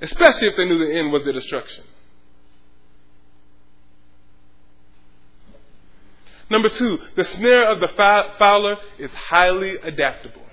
Especially 0.00 0.48
if 0.48 0.56
they 0.56 0.64
knew 0.64 0.78
the 0.78 0.92
end 0.92 1.12
was 1.12 1.24
the 1.24 1.32
destruction. 1.32 1.84
Number 6.50 6.68
two, 6.68 6.98
the 7.14 7.24
snare 7.24 7.70
of 7.70 7.80
the 7.80 7.88
fowler 8.38 8.78
is 8.98 9.12
highly 9.12 9.76
adaptable. 9.76 10.47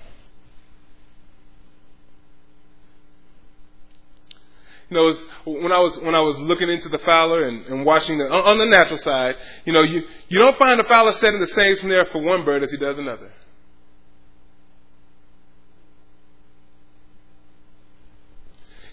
You 4.88 4.96
know, 4.96 5.14
when 5.44 5.72
I 5.72 5.80
was 5.80 5.98
when 6.00 6.14
I 6.14 6.20
was 6.20 6.38
looking 6.38 6.68
into 6.68 6.88
the 6.88 6.98
fowler 6.98 7.44
and, 7.44 7.66
and 7.66 7.84
watching 7.84 8.18
the 8.18 8.30
on 8.30 8.58
the 8.58 8.66
natural 8.66 8.98
side, 8.98 9.34
you 9.64 9.72
know, 9.72 9.82
you 9.82 10.04
you 10.28 10.38
don't 10.38 10.56
find 10.58 10.78
the 10.78 10.84
fowler 10.84 11.12
setting 11.12 11.40
the 11.40 11.48
same 11.48 11.76
snare 11.76 12.04
for 12.06 12.22
one 12.22 12.44
bird 12.44 12.62
as 12.62 12.70
he 12.70 12.76
does 12.76 12.98
another. 12.98 13.32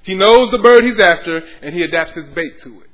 He 0.01 0.15
knows 0.15 0.51
the 0.51 0.60
bird 0.60 0.84
he's 0.84 0.99
after, 0.99 1.38
and 1.62 1.73
he 1.73 1.84
adapts 1.84 2.13
his 2.13 2.29
bait 2.32 2.60
to 2.62 2.82
it. 2.82 2.89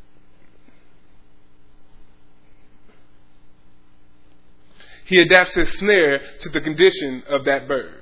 He 5.06 5.20
adapts 5.22 5.56
his 5.56 5.72
snare 5.80 6.20
to 6.42 6.50
the 6.50 6.62
condition 6.62 7.24
of 7.28 7.46
that 7.46 7.68
bird. 7.68 7.99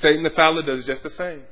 Satan 0.00 0.22
the 0.22 0.30
fowler 0.30 0.62
does 0.62 0.84
just 0.84 1.02
the 1.02 1.10
same. 1.10 1.42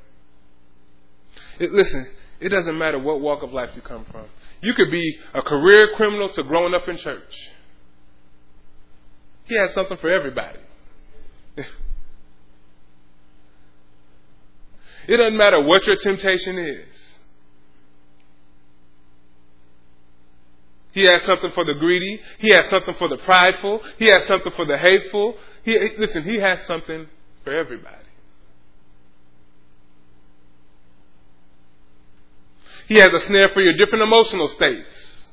It, 1.59 1.71
listen, 1.71 2.07
it 2.39 2.49
doesn't 2.49 2.77
matter 2.77 2.99
what 2.99 3.21
walk 3.21 3.43
of 3.43 3.53
life 3.53 3.71
you 3.75 3.81
come 3.81 4.05
from. 4.05 4.25
You 4.61 4.73
could 4.73 4.91
be 4.91 5.19
a 5.33 5.41
career 5.41 5.89
criminal 5.95 6.29
to 6.29 6.43
growing 6.43 6.73
up 6.73 6.87
in 6.87 6.97
church. 6.97 7.51
He 9.45 9.55
has 9.55 9.73
something 9.73 9.97
for 9.97 10.09
everybody. 10.09 10.59
it 11.57 11.67
doesn't 15.17 15.37
matter 15.37 15.61
what 15.61 15.85
your 15.85 15.97
temptation 15.97 16.57
is. 16.57 17.15
He 20.91 21.03
has 21.03 21.21
something 21.23 21.51
for 21.51 21.65
the 21.65 21.73
greedy. 21.75 22.21
He 22.37 22.49
has 22.51 22.69
something 22.69 22.93
for 22.95 23.09
the 23.09 23.17
prideful. 23.17 23.81
He 23.97 24.05
has 24.07 24.25
something 24.25 24.53
for 24.53 24.65
the 24.65 24.77
hateful. 24.77 25.35
He, 25.63 25.77
listen, 25.97 26.23
he 26.23 26.37
has 26.37 26.65
something 26.65 27.07
for 27.43 27.53
everybody. 27.53 28.04
He 32.87 32.95
has 32.95 33.13
a 33.13 33.19
snare 33.21 33.49
for 33.49 33.61
your 33.61 33.73
different 33.73 34.03
emotional 34.03 34.47
states. 34.47 35.23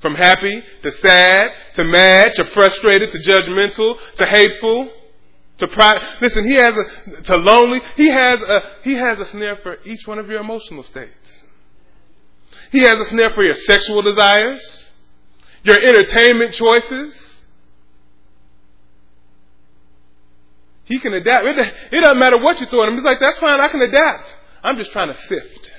From 0.00 0.14
happy 0.14 0.62
to 0.82 0.92
sad 0.92 1.52
to 1.74 1.84
mad 1.84 2.34
to 2.36 2.44
frustrated 2.46 3.12
to 3.12 3.18
judgmental 3.18 3.98
to 4.16 4.26
hateful 4.26 4.90
to 5.58 5.68
pride. 5.68 6.02
Listen, 6.20 6.44
he 6.44 6.54
has 6.54 6.74
a 6.76 7.22
to 7.22 7.36
lonely. 7.36 7.80
He 7.96 8.08
has 8.08 8.40
a 8.40 8.62
he 8.82 8.94
has 8.94 9.18
a 9.18 9.26
snare 9.26 9.56
for 9.56 9.78
each 9.84 10.06
one 10.06 10.18
of 10.18 10.28
your 10.30 10.40
emotional 10.40 10.82
states. 10.82 11.44
He 12.72 12.80
has 12.80 12.98
a 12.98 13.04
snare 13.06 13.30
for 13.30 13.42
your 13.42 13.54
sexual 13.54 14.00
desires, 14.00 14.90
your 15.64 15.76
entertainment 15.76 16.54
choices, 16.54 17.29
He 20.90 20.98
can 20.98 21.14
adapt. 21.14 21.46
It, 21.46 21.56
it 21.92 22.00
doesn't 22.00 22.18
matter 22.18 22.36
what 22.36 22.60
you 22.60 22.66
throw 22.66 22.82
at 22.82 22.88
him. 22.88 22.96
He's 22.96 23.04
like, 23.04 23.20
that's 23.20 23.38
fine, 23.38 23.60
I 23.60 23.68
can 23.68 23.80
adapt. 23.80 24.36
I'm 24.62 24.76
just 24.76 24.90
trying 24.90 25.12
to 25.12 25.16
sift. 25.16 25.72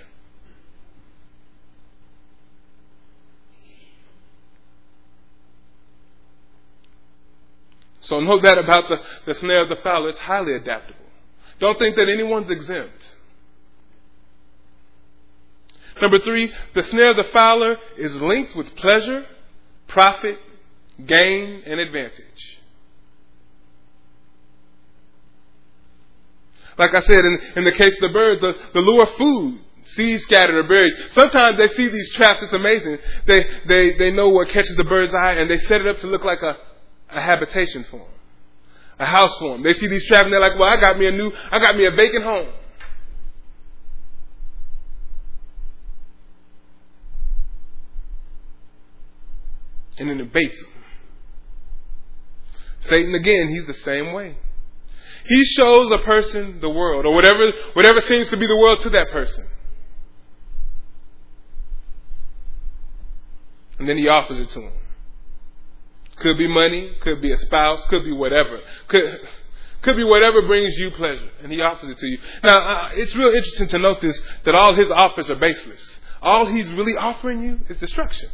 So 8.00 8.22
know 8.22 8.42
that 8.42 8.58
about 8.58 8.88
the, 8.88 9.02
the 9.26 9.36
snare 9.36 9.62
of 9.62 9.70
the 9.70 9.76
fowler. 9.76 10.10
It's 10.10 10.20
highly 10.20 10.54
adaptable. 10.54 11.06
Don't 11.60 11.78
think 11.78 11.98
that 11.98 12.08
anyone's 12.08 12.50
exempt. 12.50 13.16
Number 16.02 16.20
three, 16.20 16.54
the 16.74 16.84
snare 16.84 17.10
of 17.10 17.18
the 17.18 17.26
fowler 17.26 17.78
is 17.98 18.16
linked 18.16 18.56
with 18.56 18.76
pleasure, 18.78 19.26
profit, 19.90 20.40
gain, 21.06 21.64
and 21.66 21.82
advantage. 21.82 22.61
Like 26.82 26.96
I 26.96 27.02
said, 27.02 27.24
in, 27.24 27.40
in 27.58 27.64
the 27.64 27.72
case 27.72 27.94
of 27.94 28.02
the 28.02 28.10
bird, 28.10 28.42
the, 28.42 28.58
the 28.74 28.82
lure 28.82 29.06
food, 29.06 29.60
seeds 29.84 30.24
scattered 30.24 30.68
berries. 30.68 30.96
Sometimes 31.12 31.56
they 31.58 31.68
see 31.68 31.88
these 31.88 32.12
traps, 32.14 32.42
it's 32.42 32.54
amazing. 32.54 32.98
They, 33.28 33.48
they, 33.68 33.98
they 33.98 34.12
know 34.12 34.30
what 34.30 34.50
catches 34.50 34.76
the 34.78 34.84
bird's 34.84 35.14
eye 35.14 35.34
and 35.34 35.48
they 35.48 35.60
set 35.60 35.82
it 35.82 35.86
up 35.86 36.00
to 36.00 36.08
look 36.08 36.24
like 36.24 36.42
a, 36.42 36.58
a 37.12 37.22
habitation 37.22 37.86
for 37.92 37.98
them. 37.98 38.08
A 38.98 39.06
house 39.06 39.38
for 39.38 39.52
them. 39.52 39.62
They 39.62 39.74
see 39.74 39.86
these 39.86 40.08
traps 40.08 40.24
and 40.24 40.34
they're 40.34 40.40
like, 40.40 40.58
well, 40.58 40.76
I 40.76 40.82
got 40.82 40.98
me 40.98 41.06
a 41.06 41.12
new, 41.12 41.32
I 41.52 41.60
got 41.60 41.78
me 41.78 41.86
a 41.86 41.92
vacant 41.92 42.24
home. 42.24 42.50
And 50.00 50.10
then 50.10 50.20
it 50.20 50.34
baits 50.34 50.60
them. 50.60 50.72
Satan 52.80 53.14
again, 53.14 53.50
he's 53.50 53.68
the 53.68 53.76
same 53.76 54.14
way. 54.14 54.36
He 55.26 55.44
shows 55.44 55.92
a 55.92 56.00
person 56.00 56.60
the 56.62 56.70
world, 56.70 57.06
or 57.06 57.14
whatever, 57.14 57.52
whatever 57.74 58.02
seems 58.02 58.30
to 58.30 58.38
be 58.38 58.48
the 58.48 58.58
world 58.58 58.80
to 58.82 58.90
that 58.92 59.08
person. 59.12 59.46
And 63.80 63.90
then 63.90 63.98
he 63.98 64.08
offers 64.08 64.40
it 64.40 64.50
to 64.52 64.62
him. 64.62 64.74
Could 66.18 66.38
be 66.38 66.48
money, 66.48 66.94
could 67.00 67.22
be 67.22 67.32
a 67.32 67.38
spouse, 67.38 67.84
could 67.88 68.04
be 68.04 68.12
whatever. 68.12 68.60
Could, 68.88 69.20
could 69.82 69.96
be 69.96 70.04
whatever 70.04 70.44
brings 70.44 70.78
you 70.78 70.92
pleasure, 70.92 71.32
and 71.42 71.52
he 71.52 71.62
offers 71.62 71.90
it 71.90 71.98
to 71.98 72.08
you. 72.08 72.20
Now, 72.44 72.60
uh, 72.60 72.90
it's 72.94 73.16
real 73.16 73.30
interesting 73.30 73.68
to 73.70 73.80
note 73.80 74.02
this, 74.02 74.22
that 74.46 74.54
all 74.54 74.74
his 74.74 74.92
offers 74.92 75.30
are 75.32 75.36
baseless. 75.36 76.00
All 76.22 76.46
he's 76.46 76.68
really 76.74 76.96
offering 76.96 77.42
you 77.42 77.60
is 77.70 77.78
destruction. 77.78 78.30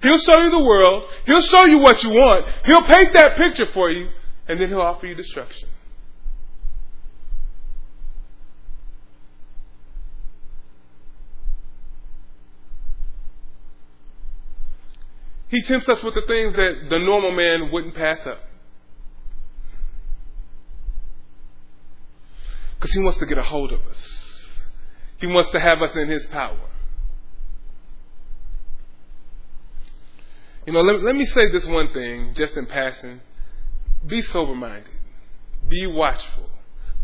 He'll 0.00 0.18
show 0.18 0.38
you 0.38 0.50
the 0.50 0.62
world, 0.62 1.10
he'll 1.26 1.42
show 1.42 1.64
you 1.64 1.78
what 1.78 2.04
you 2.04 2.10
want, 2.10 2.46
he'll 2.64 2.84
paint 2.84 3.12
that 3.14 3.36
picture 3.36 3.66
for 3.72 3.90
you, 3.90 4.08
and 4.48 4.58
then 4.58 4.68
he'll 4.68 4.80
offer 4.80 5.06
you 5.06 5.14
destruction. 5.14 5.68
He 15.48 15.62
tempts 15.62 15.88
us 15.88 16.02
with 16.02 16.14
the 16.14 16.22
things 16.22 16.54
that 16.54 16.88
the 16.90 16.98
normal 16.98 17.32
man 17.32 17.70
wouldn't 17.72 17.94
pass 17.94 18.26
up. 18.26 18.40
Because 22.78 22.92
he 22.92 23.00
wants 23.00 23.18
to 23.18 23.26
get 23.26 23.38
a 23.38 23.42
hold 23.42 23.72
of 23.72 23.80
us. 23.86 24.66
He 25.18 25.26
wants 25.26 25.50
to 25.50 25.60
have 25.60 25.82
us 25.82 25.96
in 25.96 26.08
his 26.08 26.24
power. 26.26 26.68
You 30.66 30.74
know, 30.74 30.82
let, 30.82 31.02
let 31.02 31.16
me 31.16 31.24
say 31.24 31.50
this 31.50 31.64
one 31.66 31.92
thing, 31.92 32.34
just 32.34 32.54
in 32.54 32.66
passing. 32.66 33.22
Be 34.08 34.22
sober 34.22 34.54
minded. 34.54 34.90
Be 35.68 35.86
watchful. 35.86 36.48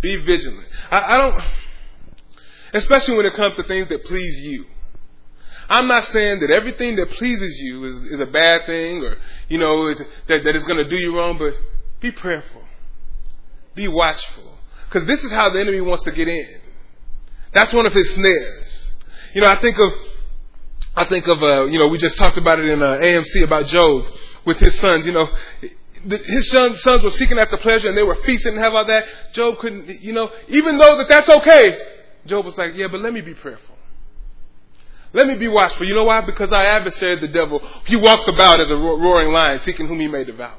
Be 0.01 0.17
vigilant. 0.17 0.67
I, 0.91 1.15
I 1.15 1.19
don't, 1.19 1.43
especially 2.73 3.17
when 3.17 3.27
it 3.27 3.35
comes 3.35 3.57
to 3.57 3.63
things 3.63 3.89
that 3.89 4.05
please 4.05 4.39
you. 4.41 4.67
I'm 5.69 5.89
not 5.89 6.05
saying 6.05 6.41
that 6.41 6.51
everything 6.51 6.97
that 6.97 7.11
pleases 7.13 7.59
you 7.61 7.85
is, 7.85 7.97
is 8.05 8.21
a 8.21 8.27
bad 8.27 8.67
thing 8.67 9.03
or, 9.03 9.17
you 9.49 9.59
know, 9.59 9.95
that, 9.95 10.07
that 10.29 10.57
is 10.57 10.65
going 10.65 10.77
to 10.77 10.89
do 10.89 10.97
you 10.97 11.17
wrong, 11.17 11.39
but 11.39 11.55
be 12.01 12.11
prayerful. 12.11 12.63
Be 13.75 13.89
watchful. 13.89 14.59
Because 14.87 15.07
this 15.09 15.25
is 15.25 15.33
how 15.33 15.51
the 15.51 15.61
enemy 15.61 15.81
wants 15.81 16.05
to 16.05 16.13
get 16.13 16.29
in. 16.29 16.61
That's 17.53 17.73
one 17.73 17.87
of 17.87 17.93
his 17.93 18.15
snares. 18.15 18.95
You 19.35 19.41
know, 19.41 19.49
I 19.51 19.57
think 19.57 19.79
of, 19.79 19.93
I 20.97 21.07
think 21.07 21.27
of, 21.27 21.43
uh, 21.43 21.65
you 21.65 21.79
know, 21.79 21.89
we 21.89 21.99
just 21.99 22.19
talked 22.19 22.37
about 22.37 22.59
it 22.59 22.67
in 22.67 22.83
uh, 22.83 22.99
AMC 22.99 23.43
about 23.43 23.67
Job 23.67 24.05
with 24.45 24.59
his 24.59 24.79
sons. 24.79 25.07
You 25.07 25.13
know, 25.13 25.29
his 26.05 26.51
sons, 26.51 26.83
sons 26.83 27.03
were 27.03 27.11
seeking 27.11 27.39
after 27.39 27.57
pleasure 27.57 27.89
and 27.89 27.97
they 27.97 28.03
were 28.03 28.17
feasting 28.17 28.55
and 28.55 28.63
have 28.63 28.75
all 28.75 28.85
that. 28.85 29.05
Job 29.33 29.59
couldn't, 29.59 30.03
you 30.03 30.13
know, 30.13 30.31
even 30.49 30.79
though 30.79 30.97
that 30.99 31.09
that's 31.09 31.29
okay, 31.29 31.79
Job 32.27 32.45
was 32.45 32.57
like, 32.59 32.75
yeah, 32.75 32.87
but 32.91 33.01
let 33.01 33.13
me 33.13 33.21
be 33.21 33.35
prayerful. 33.35 33.77
Let 35.13 35.29
me 35.29 35.37
be 35.37 35.49
watchful. 35.49 35.87
You 35.87 35.95
know 35.95 36.05
why? 36.05 36.21
Because 36.23 36.53
our 36.53 36.65
adversary, 36.65 37.17
the 37.17 37.29
devil, 37.29 37.61
he 37.87 37.97
walks 37.97 38.27
about 38.29 38.61
as 38.61 38.71
a 38.71 38.77
roaring 38.77 39.33
lion, 39.33 39.61
seeking 39.61 39.87
whom 39.87 40.01
he 40.01 40.09
may 40.09 40.25
devour. 40.25 40.59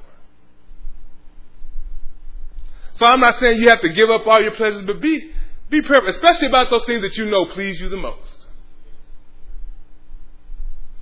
So 2.93 3.05
I'm 3.05 3.19
not 3.19 3.35
saying 3.35 3.59
you 3.59 3.69
have 3.69 3.81
to 3.81 3.89
give 3.89 4.09
up 4.09 4.25
all 4.25 4.41
your 4.41 4.53
pleasures, 4.53 4.81
but 4.83 5.01
be, 5.01 5.31
be 5.69 5.81
prayerful, 5.81 6.09
especially 6.09 6.47
about 6.47 6.69
those 6.69 6.85
things 6.85 7.01
that 7.01 7.17
you 7.17 7.25
know 7.25 7.45
please 7.45 7.79
you 7.81 7.89
the 7.89 7.97
most. 7.97 8.47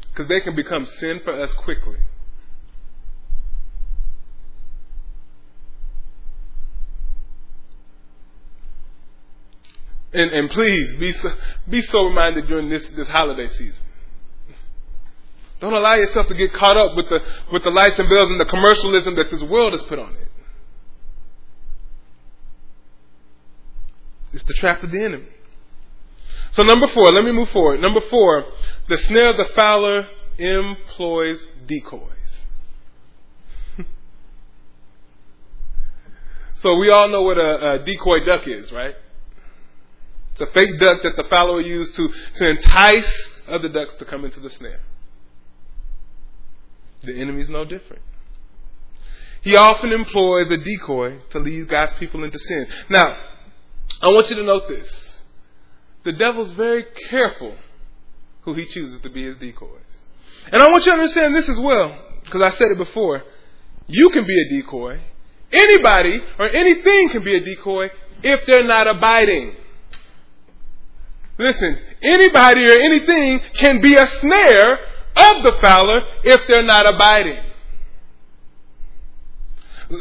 Because 0.10 0.28
they 0.28 0.42
can 0.42 0.56
become 0.56 0.88
sin 0.88 1.22
for 1.24 1.40
us 1.40 1.54
quickly. 1.54 1.98
And, 10.14 10.32
and 10.32 10.50
please 10.50 10.96
be 10.96 11.12
so, 11.12 11.34
be 11.68 11.82
sober 11.82 12.12
minded 12.12 12.48
during 12.48 12.70
this, 12.70 12.88
this 12.90 13.08
holiday 13.08 13.48
season. 13.48 13.84
Don't 15.60 15.74
allow 15.74 15.94
yourself 15.94 16.28
to 16.28 16.34
get 16.34 16.54
caught 16.54 16.78
up 16.78 16.96
with 16.96 17.10
the, 17.10 17.22
with 17.52 17.64
the 17.64 17.72
lights 17.72 17.98
and 17.98 18.10
bells 18.10 18.30
and 18.30 18.40
the 18.40 18.46
commercialism 18.46 19.16
that 19.16 19.32
this 19.32 19.42
world 19.44 19.72
has 19.72 19.82
put 19.84 19.98
on 19.98 20.14
it. 20.14 20.28
It's 24.34 24.44
the 24.44 24.54
trap 24.56 24.84
of 24.84 24.92
the 24.92 25.02
enemy. 25.02 25.28
So 26.52 26.64
number 26.64 26.88
four, 26.88 27.12
let 27.12 27.24
me 27.24 27.32
move 27.32 27.50
forward. 27.50 27.80
Number 27.80 28.02
four, 28.02 28.46
the 28.90 28.98
snare 28.98 29.30
of 29.30 29.38
the 29.38 29.46
fowler 29.46 30.08
employs 30.38 31.48
decoys. 31.66 32.10
so 36.56 36.76
we 36.78 36.90
all 36.90 37.08
know 37.08 37.22
what 37.22 37.38
a, 37.38 37.72
a 37.72 37.80
decoy 37.80 38.26
duck 38.26 38.48
is, 38.48 38.72
right? 38.72 38.96
It's 40.34 40.42
a 40.42 40.48
fake 40.48 40.80
duck 40.80 41.04
that 41.04 41.16
the 41.16 41.24
fowler 41.26 41.62
used 41.62 41.96
to, 41.96 42.10
to 42.38 42.50
entice 42.50 43.30
other 43.48 43.70
ducks 43.70 43.94
to 43.96 44.06
come 44.06 44.26
into 44.26 44.40
the 44.40 44.50
snare. 44.50 44.82
The 47.04 47.14
enemy's 47.20 47.50
no 47.50 47.66
different. 47.66 48.02
He 49.42 49.56
often 49.56 49.92
employs 49.92 50.50
a 50.50 50.58
decoy 50.58 51.20
to 51.32 51.40
lead 51.40 51.68
God's 51.68 51.94
people 51.94 52.24
into 52.24 52.40
sin. 52.40 52.66
Now, 52.90 53.18
I 54.02 54.08
want 54.08 54.30
you 54.30 54.38
to 54.38 54.44
note 54.44 54.68
this. 54.68 55.22
The 56.06 56.14
devil's 56.14 56.52
very 56.52 56.86
careful 57.10 57.56
who 58.42 58.54
he 58.54 58.66
chooses 58.66 59.02
to 59.02 59.10
be 59.10 59.26
his 59.26 59.36
decoys. 59.38 59.82
And 60.52 60.62
I 60.62 60.72
want 60.72 60.86
you 60.86 60.92
to 60.94 60.98
understand 60.98 61.36
this 61.36 61.48
as 61.48 61.60
well, 61.60 61.98
because 62.24 62.42
I 62.42 62.52
said 62.52 62.72
it 62.72 62.78
before. 62.78 63.24
You 63.88 64.10
can 64.10 64.26
be 64.26 64.42
a 64.42 64.62
decoy. 64.62 65.00
Anybody 65.52 66.22
or 66.40 66.50
anything 66.50 67.10
can 67.10 67.24
be 67.24 67.36
a 67.36 67.40
decoy 67.42 67.92
if 68.24 68.46
they're 68.46 68.64
not 68.64 68.88
abiding. 68.88 69.56
Listen, 71.38 71.80
anybody 72.02 72.68
or 72.68 72.74
anything 72.74 73.40
can 73.56 73.82
be 73.82 73.96
a 73.96 74.08
snare 74.08 74.74
of 75.16 75.44
the 75.44 75.58
fowler 75.62 76.02
if 76.24 76.42
they're 76.48 76.64
not 76.64 76.86
abiding. 76.86 77.40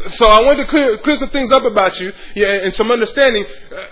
So 0.09 0.27
I 0.27 0.45
want 0.45 0.59
to 0.59 0.67
clear, 0.67 0.99
clear 0.99 1.17
some 1.17 1.31
things 1.31 1.51
up 1.53 1.65
about 1.65 1.99
you 2.01 2.13
yeah, 2.35 2.65
and 2.65 2.75
some 2.75 2.91
understanding. 2.91 3.45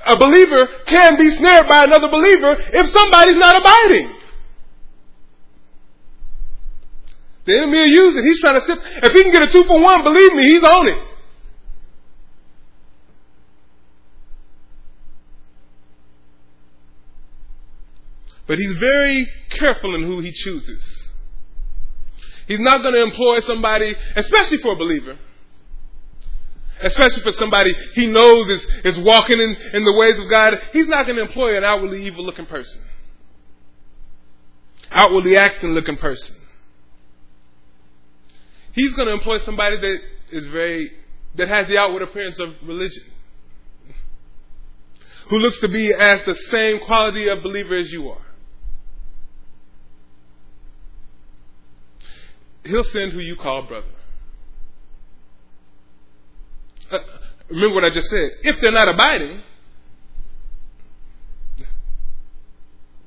A 0.07 0.17
believer 0.17 0.67
can 0.87 1.19
be 1.19 1.31
snared 1.33 1.69
by 1.69 1.85
another 1.85 2.09
believer 2.09 2.57
if 2.59 2.89
somebody's 2.91 3.37
not 3.37 3.61
abiding. 3.61 4.17
The 7.47 7.57
enemy 7.57 7.79
will 7.79 7.87
use 7.87 8.17
it. 8.17 8.25
He's 8.25 8.41
trying 8.41 8.61
to 8.61 8.61
sit. 8.61 8.79
If 9.03 9.13
he 9.13 9.23
can 9.23 9.33
get 9.33 9.43
a 9.43 9.51
two 9.51 9.65
for 9.65 9.81
one, 9.81 10.05
believe 10.05 10.35
me, 10.35 10.45
he's 10.45 10.63
on 10.63 10.89
it. 10.89 11.10
But 18.51 18.59
he's 18.59 18.73
very 18.79 19.29
careful 19.51 19.95
in 19.95 20.03
who 20.03 20.19
he 20.19 20.33
chooses. 20.33 21.13
He's 22.49 22.59
not 22.59 22.83
going 22.83 22.95
to 22.95 23.03
employ 23.05 23.39
somebody, 23.39 23.95
especially 24.17 24.59
for 24.59 24.73
a 24.73 24.75
believer, 24.75 25.17
especially 26.81 27.23
for 27.23 27.31
somebody 27.31 27.73
he 27.95 28.07
knows 28.07 28.51
is, 28.51 28.67
is 28.85 28.99
walking 28.99 29.41
in, 29.41 29.57
in 29.73 29.85
the 29.85 29.95
ways 29.97 30.19
of 30.19 30.29
God. 30.29 30.61
He's 30.73 30.89
not 30.89 31.07
going 31.07 31.15
to 31.19 31.23
employ 31.23 31.59
an 31.59 31.63
outwardly 31.63 32.03
evil 32.03 32.25
looking 32.25 32.47
person, 32.47 32.83
outwardly 34.91 35.37
acting 35.37 35.71
looking 35.71 35.97
person. 35.97 36.35
He's 38.73 38.95
going 38.95 39.07
to 39.07 39.15
employ 39.15 39.39
somebody 39.39 39.77
that 39.77 39.99
is 40.33 40.47
very, 40.47 40.91
that 41.37 41.47
has 41.47 41.69
the 41.69 41.79
outward 41.79 42.03
appearance 42.03 42.41
of 42.41 42.57
religion. 42.65 43.05
Who 45.29 45.39
looks 45.39 45.61
to 45.61 45.69
be 45.69 45.95
as 45.95 46.25
the 46.25 46.35
same 46.35 46.81
quality 46.81 47.29
of 47.29 47.45
believer 47.45 47.79
as 47.79 47.93
you 47.93 48.11
are. 48.11 48.23
He'll 52.65 52.85
send 52.85 53.13
who 53.13 53.21
you 53.21 53.37
call 53.37 53.67
brother. 53.67 53.89
Uh, 56.91 56.99
remember 57.49 57.75
what 57.75 57.85
I 57.85 57.91
just 57.91 58.09
said. 58.09 58.33
If 58.43 58.61
they're 58.61 58.71
not 58.71 58.89
abiding, 58.89 59.41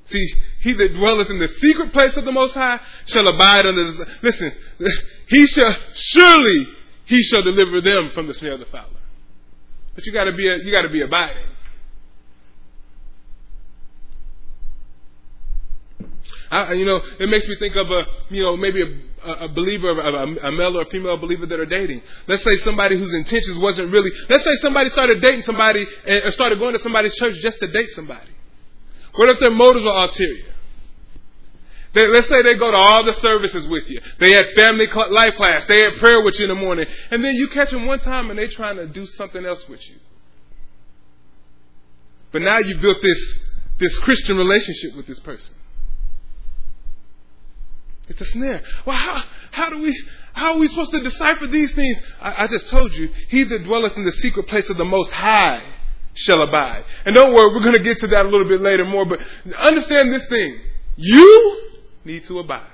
see, 0.05 0.27
he 0.61 0.73
that 0.73 0.95
dwelleth 0.95 1.29
in 1.29 1.39
the 1.39 1.47
secret 1.47 1.91
place 1.91 2.17
of 2.17 2.25
the 2.25 2.31
Most 2.31 2.53
High 2.53 2.79
shall 3.05 3.27
abide 3.27 3.65
under 3.65 3.83
the. 3.83 4.07
Listen, 4.21 4.51
he 5.27 5.45
shall 5.47 5.75
surely 5.93 6.67
he 7.05 7.21
shall 7.23 7.43
deliver 7.43 7.81
them 7.81 8.11
from 8.13 8.27
the 8.27 8.33
snare 8.33 8.53
of 8.53 8.59
the 8.59 8.65
fowler. 8.65 8.89
But 9.93 10.05
you 10.05 10.13
got 10.13 10.23
to 10.25 10.31
be 10.31 10.43
you 10.43 10.71
got 10.71 10.81
to 10.81 10.89
be 10.89 11.01
abiding. 11.01 11.52
I, 16.53 16.73
you 16.73 16.85
know, 16.85 17.01
it 17.19 17.29
makes 17.29 17.47
me 17.47 17.55
think 17.55 17.75
of 17.75 17.89
a, 17.89 18.05
you 18.29 18.43
know, 18.43 18.55
maybe 18.55 18.81
a, 19.23 19.31
a 19.45 19.47
believer, 19.47 19.89
a, 19.89 20.47
a 20.47 20.51
male 20.51 20.77
or 20.77 20.81
a 20.81 20.85
female 20.85 21.17
believer 21.17 21.45
that 21.45 21.59
are 21.59 21.65
dating. 21.65 22.01
Let's 22.27 22.43
say 22.43 22.57
somebody 22.57 22.97
whose 22.97 23.13
intentions 23.13 23.57
wasn't 23.57 23.91
really, 23.91 24.11
let's 24.29 24.43
say 24.43 24.55
somebody 24.61 24.89
started 24.89 25.21
dating 25.21 25.41
somebody 25.43 25.85
and 26.05 26.31
started 26.33 26.59
going 26.59 26.73
to 26.73 26.79
somebody's 26.79 27.15
church 27.15 27.35
just 27.41 27.59
to 27.59 27.67
date 27.67 27.89
somebody. 27.89 28.29
What 29.15 29.29
if 29.29 29.39
their 29.39 29.51
motives 29.51 29.85
are 29.85 30.07
ulterior? 30.07 30.53
They, 31.93 32.07
let's 32.07 32.27
say 32.27 32.41
they 32.41 32.55
go 32.55 32.71
to 32.71 32.77
all 32.77 33.03
the 33.03 33.13
services 33.13 33.67
with 33.67 33.87
you. 33.87 34.01
They 34.19 34.31
had 34.31 34.47
family 34.55 34.87
life 34.87 35.35
class. 35.35 35.65
They 35.65 35.81
had 35.81 35.93
prayer 35.95 36.23
with 36.23 36.37
you 36.39 36.45
in 36.45 36.49
the 36.49 36.55
morning. 36.55 36.87
And 37.11 37.23
then 37.23 37.35
you 37.35 37.47
catch 37.49 37.69
them 37.69 37.85
one 37.85 37.99
time 37.99 38.29
and 38.31 38.39
they're 38.39 38.47
trying 38.47 38.77
to 38.77 38.87
do 38.87 39.05
something 39.05 39.45
else 39.45 39.67
with 39.69 39.87
you. 39.87 39.97
But 42.31 42.41
now 42.41 42.57
you've 42.57 42.81
built 42.81 42.97
this, 43.01 43.39
this 43.79 43.97
Christian 43.99 44.37
relationship 44.37 44.95
with 44.95 45.05
this 45.05 45.19
person. 45.19 45.53
It's 48.13 48.21
a 48.21 48.31
snare. 48.31 48.61
Well, 48.85 48.95
how, 48.95 49.23
how 49.51 49.69
do 49.71 49.79
we, 49.79 50.03
how 50.33 50.53
are 50.53 50.59
we 50.59 50.67
supposed 50.67 50.91
to 50.91 51.01
decipher 51.01 51.47
these 51.47 51.73
things? 51.73 51.99
I, 52.21 52.43
I 52.43 52.47
just 52.47 52.69
told 52.69 52.93
you, 52.93 53.09
he 53.29 53.43
that 53.43 53.63
dwelleth 53.63 53.97
in 53.97 54.05
the 54.05 54.11
secret 54.11 54.47
place 54.47 54.69
of 54.69 54.77
the 54.77 54.85
Most 54.85 55.11
High 55.11 55.61
shall 56.13 56.43
abide. 56.43 56.85
And 57.05 57.15
don't 57.15 57.33
worry, 57.33 57.51
we're 57.53 57.61
going 57.61 57.77
to 57.77 57.83
get 57.83 57.97
to 57.99 58.07
that 58.07 58.25
a 58.25 58.29
little 58.29 58.47
bit 58.47 58.61
later 58.61 58.85
more, 58.85 59.05
but 59.05 59.19
understand 59.57 60.13
this 60.13 60.25
thing. 60.27 60.59
You 60.95 61.61
need 62.05 62.25
to 62.25 62.37
abide. 62.37 62.67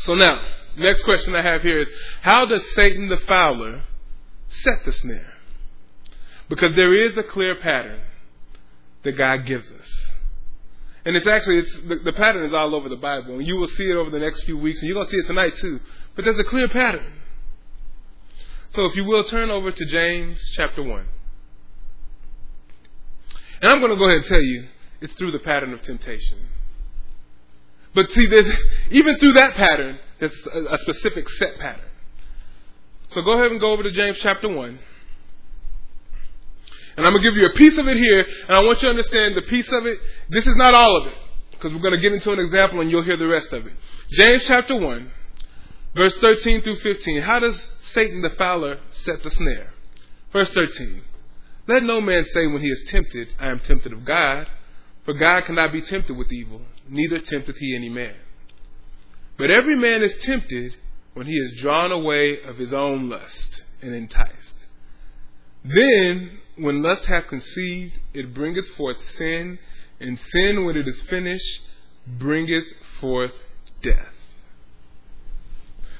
So 0.00 0.14
now, 0.14 0.40
next 0.76 1.04
question 1.04 1.34
I 1.34 1.42
have 1.42 1.62
here 1.62 1.78
is 1.78 1.90
how 2.20 2.44
does 2.44 2.64
Satan 2.74 3.08
the 3.08 3.18
fowler 3.18 3.82
set 4.50 4.84
the 4.84 4.92
snare? 4.92 5.27
Because 6.48 6.74
there 6.74 6.94
is 6.94 7.16
a 7.16 7.22
clear 7.22 7.54
pattern 7.56 8.00
that 9.02 9.12
God 9.12 9.44
gives 9.44 9.70
us. 9.70 10.14
And 11.04 11.16
it's 11.16 11.26
actually, 11.26 11.58
it's, 11.58 11.80
the, 11.82 11.96
the 11.96 12.12
pattern 12.12 12.44
is 12.44 12.52
all 12.52 12.74
over 12.74 12.88
the 12.88 12.96
Bible. 12.96 13.34
And 13.34 13.46
you 13.46 13.56
will 13.56 13.66
see 13.66 13.84
it 13.84 13.96
over 13.96 14.10
the 14.10 14.18
next 14.18 14.44
few 14.44 14.58
weeks, 14.58 14.80
and 14.80 14.88
you're 14.88 14.94
going 14.94 15.06
to 15.06 15.10
see 15.10 15.18
it 15.18 15.26
tonight 15.26 15.56
too. 15.56 15.80
But 16.14 16.24
there's 16.24 16.38
a 16.38 16.44
clear 16.44 16.68
pattern. 16.68 17.12
So 18.70 18.84
if 18.86 18.96
you 18.96 19.04
will, 19.04 19.24
turn 19.24 19.50
over 19.50 19.70
to 19.72 19.86
James 19.86 20.38
chapter 20.54 20.82
1. 20.82 21.04
And 23.62 23.72
I'm 23.72 23.80
going 23.80 23.92
to 23.92 23.96
go 23.96 24.04
ahead 24.04 24.18
and 24.18 24.26
tell 24.26 24.42
you, 24.42 24.66
it's 25.00 25.14
through 25.14 25.30
the 25.30 25.38
pattern 25.38 25.72
of 25.72 25.82
temptation. 25.82 26.38
But 27.94 28.12
see, 28.12 28.26
there's, 28.26 28.50
even 28.90 29.16
through 29.16 29.32
that 29.32 29.54
pattern, 29.54 29.98
there's 30.18 30.46
a, 30.52 30.74
a 30.74 30.78
specific 30.78 31.28
set 31.28 31.58
pattern. 31.58 31.84
So 33.08 33.22
go 33.22 33.32
ahead 33.32 33.50
and 33.50 33.60
go 33.60 33.70
over 33.70 33.82
to 33.82 33.90
James 33.90 34.18
chapter 34.18 34.48
1. 34.48 34.78
And 36.98 37.06
I'm 37.06 37.12
going 37.12 37.22
to 37.22 37.30
give 37.30 37.38
you 37.38 37.46
a 37.46 37.52
piece 37.52 37.78
of 37.78 37.86
it 37.86 37.96
here, 37.96 38.26
and 38.48 38.56
I 38.56 38.58
want 38.66 38.82
you 38.82 38.88
to 38.88 38.90
understand 38.90 39.36
the 39.36 39.42
piece 39.42 39.70
of 39.70 39.86
it. 39.86 40.00
This 40.30 40.48
is 40.48 40.56
not 40.56 40.74
all 40.74 40.96
of 40.96 41.06
it, 41.06 41.16
because 41.52 41.72
we're 41.72 41.78
going 41.80 41.94
to 41.94 42.00
get 42.00 42.12
into 42.12 42.32
an 42.32 42.40
example 42.40 42.80
and 42.80 42.90
you'll 42.90 43.04
hear 43.04 43.16
the 43.16 43.28
rest 43.28 43.52
of 43.52 43.68
it. 43.68 43.72
James 44.10 44.42
chapter 44.44 44.76
1, 44.76 45.08
verse 45.94 46.16
13 46.16 46.62
through 46.62 46.74
15. 46.74 47.22
How 47.22 47.38
does 47.38 47.68
Satan 47.84 48.20
the 48.20 48.30
fowler 48.30 48.80
set 48.90 49.22
the 49.22 49.30
snare? 49.30 49.72
Verse 50.32 50.50
13. 50.50 51.02
Let 51.68 51.84
no 51.84 52.00
man 52.00 52.24
say 52.24 52.48
when 52.48 52.62
he 52.62 52.68
is 52.68 52.82
tempted, 52.88 53.32
I 53.38 53.50
am 53.50 53.60
tempted 53.60 53.92
of 53.92 54.04
God, 54.04 54.48
for 55.04 55.14
God 55.14 55.42
cannot 55.42 55.72
be 55.72 55.82
tempted 55.82 56.16
with 56.16 56.32
evil, 56.32 56.62
neither 56.88 57.20
tempteth 57.20 57.58
he 57.58 57.76
any 57.76 57.90
man. 57.90 58.16
But 59.36 59.52
every 59.52 59.76
man 59.76 60.02
is 60.02 60.18
tempted 60.18 60.74
when 61.14 61.28
he 61.28 61.36
is 61.36 61.60
drawn 61.60 61.92
away 61.92 62.42
of 62.42 62.56
his 62.56 62.72
own 62.72 63.08
lust 63.08 63.62
and 63.82 63.94
enticed. 63.94 64.66
Then, 65.64 66.40
when 66.58 66.82
lust 66.82 67.04
hath 67.06 67.28
conceived, 67.28 67.98
it 68.14 68.34
bringeth 68.34 68.68
forth 68.76 69.02
sin, 69.02 69.58
and 70.00 70.18
sin, 70.18 70.64
when 70.64 70.76
it 70.76 70.86
is 70.86 71.02
finished, 71.02 71.60
bringeth 72.06 72.66
forth 73.00 73.34
death. 73.82 74.14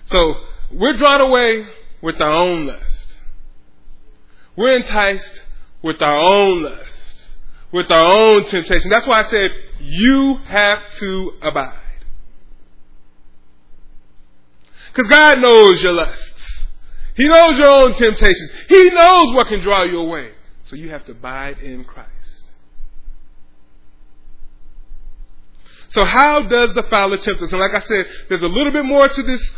So, 0.06 0.34
we're 0.72 0.94
drawn 0.94 1.20
away 1.20 1.66
with 2.00 2.20
our 2.20 2.34
own 2.34 2.66
lust. 2.66 3.14
We're 4.56 4.76
enticed 4.76 5.42
with 5.82 6.02
our 6.02 6.18
own 6.18 6.62
lust, 6.62 7.36
with 7.72 7.90
our 7.90 8.04
own 8.04 8.44
temptation. 8.44 8.90
That's 8.90 9.06
why 9.06 9.20
I 9.20 9.24
said, 9.24 9.52
you 9.80 10.36
have 10.46 10.80
to 10.96 11.34
abide. 11.42 11.78
Because 14.92 15.08
God 15.08 15.40
knows 15.40 15.82
your 15.82 15.92
lusts. 15.92 16.64
He 17.14 17.28
knows 17.28 17.58
your 17.58 17.68
own 17.68 17.94
temptations. 17.94 18.50
He 18.68 18.90
knows 18.90 19.34
what 19.34 19.48
can 19.48 19.60
draw 19.60 19.82
you 19.84 20.00
away. 20.00 20.32
So 20.68 20.76
you 20.76 20.90
have 20.90 21.06
to 21.06 21.12
abide 21.12 21.60
in 21.60 21.82
Christ. 21.82 22.44
So 25.88 26.04
how 26.04 26.42
does 26.42 26.74
the 26.74 26.82
fowler 26.82 27.16
tempt 27.16 27.40
us? 27.40 27.50
And 27.50 27.58
like 27.58 27.72
I 27.72 27.80
said, 27.80 28.06
there's 28.28 28.42
a 28.42 28.48
little 28.48 28.70
bit 28.70 28.84
more 28.84 29.08
to 29.08 29.22
this, 29.22 29.50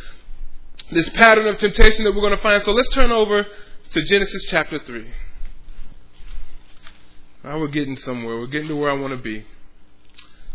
this 0.92 1.08
pattern 1.08 1.48
of 1.48 1.56
temptation 1.56 2.04
that 2.04 2.14
we're 2.14 2.20
going 2.20 2.36
to 2.36 2.42
find. 2.42 2.62
So 2.62 2.70
let's 2.70 2.90
turn 2.90 3.10
over 3.10 3.44
to 3.90 4.02
Genesis 4.04 4.44
chapter 4.48 4.78
3. 4.78 5.10
Now 7.42 7.58
we're 7.58 7.66
getting 7.66 7.96
somewhere. 7.96 8.38
We're 8.38 8.46
getting 8.46 8.68
to 8.68 8.76
where 8.76 8.92
I 8.92 8.94
want 8.94 9.12
to 9.12 9.20
be. 9.20 9.44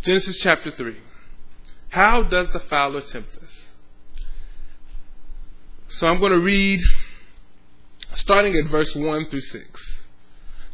Genesis 0.03 0.37
chapter 0.37 0.71
3. 0.71 0.95
How 1.89 2.23
does 2.23 2.47
the 2.53 2.61
fowler 2.61 3.01
tempt 3.01 3.37
us? 3.43 3.73
So 5.89 6.07
I'm 6.07 6.21
going 6.21 6.31
to 6.31 6.39
read 6.39 6.79
starting 8.13 8.55
at 8.55 8.71
verse 8.71 8.95
1 8.95 9.25
through 9.25 9.41
6. 9.41 10.04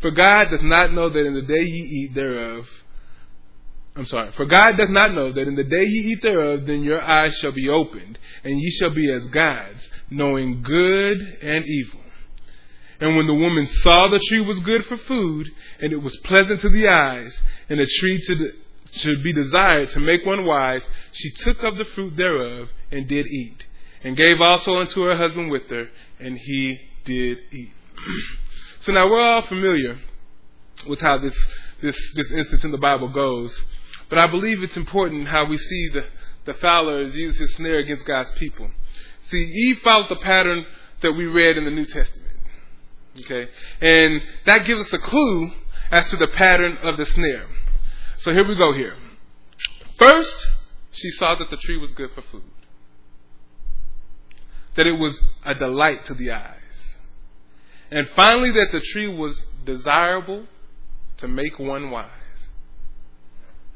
For 0.00 0.10
God 0.10 0.50
does 0.50 0.62
not 0.62 0.92
know 0.92 1.08
that 1.08 1.26
in 1.26 1.34
the 1.34 1.42
day 1.42 1.62
ye 1.62 1.82
eat 1.82 2.14
thereof, 2.14 2.66
I'm 3.94 4.04
sorry, 4.04 4.30
for 4.32 4.44
God 4.44 4.76
does 4.76 4.90
not 4.90 5.14
know 5.14 5.32
that 5.32 5.48
in 5.48 5.54
the 5.54 5.64
day 5.64 5.84
ye 5.84 6.12
eat 6.12 6.22
thereof, 6.22 6.66
then 6.66 6.82
your 6.82 7.00
eyes 7.00 7.34
shall 7.38 7.52
be 7.52 7.68
opened, 7.68 8.18
and 8.44 8.58
ye 8.58 8.70
shall 8.72 8.90
be 8.90 9.10
as 9.10 9.26
gods, 9.28 9.88
knowing 10.10 10.62
good 10.62 11.18
and 11.40 11.64
evil. 11.64 12.00
And 13.00 13.16
when 13.16 13.26
the 13.26 13.34
woman 13.34 13.66
saw 13.66 14.08
the 14.08 14.20
tree 14.28 14.40
was 14.40 14.60
good 14.60 14.84
for 14.84 14.98
food, 14.98 15.50
and 15.80 15.92
it 15.92 16.02
was 16.02 16.16
pleasant 16.24 16.60
to 16.60 16.68
the 16.68 16.88
eyes, 16.88 17.42
and 17.70 17.80
a 17.80 17.86
tree 17.86 18.20
to, 18.26 18.52
to 18.98 19.22
be 19.22 19.32
desired 19.32 19.90
to 19.90 20.00
make 20.00 20.26
one 20.26 20.44
wise, 20.44 20.86
she 21.12 21.30
took 21.30 21.62
of 21.62 21.76
the 21.76 21.84
fruit 21.86 22.16
thereof, 22.16 22.68
and 22.90 23.08
did 23.08 23.26
eat, 23.26 23.64
and 24.04 24.14
gave 24.14 24.42
also 24.42 24.76
unto 24.76 25.02
her 25.04 25.16
husband 25.16 25.50
with 25.50 25.68
her, 25.70 25.88
and 26.20 26.36
he 26.36 26.78
did 27.06 27.38
eat. 27.50 27.72
so 28.80 28.92
now 28.92 29.10
we're 29.10 29.20
all 29.20 29.42
familiar 29.42 29.98
with 30.88 31.00
how 31.00 31.18
this, 31.18 31.36
this, 31.82 31.96
this 32.14 32.30
instance 32.30 32.64
in 32.64 32.70
the 32.70 32.78
Bible 32.78 33.08
goes. 33.08 33.64
But 34.08 34.18
I 34.18 34.26
believe 34.26 34.62
it's 34.62 34.76
important 34.76 35.28
how 35.28 35.46
we 35.46 35.58
see 35.58 35.88
the, 35.88 36.06
the 36.44 36.54
fowler 36.54 37.02
use 37.02 37.38
his 37.38 37.54
snare 37.54 37.78
against 37.78 38.06
God's 38.06 38.30
people. 38.32 38.70
See, 39.28 39.42
Eve 39.42 39.78
followed 39.78 40.08
the 40.08 40.16
pattern 40.16 40.66
that 41.02 41.12
we 41.12 41.26
read 41.26 41.56
in 41.56 41.64
the 41.64 41.70
New 41.70 41.86
Testament. 41.86 42.30
Okay? 43.20 43.48
And 43.80 44.22
that 44.44 44.64
gives 44.64 44.82
us 44.82 44.92
a 44.92 44.98
clue 44.98 45.50
as 45.90 46.08
to 46.10 46.16
the 46.16 46.28
pattern 46.28 46.76
of 46.82 46.96
the 46.96 47.06
snare. 47.06 47.46
So 48.18 48.32
here 48.32 48.46
we 48.46 48.54
go 48.54 48.72
here. 48.72 48.94
First, 49.98 50.48
she 50.92 51.10
saw 51.10 51.34
that 51.34 51.50
the 51.50 51.56
tree 51.56 51.78
was 51.78 51.92
good 51.92 52.10
for 52.12 52.22
food 52.22 52.44
that 54.76 54.86
it 54.86 54.98
was 54.98 55.20
a 55.44 55.54
delight 55.54 56.04
to 56.06 56.14
the 56.14 56.30
eyes. 56.30 56.55
And 57.90 58.08
finally, 58.16 58.50
that 58.52 58.72
the 58.72 58.80
tree 58.80 59.08
was 59.08 59.42
desirable 59.64 60.46
to 61.18 61.28
make 61.28 61.58
one 61.58 61.90
wise. 61.90 62.10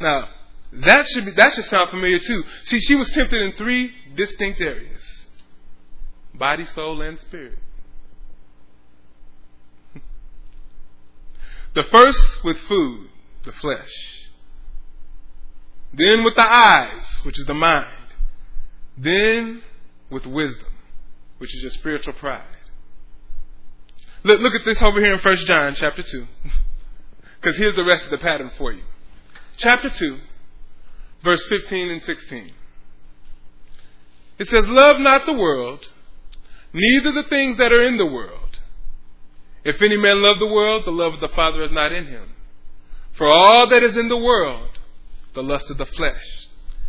Now, 0.00 0.28
that 0.72 1.06
should 1.08 1.24
be, 1.24 1.32
that 1.32 1.54
should 1.54 1.64
sound 1.64 1.90
familiar 1.90 2.18
too. 2.18 2.44
See, 2.64 2.80
she 2.80 2.94
was 2.94 3.10
tempted 3.10 3.40
in 3.40 3.52
three 3.52 3.92
distinct 4.14 4.60
areas. 4.60 5.26
Body, 6.34 6.64
soul, 6.64 7.02
and 7.02 7.18
spirit. 7.18 7.58
The 11.72 11.84
first 11.84 12.42
with 12.42 12.58
food, 12.58 13.10
the 13.44 13.52
flesh. 13.52 14.26
Then 15.92 16.24
with 16.24 16.34
the 16.34 16.44
eyes, 16.44 17.20
which 17.24 17.38
is 17.38 17.46
the 17.46 17.54
mind. 17.54 17.86
Then 18.98 19.62
with 20.10 20.26
wisdom 20.26 20.70
which 21.40 21.56
is 21.56 21.62
your 21.62 21.70
spiritual 21.70 22.12
pride. 22.12 22.44
Look, 24.22 24.40
look 24.40 24.54
at 24.54 24.64
this 24.64 24.82
over 24.82 25.00
here 25.00 25.14
in 25.14 25.20
1 25.20 25.36
John 25.46 25.74
chapter 25.74 26.02
2. 26.02 26.26
Because 27.40 27.56
here's 27.56 27.74
the 27.74 27.84
rest 27.84 28.04
of 28.04 28.10
the 28.10 28.18
pattern 28.18 28.50
for 28.58 28.70
you. 28.70 28.82
Chapter 29.56 29.88
2, 29.88 30.18
verse 31.24 31.42
15 31.46 31.88
and 31.88 32.02
16. 32.02 32.52
It 34.38 34.48
says, 34.48 34.68
Love 34.68 35.00
not 35.00 35.24
the 35.24 35.32
world, 35.32 35.88
neither 36.74 37.12
the 37.12 37.22
things 37.22 37.56
that 37.56 37.72
are 37.72 37.80
in 37.80 37.96
the 37.96 38.04
world. 38.04 38.60
If 39.64 39.80
any 39.80 39.96
man 39.96 40.20
love 40.20 40.38
the 40.38 40.46
world, 40.46 40.84
the 40.84 40.90
love 40.90 41.14
of 41.14 41.20
the 41.20 41.28
Father 41.28 41.64
is 41.64 41.72
not 41.72 41.92
in 41.92 42.06
him. 42.08 42.28
For 43.12 43.26
all 43.26 43.66
that 43.68 43.82
is 43.82 43.96
in 43.96 44.08
the 44.08 44.18
world, 44.18 44.78
the 45.34 45.42
lust 45.42 45.70
of 45.70 45.78
the 45.78 45.86
flesh, 45.86 46.48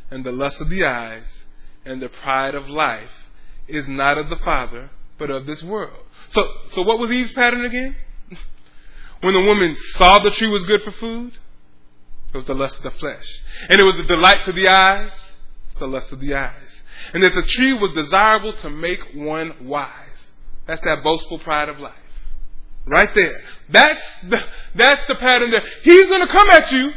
and 0.09 0.25
the 0.25 0.31
lust 0.33 0.59
of 0.59 0.69
the 0.69 0.83
eyes, 0.85 1.43
and 1.85 2.01
the 2.01 2.09
pride 2.09 2.55
of 2.55 2.69
life, 2.69 3.29
is 3.67 3.87
not 3.87 4.17
of 4.17 4.29
the 4.29 4.37
Father, 4.37 4.89
but 5.17 5.29
of 5.29 5.45
this 5.45 5.63
world. 5.63 6.05
So, 6.31 6.47
so 6.69 6.81
what 6.81 6.99
was 6.99 7.11
Eve's 7.11 7.31
pattern 7.33 7.65
again? 7.65 7.95
when 9.21 9.33
the 9.33 9.43
woman 9.43 9.75
saw 9.93 10.19
the 10.19 10.31
tree 10.31 10.47
was 10.47 10.63
good 10.65 10.81
for 10.81 10.91
food, 10.91 11.37
It 12.33 12.37
was 12.37 12.45
the 12.45 12.55
lust 12.55 12.77
of 12.77 12.83
the 12.83 12.91
flesh. 12.91 13.25
And 13.69 13.79
it 13.79 13.83
was 13.83 13.99
a 13.99 14.05
delight 14.05 14.45
to 14.45 14.51
the 14.51 14.67
eyes. 14.67 15.11
It's 15.67 15.79
the 15.79 15.87
lust 15.87 16.11
of 16.11 16.19
the 16.19 16.33
eyes. 16.33 16.81
And 17.13 17.21
that 17.23 17.33
the 17.33 17.43
tree 17.43 17.73
was 17.73 17.91
desirable 17.91 18.53
to 18.53 18.69
make 18.69 19.01
one 19.13 19.67
wise. 19.67 19.91
That's 20.65 20.81
that 20.81 21.03
boastful 21.03 21.39
pride 21.39 21.69
of 21.69 21.79
life. 21.79 21.95
Right 22.85 23.13
there. 23.13 23.41
That's 23.69 24.03
the, 24.29 24.41
that's 24.75 25.07
the 25.07 25.15
pattern 25.15 25.51
there. 25.51 25.63
He's 25.83 26.07
going 26.07 26.21
to 26.21 26.31
come 26.31 26.49
at 26.49 26.71
you 26.71 26.91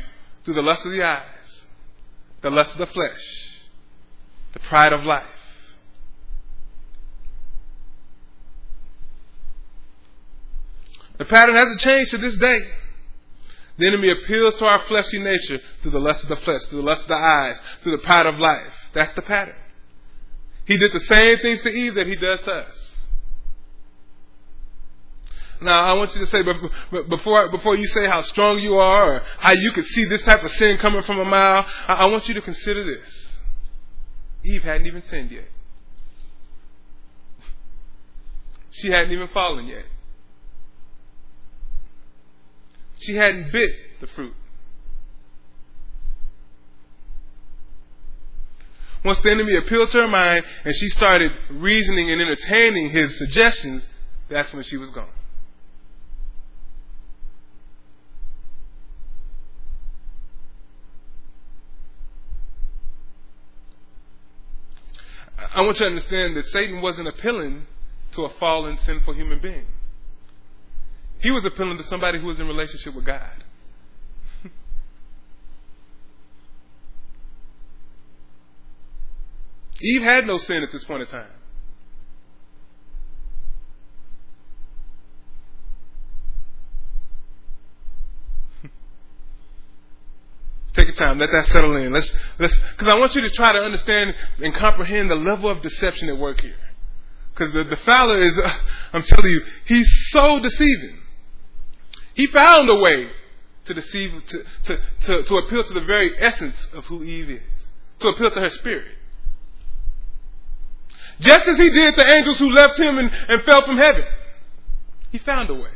through 0.45 0.55
the 0.55 0.63
lust 0.63 0.85
of 0.87 0.93
the 0.93 1.03
eyes, 1.03 1.65
the 2.43 2.51
lust 2.51 2.73
of 2.73 2.79
the 2.79 2.87
flesh, 2.87 3.21
the 4.53 4.61
pride 4.61 4.93
of 4.93 5.05
life. 5.05 5.27
The 11.19 11.25
pattern 11.25 11.55
hasn't 11.55 11.81
changed 11.81 12.11
to 12.11 12.19
this 12.19 12.37
day. 12.37 12.61
The 13.77 13.87
enemy 13.87 14.11
appeals 14.11 14.57
to 14.57 14.67
our 14.67 14.81
fleshly 14.83 15.21
nature 15.21 15.61
through 15.83 15.91
the 15.91 16.01
lust 16.01 16.23
of 16.23 16.29
the 16.29 16.37
flesh, 16.37 16.63
through 16.65 16.81
the 16.81 16.87
lust 16.87 17.03
of 17.03 17.09
the 17.09 17.15
eyes, 17.15 17.61
through 17.83 17.93
the 17.93 17.99
pride 17.99 18.27
of 18.27 18.39
life. 18.39 18.73
That's 18.93 19.13
the 19.15 19.23
pattern. 19.23 19.57
He 20.67 20.77
did 20.77 20.93
the 20.93 21.01
same 21.01 21.39
things 21.39 21.63
to 21.63 21.71
Eve 21.71 21.95
that 21.95 22.07
he 22.07 22.17
does 22.17 22.41
to 22.43 22.53
us. 22.53 22.91
Now, 25.61 25.85
I 25.85 25.95
want 25.95 26.15
you 26.15 26.21
to 26.21 26.27
say, 26.27 26.43
before, 27.09 27.49
before 27.49 27.77
you 27.77 27.87
say 27.87 28.07
how 28.07 28.23
strong 28.23 28.59
you 28.59 28.77
are 28.77 29.15
or 29.15 29.23
how 29.39 29.53
you 29.53 29.73
could 29.73 29.87
see 29.87 30.05
this 30.05 30.23
type 30.23 30.43
of 30.43 30.51
sin 30.53 30.79
coming 30.79 31.03
from 31.03 31.19
a 31.21 31.25
mile, 31.25 31.67
I 31.89 32.07
want 32.07 32.29
you 32.29 32.35
to 32.35 32.43
consider 32.43 32.85
this. 32.85 33.41
Eve 34.45 34.63
hadn't 34.63 34.87
even 34.87 35.03
sinned 35.03 35.31
yet. 35.31 35.49
She 38.71 38.91
hadn't 38.91 39.13
even 39.13 39.29
fallen 39.29 39.67
yet. 39.67 39.85
She 43.05 43.15
hadn't 43.17 43.53
bit 43.53 43.71
the 44.01 44.07
fruit. 44.07 44.35
Once 49.05 49.19
the 49.21 49.31
enemy 49.31 49.55
appealed 49.57 49.91
to 49.91 50.01
her 50.01 50.09
mind 50.09 50.43
and 50.65 50.75
she 50.75 50.89
started 50.89 51.31
reasoning 51.51 52.11
and 52.11 52.23
entertaining 52.23 52.89
his 52.89 53.19
suggestions, 53.19 53.87
that's 54.31 54.55
when 54.55 54.63
she 54.63 54.79
was 54.79 54.89
gone. 54.89 55.09
I 65.55 65.61
want 65.61 65.79
you 65.79 65.85
to 65.85 65.91
understand 65.91 66.37
that 66.37 66.47
Satan 66.47 66.81
wasn't 66.81 67.09
appealing 67.09 67.67
to 68.13 68.25
a 68.25 68.31
fallen, 68.31 68.79
sinful 68.79 69.13
human 69.13 69.41
being. 69.41 69.67
He 71.25 71.31
was 71.31 71.45
appealing 71.47 71.79
to 71.79 71.85
somebody 71.85 72.21
who 72.21 72.27
was 72.27 72.39
in 72.39 72.47
relationship 72.47 72.95
with 72.95 73.07
God. 73.07 73.43
Eve 79.81 80.03
had 80.03 80.27
no 80.27 80.37
sin 80.37 80.63
at 80.63 80.71
this 80.71 80.85
point 80.85 81.01
in 81.01 81.07
time. 81.07 81.31
Take 90.75 90.89
your 90.89 90.97
time. 90.97 91.19
Let 91.19 91.33
that 91.33 91.47
settle 91.47 91.75
in. 91.77 91.91
Let's, 91.91 92.15
let's, 92.39 92.55
because 92.73 92.93
I 92.93 92.99
want 93.01 93.15
you 93.15 93.23
to 93.23 93.31
try 93.31 93.53
to 93.53 93.63
understand 93.63 94.15
and 94.41 94.55
comprehend 94.55 95.11
the 95.11 95.17
level 95.17 95.49
of 95.49 95.63
deception 95.63 96.11
at 96.11 96.19
work 96.19 96.43
here. 96.43 96.53
Because 97.33 97.51
the, 97.55 97.65
the 97.65 97.77
fowler 97.77 98.19
is, 98.19 98.39
uh, 98.39 98.53
I'm 98.93 99.01
telling 99.01 99.31
you, 99.31 99.41
he's 99.65 99.91
so 100.11 100.39
deceiving. 100.39 101.01
He 102.15 102.27
found 102.29 102.69
a 102.69 102.77
way 102.77 103.11
to 103.67 103.75
deceive, 103.75 104.13
to, 104.27 104.45
to, 104.65 104.79
to, 105.03 105.23
to 105.25 105.37
appeal 105.37 105.65
to 105.65 105.75
the 105.75 105.81
very 105.81 106.13
essence 106.19 106.69
of 106.73 106.85
who 106.87 107.03
Eve 107.03 107.31
is, 107.31 107.69
to 108.01 108.09
appeal 108.09 108.31
to 108.31 108.41
her 108.41 108.51
spirit. 108.51 108.93
Just 111.21 111.47
as 111.47 111.57
he 111.57 111.71
did 111.71 111.97
the 111.97 112.07
angels 112.07 112.39
who 112.39 112.51
left 112.51 112.79
him 112.79 112.99
and, 112.99 113.11
and 113.29 113.43
fell 113.43 113.63
from 113.63 113.77
heaven, 113.77 114.05
he 115.11 115.19
found 115.19 115.49
a 115.51 115.55
way. 115.55 115.71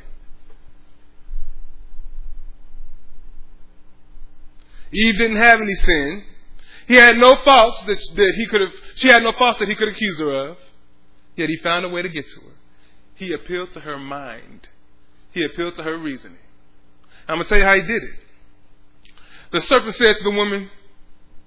Eve 4.92 5.18
didn't 5.18 5.36
have 5.36 5.60
any 5.60 5.74
sin. 5.74 6.24
He 6.86 6.94
had 6.94 7.18
no 7.18 7.36
faults 7.36 7.82
that, 7.84 7.98
that 8.16 8.34
he 8.36 8.46
could 8.46 8.62
have, 8.62 8.72
she 8.94 9.08
had 9.08 9.22
no 9.22 9.32
faults 9.32 9.58
that 9.58 9.68
he 9.68 9.74
could 9.74 9.88
accuse 9.88 10.18
her 10.18 10.50
of. 10.50 10.58
Yet 11.36 11.50
he 11.50 11.56
found 11.58 11.84
a 11.84 11.88
way 11.88 12.02
to 12.02 12.08
get 12.08 12.24
to 12.24 12.40
her. 12.40 12.52
He 13.14 13.32
appealed 13.32 13.72
to 13.72 13.80
her 13.80 13.98
mind. 13.98 14.68
He 15.32 15.44
appealed 15.44 15.76
to 15.76 15.82
her 15.82 15.96
reasoning. 15.96 16.38
I'm 17.28 17.36
going 17.36 17.44
to 17.44 17.48
tell 17.48 17.58
you 17.58 17.64
how 17.64 17.74
he 17.74 17.82
did 17.82 18.02
it. 18.02 18.10
The 19.52 19.60
serpent 19.62 19.94
said 19.94 20.16
to 20.16 20.24
the 20.24 20.30
woman, 20.30 20.70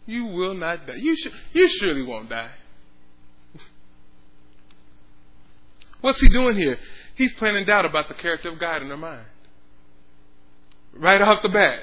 You 0.06 0.26
will 0.26 0.54
not 0.54 0.88
die. 0.88 0.96
You, 0.96 1.16
sh- 1.16 1.34
you 1.54 1.68
surely 1.68 2.04
won't 2.04 2.30
die. 2.30 2.52
What's 6.02 6.22
he 6.22 6.30
doing 6.30 6.56
here? 6.56 6.78
He's 7.16 7.34
planting 7.34 7.66
doubt 7.66 7.86
about 7.86 8.08
the 8.08 8.14
character 8.16 8.50
of 8.50 8.60
God 8.60 8.82
in 8.82 8.90
her 8.90 8.98
mind. 8.98 9.26
Right 10.94 11.22
off 11.22 11.42
the 11.42 11.50
bat. 11.50 11.80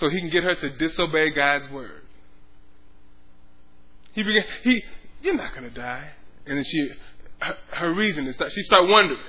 so 0.00 0.08
he 0.08 0.18
can 0.18 0.30
get 0.30 0.42
her 0.42 0.54
to 0.54 0.70
disobey 0.70 1.28
God's 1.30 1.68
word. 1.70 2.00
He 4.12 4.22
began, 4.22 4.44
he, 4.62 4.82
you're 5.20 5.34
not 5.34 5.52
going 5.52 5.64
to 5.64 5.70
die. 5.70 6.12
And 6.46 6.56
then 6.56 6.64
she, 6.64 6.90
her, 7.40 7.56
her 7.72 7.94
reason 7.94 8.26
is 8.26 8.36
that 8.38 8.50
she 8.52 8.62
start 8.62 8.88
wondering. 8.88 9.20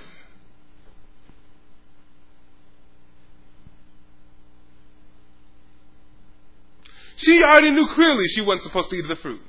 She 7.16 7.44
already 7.44 7.72
knew 7.72 7.88
clearly 7.88 8.28
she 8.30 8.42
wasn't 8.42 8.64
supposed 8.64 8.90
to 8.90 8.96
eat 8.96 9.08
the 9.08 9.16
fruit. 9.16 9.42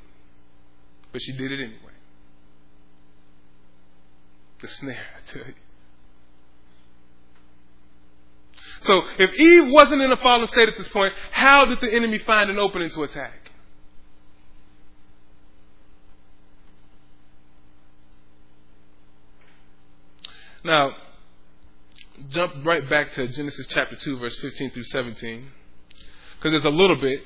But 1.10 1.22
she 1.22 1.32
did 1.32 1.52
it 1.52 1.60
anyway. 1.60 1.78
The 4.60 4.68
snare, 4.68 5.06
I 5.16 5.30
tell 5.30 5.46
you. 5.46 5.54
So 8.82 9.02
if 9.18 9.34
Eve 9.38 9.72
wasn't 9.72 10.02
in 10.02 10.12
a 10.12 10.16
fallen 10.16 10.48
state 10.48 10.68
at 10.68 10.76
this 10.76 10.88
point, 10.88 11.14
how 11.30 11.64
did 11.64 11.80
the 11.80 11.92
enemy 11.92 12.18
find 12.18 12.50
an 12.50 12.58
opening 12.58 12.90
to 12.90 13.04
attack? 13.04 13.41
Now, 20.64 20.94
jump 22.28 22.64
right 22.64 22.88
back 22.88 23.12
to 23.14 23.26
Genesis 23.28 23.66
chapter 23.68 23.96
2, 23.96 24.18
verse 24.18 24.38
15 24.38 24.70
through 24.70 24.84
17, 24.84 25.48
because 26.36 26.50
there's 26.52 26.64
a 26.64 26.70
little 26.70 26.96
bit 26.96 27.20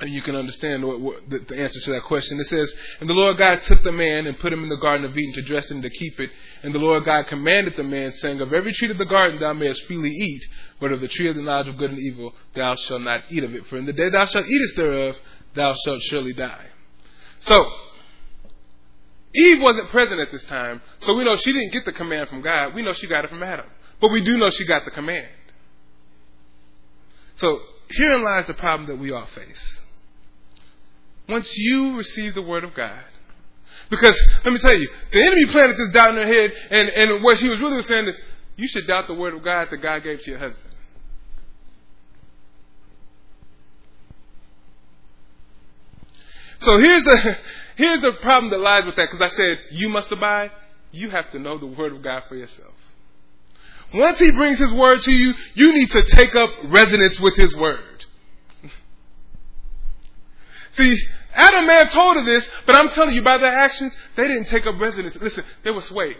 and 0.00 0.10
you 0.10 0.22
can 0.22 0.34
understand 0.34 0.84
what, 0.84 1.00
what 1.00 1.30
the, 1.30 1.38
the, 1.38 1.56
answer 1.56 1.80
to 1.80 1.90
that 1.92 2.02
question. 2.04 2.40
It 2.40 2.46
says, 2.46 2.72
And 3.00 3.08
the 3.08 3.14
Lord 3.14 3.38
God 3.38 3.62
took 3.62 3.82
the 3.82 3.92
man 3.92 4.26
and 4.26 4.38
put 4.38 4.52
him 4.52 4.62
in 4.62 4.68
the 4.68 4.76
garden 4.76 5.06
of 5.06 5.16
Eden 5.16 5.34
to 5.34 5.42
dress 5.42 5.70
him 5.70 5.82
to 5.82 5.90
keep 5.90 6.18
it. 6.18 6.30
And 6.62 6.74
the 6.74 6.80
Lord 6.80 7.04
God 7.04 7.28
commanded 7.28 7.76
the 7.76 7.84
man, 7.84 8.12
saying, 8.12 8.40
Of 8.40 8.52
every 8.52 8.72
tree 8.72 8.90
of 8.90 8.98
the 8.98 9.04
garden 9.04 9.38
thou 9.38 9.52
mayest 9.52 9.84
freely 9.84 10.10
eat, 10.10 10.42
but 10.80 10.90
of 10.90 11.00
the 11.00 11.08
tree 11.08 11.28
of 11.28 11.36
the 11.36 11.42
knowledge 11.42 11.68
of 11.68 11.76
good 11.76 11.90
and 11.90 12.00
evil 12.00 12.32
thou 12.54 12.74
shalt 12.74 13.02
not 13.02 13.22
eat 13.30 13.44
of 13.44 13.54
it. 13.54 13.66
For 13.66 13.76
in 13.76 13.84
the 13.84 13.92
day 13.92 14.08
thou 14.08 14.26
shalt 14.26 14.46
eatest 14.46 14.76
thereof, 14.76 15.16
thou 15.54 15.74
shalt 15.84 16.02
surely 16.02 16.32
die. 16.32 16.66
So, 17.40 17.70
Eve 19.34 19.62
wasn't 19.62 19.88
present 19.90 20.20
at 20.20 20.30
this 20.30 20.44
time, 20.44 20.80
so 21.00 21.14
we 21.14 21.24
know 21.24 21.36
she 21.36 21.52
didn't 21.52 21.72
get 21.72 21.84
the 21.84 21.92
command 21.92 22.28
from 22.28 22.40
God. 22.40 22.74
We 22.74 22.82
know 22.82 22.92
she 22.92 23.06
got 23.06 23.24
it 23.24 23.30
from 23.30 23.42
Adam. 23.42 23.66
But 24.00 24.10
we 24.10 24.20
do 24.20 24.36
know 24.38 24.50
she 24.50 24.64
got 24.66 24.84
the 24.84 24.90
command. 24.90 25.28
So, 27.36 27.60
herein 27.90 28.22
lies 28.22 28.46
the 28.46 28.54
problem 28.54 28.88
that 28.88 28.96
we 28.96 29.10
all 29.10 29.26
face 29.26 29.80
once 31.28 31.56
you 31.56 31.96
receive 31.96 32.34
the 32.34 32.42
word 32.42 32.64
of 32.64 32.74
God. 32.74 33.04
Because 33.90 34.20
let 34.44 34.52
me 34.52 34.58
tell 34.58 34.74
you, 34.74 34.88
the 35.12 35.22
enemy 35.22 35.46
planted 35.46 35.76
this 35.76 35.90
doubt 35.90 36.10
in 36.10 36.16
her 36.16 36.32
head, 36.32 36.52
and, 36.70 36.88
and 36.90 37.22
what 37.22 37.38
he 37.38 37.48
was 37.48 37.58
really 37.60 37.82
saying 37.82 38.06
is, 38.06 38.20
you 38.56 38.68
should 38.68 38.86
doubt 38.86 39.08
the 39.08 39.14
word 39.14 39.34
of 39.34 39.42
God 39.42 39.68
that 39.70 39.78
God 39.78 40.02
gave 40.04 40.20
to 40.22 40.30
your 40.30 40.38
husband. 40.38 40.73
So 46.64 46.78
here's 46.78 47.04
the 47.04 47.36
here's 47.76 48.00
the 48.00 48.12
problem 48.14 48.50
that 48.50 48.60
lies 48.60 48.84
with 48.86 48.96
that, 48.96 49.10
because 49.10 49.20
I 49.20 49.34
said 49.34 49.60
you 49.70 49.88
must 49.88 50.10
abide. 50.10 50.50
You 50.92 51.10
have 51.10 51.30
to 51.32 51.38
know 51.38 51.58
the 51.58 51.66
word 51.66 51.92
of 51.92 52.02
God 52.02 52.22
for 52.28 52.36
yourself. 52.36 52.72
Once 53.92 54.18
he 54.18 54.30
brings 54.30 54.58
his 54.58 54.72
word 54.72 55.02
to 55.02 55.12
you, 55.12 55.34
you 55.54 55.72
need 55.72 55.90
to 55.90 56.02
take 56.04 56.34
up 56.34 56.50
residence 56.64 57.18
with 57.20 57.34
his 57.36 57.54
word. 57.54 58.04
See, 60.72 60.96
Adam 61.34 61.64
have 61.66 61.92
told 61.92 62.16
her 62.16 62.24
this, 62.24 62.48
but 62.66 62.74
I'm 62.76 62.90
telling 62.90 63.14
you, 63.14 63.22
by 63.22 63.38
their 63.38 63.56
actions, 63.56 63.96
they 64.16 64.26
didn't 64.26 64.46
take 64.46 64.66
up 64.66 64.80
residence. 64.80 65.16
Listen, 65.16 65.44
they 65.62 65.70
were 65.70 65.82
swayed. 65.82 66.16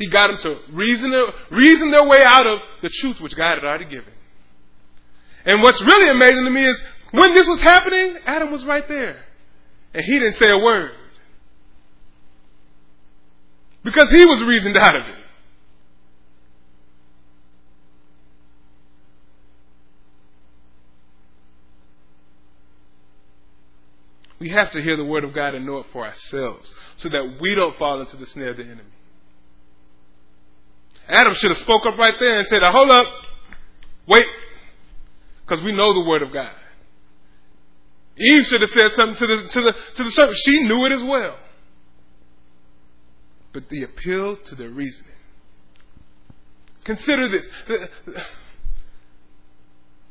He 0.00 0.08
got 0.08 0.28
them 0.28 0.38
to 0.38 0.58
reason, 0.72 1.14
reason 1.50 1.90
their 1.90 2.04
way 2.04 2.24
out 2.24 2.46
of 2.46 2.60
the 2.80 2.88
truth 2.88 3.20
which 3.20 3.36
God 3.36 3.56
had 3.56 3.64
already 3.64 3.84
given. 3.84 4.12
And 5.44 5.62
what's 5.62 5.80
really 5.80 6.08
amazing 6.08 6.44
to 6.46 6.50
me 6.50 6.64
is 6.64 6.82
When 7.12 7.34
this 7.34 7.46
was 7.46 7.60
happening, 7.60 8.18
Adam 8.24 8.52
was 8.52 8.64
right 8.64 8.86
there. 8.86 9.24
And 9.92 10.04
he 10.04 10.18
didn't 10.18 10.36
say 10.36 10.50
a 10.50 10.58
word. 10.58 10.92
Because 13.82 14.10
he 14.10 14.24
was 14.24 14.42
reasoned 14.42 14.76
out 14.76 14.96
of 14.96 15.02
it. 15.02 15.14
We 24.38 24.48
have 24.50 24.70
to 24.70 24.80
hear 24.80 24.96
the 24.96 25.04
word 25.04 25.24
of 25.24 25.34
God 25.34 25.54
and 25.54 25.66
know 25.66 25.78
it 25.78 25.86
for 25.92 26.06
ourselves 26.06 26.72
so 26.96 27.10
that 27.10 27.38
we 27.40 27.54
don't 27.54 27.76
fall 27.76 28.00
into 28.00 28.16
the 28.16 28.24
snare 28.24 28.50
of 28.50 28.56
the 28.56 28.62
enemy. 28.62 28.84
Adam 31.10 31.34
should 31.34 31.50
have 31.50 31.58
spoke 31.58 31.86
up 31.86 31.98
right 31.98 32.14
there 32.18 32.38
and 32.38 32.46
said, 32.48 32.62
hold 32.62 32.90
up, 32.90 33.06
wait, 34.06 34.26
because 35.42 35.62
we 35.62 35.72
know 35.72 35.92
the 35.92 36.08
word 36.08 36.22
of 36.22 36.32
God. 36.32 36.54
Eve 38.16 38.46
should 38.46 38.60
have 38.60 38.70
said 38.70 38.92
something 38.92 39.16
to 39.16 39.26
the, 39.26 39.48
to 39.48 39.60
the, 39.62 39.76
to 39.96 40.04
the 40.04 40.10
serpent. 40.10 40.36
She 40.44 40.62
knew 40.64 40.84
it 40.86 40.92
as 40.92 41.02
well. 41.02 41.36
But 43.52 43.68
the 43.68 43.82
appeal 43.82 44.36
to 44.36 44.54
their 44.54 44.68
reasoning. 44.68 45.10
Consider 46.84 47.28
this. 47.28 47.48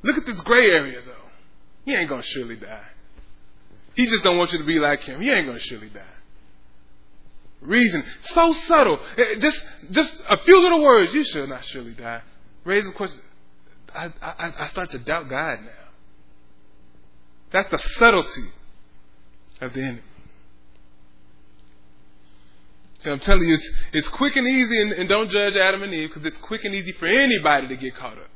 Look 0.04 0.18
at 0.18 0.26
this 0.26 0.41
gray 0.41 0.70
area, 0.72 1.02
though. 1.06 1.14
He 1.86 1.93
ain't 1.93 2.10
to 2.10 2.22
surely 2.24 2.56
die. 2.56 2.88
He 3.95 4.06
just 4.06 4.24
don't 4.24 4.38
want 4.38 4.52
you 4.52 4.60
to 4.60 4.66
be 4.66 4.80
like 4.80 5.02
him. 5.02 5.22
He 5.22 5.30
ain't 5.32 5.47
to 5.47 5.60
surely 5.60 5.89
die. 5.89 6.02
Reason. 7.62 8.03
So 8.22 8.53
subtle. 8.53 8.99
Eh, 9.18 9.36
just, 9.39 9.62
just 9.91 10.22
a 10.30 10.38
few 10.38 10.62
little 10.62 10.84
words. 10.84 11.14
You 11.14 11.24
shall 11.24 11.47
not 11.47 11.66
surely 11.66 11.91
die. 11.91 12.22
Raise 12.64 12.86
the 12.86 12.93
question. 12.93 13.20
I, 13.93 14.12
I, 14.22 14.53
I 14.60 14.68
start 14.68 14.91
to 14.91 14.99
doubt 14.99 15.30
God 15.30 15.62
now. 15.62 15.89
That's 17.51 17.70
the 17.70 17.80
subtlety 17.80 18.49
of 19.62 19.74
the 19.74 19.82
enemy. 19.82 20.01
So 22.99 23.12
I'm 23.12 23.20
telling 23.20 23.47
you, 23.47 23.55
it's, 23.55 23.72
it's 23.93 24.10
quick 24.10 24.36
and 24.36 24.45
easy, 24.45 24.82
and, 24.82 24.91
and 24.91 25.10
don't 25.10 25.30
judge 25.30 25.55
Adam 25.55 25.84
and 25.84 25.93
Eve 25.93 26.10
because 26.10 26.26
it's 26.26 26.38
quick 26.38 26.66
and 26.66 26.76
easy 26.76 26.91
for 26.93 27.07
anybody 27.07 27.68
to 27.70 27.78
get 27.78 27.95
caught 27.95 28.18
up. 28.18 28.30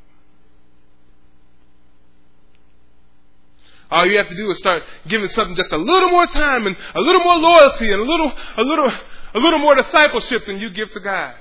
All 3.91 4.07
you 4.07 4.17
have 4.17 4.29
to 4.29 4.35
do 4.35 4.49
is 4.49 4.57
start 4.57 4.81
giving 5.07 5.27
something 5.27 5.55
just 5.55 5.71
a 5.71 5.77
little 5.77 6.09
more 6.09 6.25
time 6.25 6.65
and 6.65 6.75
a 6.95 7.01
little 7.01 7.21
more 7.23 7.35
loyalty 7.35 7.91
and 7.91 8.01
a 8.01 8.05
little, 8.05 8.31
a 8.57 8.63
little, 8.63 8.91
a 9.33 9.39
little 9.39 9.59
more 9.59 9.75
discipleship 9.75 10.45
than 10.45 10.59
you 10.59 10.69
give 10.69 10.91
to 10.91 10.99
God. 10.99 11.35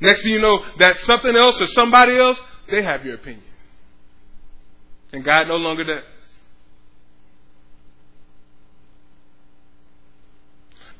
Next 0.00 0.22
thing 0.22 0.32
you 0.32 0.40
know, 0.40 0.64
that 0.78 0.98
something 1.00 1.34
else 1.34 1.60
or 1.60 1.66
somebody 1.68 2.16
else, 2.16 2.40
they 2.68 2.82
have 2.82 3.04
your 3.04 3.14
opinion. 3.14 3.44
And 5.12 5.24
God 5.24 5.48
no 5.48 5.54
longer 5.54 5.84
does. 5.84 6.02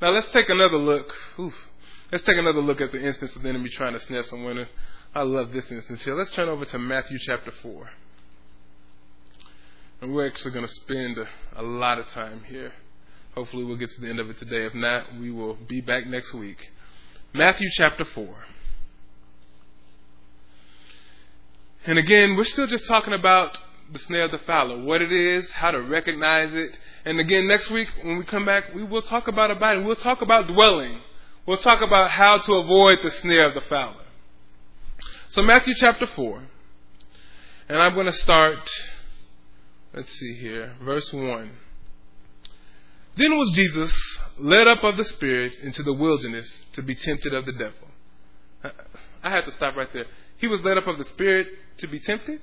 Now 0.00 0.10
let's 0.10 0.28
take 0.28 0.48
another 0.48 0.76
look. 0.76 1.12
Oof. 1.38 1.54
Let's 2.12 2.24
take 2.24 2.36
another 2.36 2.60
look 2.60 2.80
at 2.80 2.92
the 2.92 3.02
instance 3.02 3.34
of 3.34 3.42
the 3.42 3.48
enemy 3.48 3.70
trying 3.70 3.94
to 3.94 4.00
snare 4.00 4.22
someone. 4.22 4.66
I 5.14 5.22
love 5.22 5.52
this 5.52 5.70
instance 5.70 6.04
here. 6.04 6.14
Let's 6.14 6.30
turn 6.30 6.48
over 6.48 6.64
to 6.66 6.78
Matthew 6.78 7.18
chapter 7.20 7.50
4. 7.50 7.90
And 10.02 10.14
we're 10.14 10.26
actually 10.26 10.52
going 10.52 10.66
to 10.66 10.72
spend 10.72 11.18
a, 11.18 11.26
a 11.56 11.62
lot 11.62 11.98
of 11.98 12.06
time 12.08 12.44
here. 12.46 12.72
Hopefully, 13.34 13.64
we'll 13.64 13.76
get 13.76 13.90
to 13.90 14.00
the 14.00 14.08
end 14.08 14.20
of 14.20 14.30
it 14.30 14.38
today. 14.38 14.64
If 14.64 14.74
not, 14.74 15.16
we 15.18 15.30
will 15.30 15.54
be 15.54 15.80
back 15.80 16.06
next 16.06 16.32
week. 16.34 16.58
Matthew 17.32 17.68
chapter 17.72 18.04
4. 18.04 18.28
And 21.86 21.98
again, 21.98 22.36
we're 22.36 22.44
still 22.44 22.66
just 22.66 22.86
talking 22.86 23.12
about 23.12 23.58
the 23.92 23.98
snare 23.98 24.24
of 24.24 24.30
the 24.30 24.38
fowler, 24.38 24.82
what 24.82 25.02
it 25.02 25.12
is, 25.12 25.50
how 25.52 25.70
to 25.70 25.82
recognize 25.82 26.54
it. 26.54 26.70
And 27.04 27.20
again, 27.20 27.46
next 27.46 27.70
week 27.70 27.88
when 28.02 28.18
we 28.18 28.24
come 28.24 28.46
back, 28.46 28.74
we 28.74 28.84
will 28.84 29.02
talk 29.02 29.28
about 29.28 29.50
abiding. 29.50 29.84
We'll 29.84 29.96
talk 29.96 30.22
about 30.22 30.46
dwelling. 30.46 31.00
We'll 31.44 31.58
talk 31.58 31.82
about 31.82 32.10
how 32.10 32.38
to 32.38 32.54
avoid 32.54 33.00
the 33.02 33.10
snare 33.10 33.48
of 33.48 33.54
the 33.54 33.60
fowler. 33.62 34.04
So 35.30 35.42
Matthew 35.42 35.74
chapter 35.76 36.06
4. 36.06 36.42
And 37.68 37.78
I'm 37.78 37.94
going 37.94 38.06
to 38.06 38.12
start, 38.12 38.70
let's 39.92 40.12
see 40.12 40.34
here, 40.34 40.74
verse 40.82 41.12
1. 41.12 41.50
Then 43.16 43.38
was 43.38 43.50
Jesus 43.52 44.18
led 44.38 44.66
up 44.66 44.82
of 44.82 44.96
the 44.96 45.04
Spirit 45.04 45.54
into 45.62 45.82
the 45.82 45.92
wilderness 45.92 46.66
to 46.74 46.82
be 46.82 46.94
tempted 46.94 47.32
of 47.32 47.46
the 47.46 47.52
devil. 47.52 47.88
I 49.22 49.30
have 49.30 49.44
to 49.44 49.52
stop 49.52 49.76
right 49.76 49.92
there. 49.92 50.06
He 50.38 50.48
was 50.48 50.62
led 50.62 50.78
up 50.78 50.86
of 50.86 50.98
the 50.98 51.04
Spirit 51.06 51.48
to 51.78 51.86
be 51.86 52.00
tempted? 52.00 52.40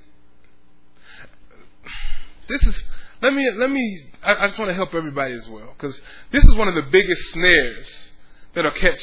this 2.48 2.62
is 2.66 2.84
let 3.20 3.32
me 3.32 3.48
let 3.50 3.70
me 3.70 3.98
I, 4.22 4.34
I 4.34 4.46
just 4.46 4.58
want 4.58 4.68
to 4.68 4.74
help 4.74 4.94
everybody 4.94 5.34
as 5.34 5.48
well 5.48 5.72
because 5.76 6.00
this 6.30 6.44
is 6.44 6.54
one 6.54 6.68
of 6.68 6.74
the 6.74 6.82
biggest 6.82 7.22
snares 7.32 8.12
that'll 8.54 8.72
catch 8.72 9.02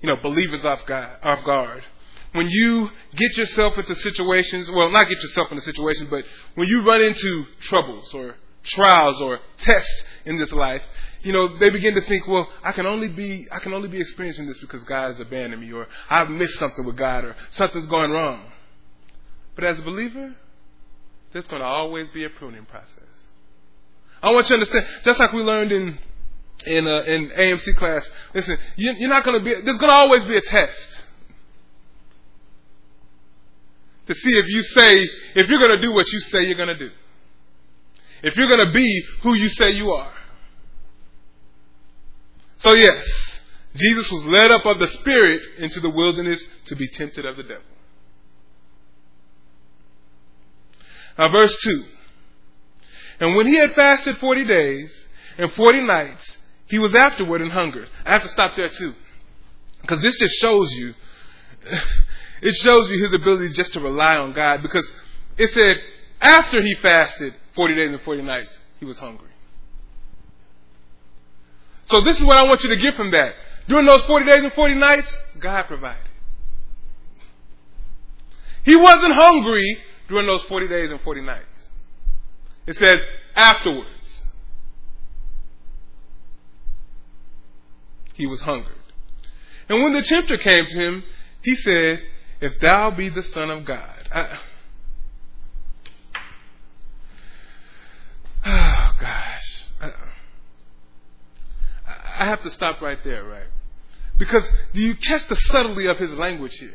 you 0.00 0.08
know 0.08 0.16
believers 0.22 0.64
off 0.64 0.84
guard, 0.86 1.18
off 1.22 1.44
guard. 1.44 1.84
When 2.32 2.48
you 2.50 2.90
get 3.16 3.36
yourself 3.38 3.78
into 3.78 3.94
situations, 3.94 4.70
well, 4.70 4.90
not 4.90 5.08
get 5.08 5.16
yourself 5.22 5.50
into 5.50 5.62
situations, 5.62 6.10
but 6.10 6.24
when 6.56 6.68
you 6.68 6.82
run 6.82 7.00
into 7.00 7.46
troubles 7.60 8.12
or 8.12 8.36
trials 8.64 9.18
or 9.22 9.40
tests 9.58 10.04
in 10.26 10.38
this 10.38 10.52
life, 10.52 10.82
you 11.22 11.32
know, 11.32 11.58
they 11.58 11.70
begin 11.70 11.94
to 11.94 12.00
think, 12.02 12.26
well, 12.28 12.48
I 12.62 12.72
can 12.72 12.86
only 12.86 13.08
be, 13.08 13.46
I 13.50 13.58
can 13.58 13.72
only 13.72 13.88
be 13.88 14.00
experiencing 14.00 14.46
this 14.46 14.58
because 14.58 14.84
God 14.84 15.08
has 15.08 15.20
abandoned 15.20 15.60
me, 15.60 15.72
or 15.72 15.86
I've 16.08 16.30
missed 16.30 16.58
something 16.58 16.84
with 16.84 16.96
God, 16.96 17.24
or 17.24 17.36
something's 17.50 17.86
going 17.86 18.10
wrong. 18.10 18.44
But 19.54 19.64
as 19.64 19.78
a 19.78 19.82
believer, 19.82 20.34
there's 21.32 21.46
going 21.48 21.60
to 21.60 21.66
always 21.66 22.08
be 22.08 22.24
a 22.24 22.30
pruning 22.30 22.64
process. 22.64 23.02
I 24.22 24.32
want 24.32 24.48
you 24.48 24.56
to 24.56 24.62
understand, 24.62 24.86
just 25.04 25.18
like 25.18 25.32
we 25.32 25.42
learned 25.42 25.72
in 25.72 25.98
in 26.66 26.86
uh, 26.86 27.02
in 27.02 27.30
AMC 27.30 27.76
class. 27.76 28.08
Listen, 28.34 28.58
you, 28.76 28.92
you're 28.98 29.08
not 29.08 29.24
going 29.24 29.38
to 29.38 29.44
be. 29.44 29.50
There's 29.62 29.78
going 29.78 29.90
to 29.90 29.96
always 29.96 30.24
be 30.24 30.36
a 30.36 30.40
test 30.40 31.02
to 34.06 34.14
see 34.14 34.38
if 34.38 34.48
you 34.48 34.62
say 34.62 35.08
if 35.34 35.48
you're 35.48 35.58
going 35.58 35.80
to 35.80 35.80
do 35.80 35.92
what 35.92 36.10
you 36.10 36.20
say 36.20 36.44
you're 36.44 36.56
going 36.56 36.68
to 36.68 36.78
do. 36.78 36.90
If 38.22 38.36
you're 38.36 38.48
going 38.48 38.66
to 38.66 38.72
be 38.72 39.04
who 39.22 39.34
you 39.34 39.48
say 39.50 39.70
you 39.70 39.92
are. 39.92 40.12
So 42.58 42.72
yes, 42.72 43.04
Jesus 43.74 44.10
was 44.10 44.24
led 44.24 44.50
up 44.50 44.66
of 44.66 44.78
the 44.78 44.88
Spirit 44.88 45.42
into 45.58 45.80
the 45.80 45.90
wilderness 45.90 46.44
to 46.66 46.76
be 46.76 46.88
tempted 46.88 47.24
of 47.24 47.36
the 47.36 47.42
devil. 47.44 47.62
Now, 51.16 51.28
verse 51.28 51.56
2. 51.62 51.84
And 53.20 53.36
when 53.36 53.46
he 53.46 53.56
had 53.56 53.74
fasted 53.74 54.18
40 54.18 54.44
days 54.44 55.06
and 55.36 55.52
40 55.52 55.80
nights, 55.80 56.36
he 56.66 56.78
was 56.78 56.94
afterward 56.94 57.40
in 57.40 57.50
hunger. 57.50 57.86
I 58.04 58.12
have 58.12 58.22
to 58.22 58.28
stop 58.28 58.52
there 58.56 58.68
too. 58.68 58.94
Because 59.80 60.00
this 60.00 60.16
just 60.16 60.34
shows 60.40 60.72
you, 60.72 60.94
it 62.42 62.54
shows 62.56 62.88
you 62.90 62.98
his 62.98 63.12
ability 63.12 63.52
just 63.52 63.72
to 63.72 63.80
rely 63.80 64.16
on 64.16 64.32
God. 64.32 64.62
Because 64.62 64.88
it 65.36 65.48
said, 65.50 65.78
after 66.20 66.60
he 66.60 66.74
fasted 66.74 67.34
40 67.54 67.74
days 67.74 67.90
and 67.90 68.00
40 68.02 68.22
nights, 68.22 68.56
he 68.78 68.84
was 68.84 68.98
hungry. 68.98 69.27
So 71.88 72.02
this 72.02 72.18
is 72.18 72.24
what 72.24 72.36
I 72.36 72.46
want 72.46 72.62
you 72.62 72.68
to 72.70 72.76
get 72.76 72.94
from 72.94 73.10
that. 73.12 73.34
During 73.66 73.86
those 73.86 74.02
40 74.02 74.26
days 74.26 74.44
and 74.44 74.52
40 74.52 74.74
nights, 74.74 75.16
God 75.40 75.64
provided. 75.64 76.02
He 78.64 78.76
wasn't 78.76 79.14
hungry 79.14 79.78
during 80.08 80.26
those 80.26 80.42
40 80.44 80.68
days 80.68 80.90
and 80.90 81.00
40 81.00 81.22
nights. 81.22 81.68
It 82.66 82.76
says 82.76 83.00
afterwards. 83.34 84.20
He 88.14 88.26
was 88.26 88.40
hungered. 88.40 88.74
And 89.68 89.82
when 89.82 89.92
the 89.92 90.02
tempter 90.02 90.36
came 90.36 90.66
to 90.66 90.72
him, 90.72 91.04
he 91.42 91.54
said, 91.54 92.02
If 92.40 92.58
thou 92.60 92.90
be 92.90 93.08
the 93.08 93.22
Son 93.22 93.50
of 93.50 93.64
God. 93.64 94.08
I, 94.12 94.38
oh, 98.46 98.96
gosh. 99.00 99.47
I, 102.18 102.26
have 102.26 102.42
to 102.42 102.50
stop 102.50 102.80
right 102.80 102.98
there, 103.04 103.24
right? 103.24 103.46
Because 104.18 104.48
do 104.74 104.80
you 104.80 104.94
catch 104.94 105.26
the 105.28 105.36
subtlety 105.36 105.86
of 105.86 105.98
his 105.98 106.12
language 106.12 106.54
here? 106.54 106.74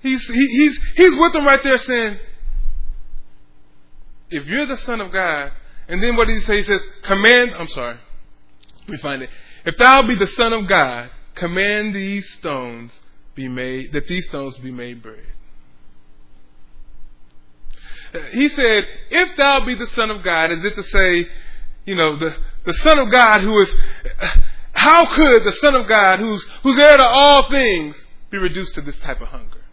He's, 0.00 0.24
he, 0.26 0.46
he's, 0.46 0.78
he's 0.96 1.16
with 1.18 1.32
them 1.32 1.44
right 1.44 1.62
there 1.62 1.78
saying, 1.78 2.18
if 4.30 4.46
you're 4.46 4.66
the 4.66 4.76
Son 4.76 5.00
of 5.00 5.12
God, 5.12 5.52
and 5.88 6.02
then 6.02 6.16
what 6.16 6.28
does 6.28 6.36
he 6.36 6.42
say? 6.42 6.58
He 6.58 6.64
says, 6.64 6.86
command, 7.02 7.52
I'm 7.54 7.68
sorry, 7.68 7.96
let 8.80 8.88
me 8.88 8.98
find 8.98 9.22
it. 9.22 9.30
If 9.64 9.76
thou 9.76 10.06
be 10.06 10.14
the 10.14 10.26
Son 10.26 10.52
of 10.52 10.68
God, 10.68 11.10
command 11.34 11.94
these 11.94 12.28
stones 12.34 12.98
be 13.34 13.48
made, 13.48 13.92
that 13.92 14.06
these 14.06 14.26
stones 14.28 14.56
be 14.58 14.70
made 14.70 15.02
bread. 15.02 15.24
He 18.30 18.48
said, 18.48 18.84
if 19.10 19.36
thou 19.36 19.64
be 19.64 19.74
the 19.74 19.86
Son 19.86 20.10
of 20.10 20.22
God, 20.22 20.50
as 20.50 20.64
if 20.64 20.74
to 20.74 20.82
say, 20.82 21.26
you 21.88 21.94
know, 21.94 22.16
the, 22.16 22.36
the 22.66 22.74
Son 22.74 22.98
of 22.98 23.10
God 23.10 23.40
who 23.40 23.58
is, 23.62 23.74
how 24.72 25.06
could 25.14 25.42
the 25.42 25.52
Son 25.52 25.74
of 25.74 25.88
God 25.88 26.18
who's, 26.18 26.44
who's 26.62 26.78
heir 26.78 26.98
to 26.98 27.02
all 27.02 27.50
things 27.50 27.96
be 28.28 28.36
reduced 28.36 28.74
to 28.74 28.82
this 28.82 28.98
type 28.98 29.22
of 29.22 29.28
hunger? 29.28 29.64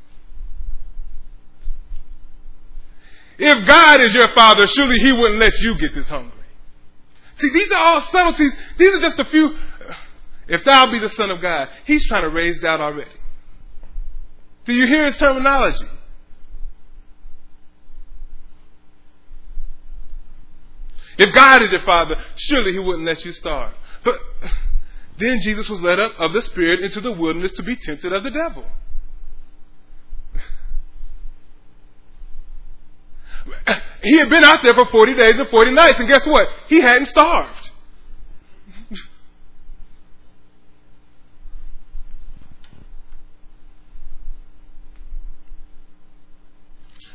If 3.37 3.67
God 3.67 3.99
is 3.99 4.13
your 4.13 4.29
father, 4.29 4.65
surely 4.65 4.97
he 4.99 5.11
wouldn't 5.11 5.41
let 5.41 5.59
you 5.59 5.77
get 5.77 5.93
this 5.93 6.07
hungry. 6.07 6.31
See, 7.35 7.51
these 7.51 7.69
are 7.73 7.83
all 7.83 7.99
subtleties. 7.99 8.55
These 8.77 8.95
are 8.95 9.01
just 9.01 9.19
a 9.19 9.25
few. 9.25 9.57
If 10.47 10.63
thou 10.63 10.89
be 10.89 10.99
the 10.99 11.09
son 11.09 11.31
of 11.31 11.41
God, 11.41 11.67
he's 11.83 12.07
trying 12.07 12.21
to 12.21 12.29
raise 12.29 12.61
doubt 12.61 12.79
already. 12.79 13.11
Do 14.63 14.73
you 14.73 14.87
hear 14.87 15.03
his 15.03 15.17
terminology? 15.17 15.85
If 21.17 21.33
God 21.33 21.61
is 21.61 21.71
your 21.71 21.81
father, 21.81 22.15
surely 22.35 22.73
he 22.73 22.79
wouldn't 22.79 23.05
let 23.05 23.23
you 23.23 23.31
starve. 23.31 23.73
But 24.03 24.19
then 25.17 25.39
Jesus 25.41 25.69
was 25.69 25.81
led 25.81 25.99
up 25.99 26.13
of 26.19 26.33
the 26.33 26.41
Spirit 26.41 26.81
into 26.81 27.01
the 27.01 27.11
wilderness 27.11 27.53
to 27.53 27.63
be 27.63 27.75
tempted 27.75 28.11
of 28.11 28.23
the 28.23 28.31
devil. 28.31 28.65
He 34.01 34.17
had 34.17 34.29
been 34.29 34.43
out 34.43 34.61
there 34.61 34.73
for 34.73 34.85
40 34.85 35.15
days 35.15 35.39
and 35.39 35.49
40 35.49 35.71
nights, 35.71 35.99
and 35.99 36.07
guess 36.07 36.25
what? 36.25 36.47
He 36.67 36.81
hadn't 36.81 37.07
starved. 37.07 37.71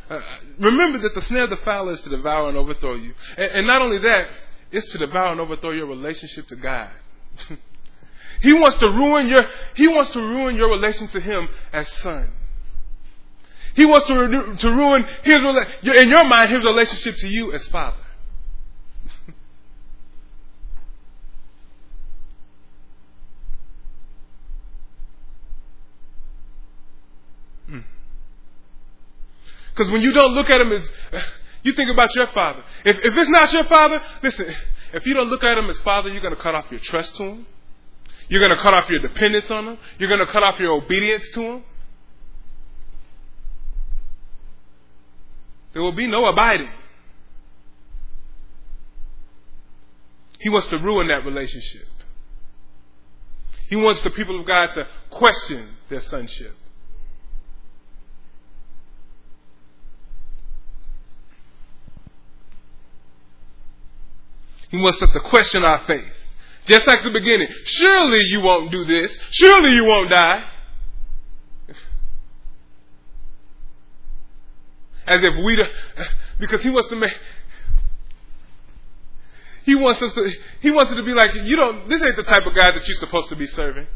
Uh, 0.09 0.21
remember 0.61 0.99
that 0.99 1.15
the 1.15 1.23
snare 1.23 1.45
of 1.45 1.51
the 1.51 1.57
fowler 1.59 1.93
is 1.93 2.01
to 2.03 2.11
devour 2.11 2.49
and 2.49 2.57
overthrow 2.57 2.95
you. 2.95 3.15
And, 3.37 3.53
and 3.53 3.67
not 3.67 3.83
only 3.83 3.99
that, 3.99 4.29
it's 4.71 4.93
to 4.93 4.99
devour 4.99 5.33
and 5.33 5.41
overthrow 5.41 5.73
your 5.73 5.87
relationship 5.87 6.47
to 6.49 6.57
God. 6.57 6.91
he 8.41 8.53
wants 8.53 8.77
to 8.79 8.87
ruin 8.89 9.27
your 9.27 9.43
he 9.75 9.89
wants 9.89 10.11
to 10.13 10.21
ruin 10.21 10.57
your 10.57 10.71
relation 10.71 11.09
to 11.09 11.21
him 11.21 11.49
as 11.73 11.89
son. 11.99 12.33
He 13.75 13.87
wants 13.87 14.07
to, 14.09 14.57
to 14.57 14.71
ruin 14.73 15.07
his 15.23 15.43
in 15.43 16.09
your 16.09 16.25
mind 16.25 16.51
his 16.51 16.65
relationship 16.65 17.17
to 17.17 17.29
you 17.29 17.53
as 17.53 17.67
father. 17.69 17.97
Because 29.81 29.93
when 29.95 30.03
you 30.03 30.13
don't 30.13 30.35
look 30.35 30.51
at 30.51 30.61
him 30.61 30.73
as, 30.73 30.93
you 31.63 31.73
think 31.73 31.89
about 31.89 32.15
your 32.15 32.27
father. 32.27 32.63
If, 32.85 32.99
if 33.03 33.17
it's 33.17 33.31
not 33.31 33.51
your 33.51 33.65
father, 33.65 33.99
listen, 34.23 34.55
if 34.93 35.07
you 35.07 35.15
don't 35.15 35.29
look 35.29 35.43
at 35.43 35.57
him 35.57 35.71
as 35.71 35.79
father, 35.79 36.11
you're 36.11 36.21
going 36.21 36.37
to 36.37 36.43
cut 36.43 36.55
off 36.55 36.67
your 36.71 36.81
trust 36.81 37.17
to 37.17 37.23
him. 37.23 37.47
You're 38.29 38.41
going 38.47 38.55
to 38.55 38.63
cut 38.63 38.75
off 38.75 38.91
your 38.91 38.99
dependence 38.99 39.51
on 39.51 39.69
him. 39.69 39.79
You're 39.99 40.11
going 40.11 40.21
to 40.21 40.31
cut 40.31 40.43
off 40.43 40.61
your 40.61 40.73
obedience 40.73 41.25
to 41.33 41.41
him. 41.41 41.65
There 45.73 45.81
will 45.81 45.93
be 45.93 46.07
no 46.07 46.27
abiding. 46.27 46.69
He 50.41 50.51
wants 50.51 50.69
to 50.69 50.79
ruin 50.79 51.09
that 51.09 51.25
relationship. 51.25 51.89
He 53.71 53.77
wants 53.77 54.03
the 54.03 54.11
people 54.11 54.39
of 54.41 54.47
God 54.47 54.73
to 54.73 54.87
question 55.09 55.71
their 55.89 56.01
sonship. 56.01 56.55
He 64.71 64.81
wants 64.81 65.03
us 65.03 65.11
to 65.11 65.21
question 65.21 65.65
our 65.65 65.85
faith. 65.87 66.13
Just 66.65 66.87
like 66.87 67.03
the 67.03 67.11
beginning. 67.11 67.49
Surely 67.65 68.21
you 68.27 68.41
won't 68.41 68.71
do 68.71 68.85
this. 68.85 69.17
Surely 69.33 69.73
you 69.73 69.85
won't 69.85 70.11
die. 70.11 70.45
As 75.07 75.25
if 75.25 75.35
we, 75.45 75.61
because 76.39 76.61
he 76.61 76.71
wants 76.71 76.89
to 76.89 76.97
make, 76.97 77.13
he 79.65 79.75
wants 79.75 80.01
us 80.03 80.13
to, 80.15 80.31
he 80.61 80.71
wants 80.71 80.93
it 80.93 80.97
to 80.97 81.03
be 81.03 81.15
like, 81.15 81.35
you 81.35 81.57
don't, 81.57 81.89
this 81.89 82.01
ain't 82.01 82.17
the 82.17 82.23
type 82.23 82.47
of 82.47 82.55
God 82.55 82.75
that 82.75 82.87
you're 82.87 82.97
supposed 82.99 83.29
to 83.31 83.37
be 83.37 83.47
serving. 83.47 83.89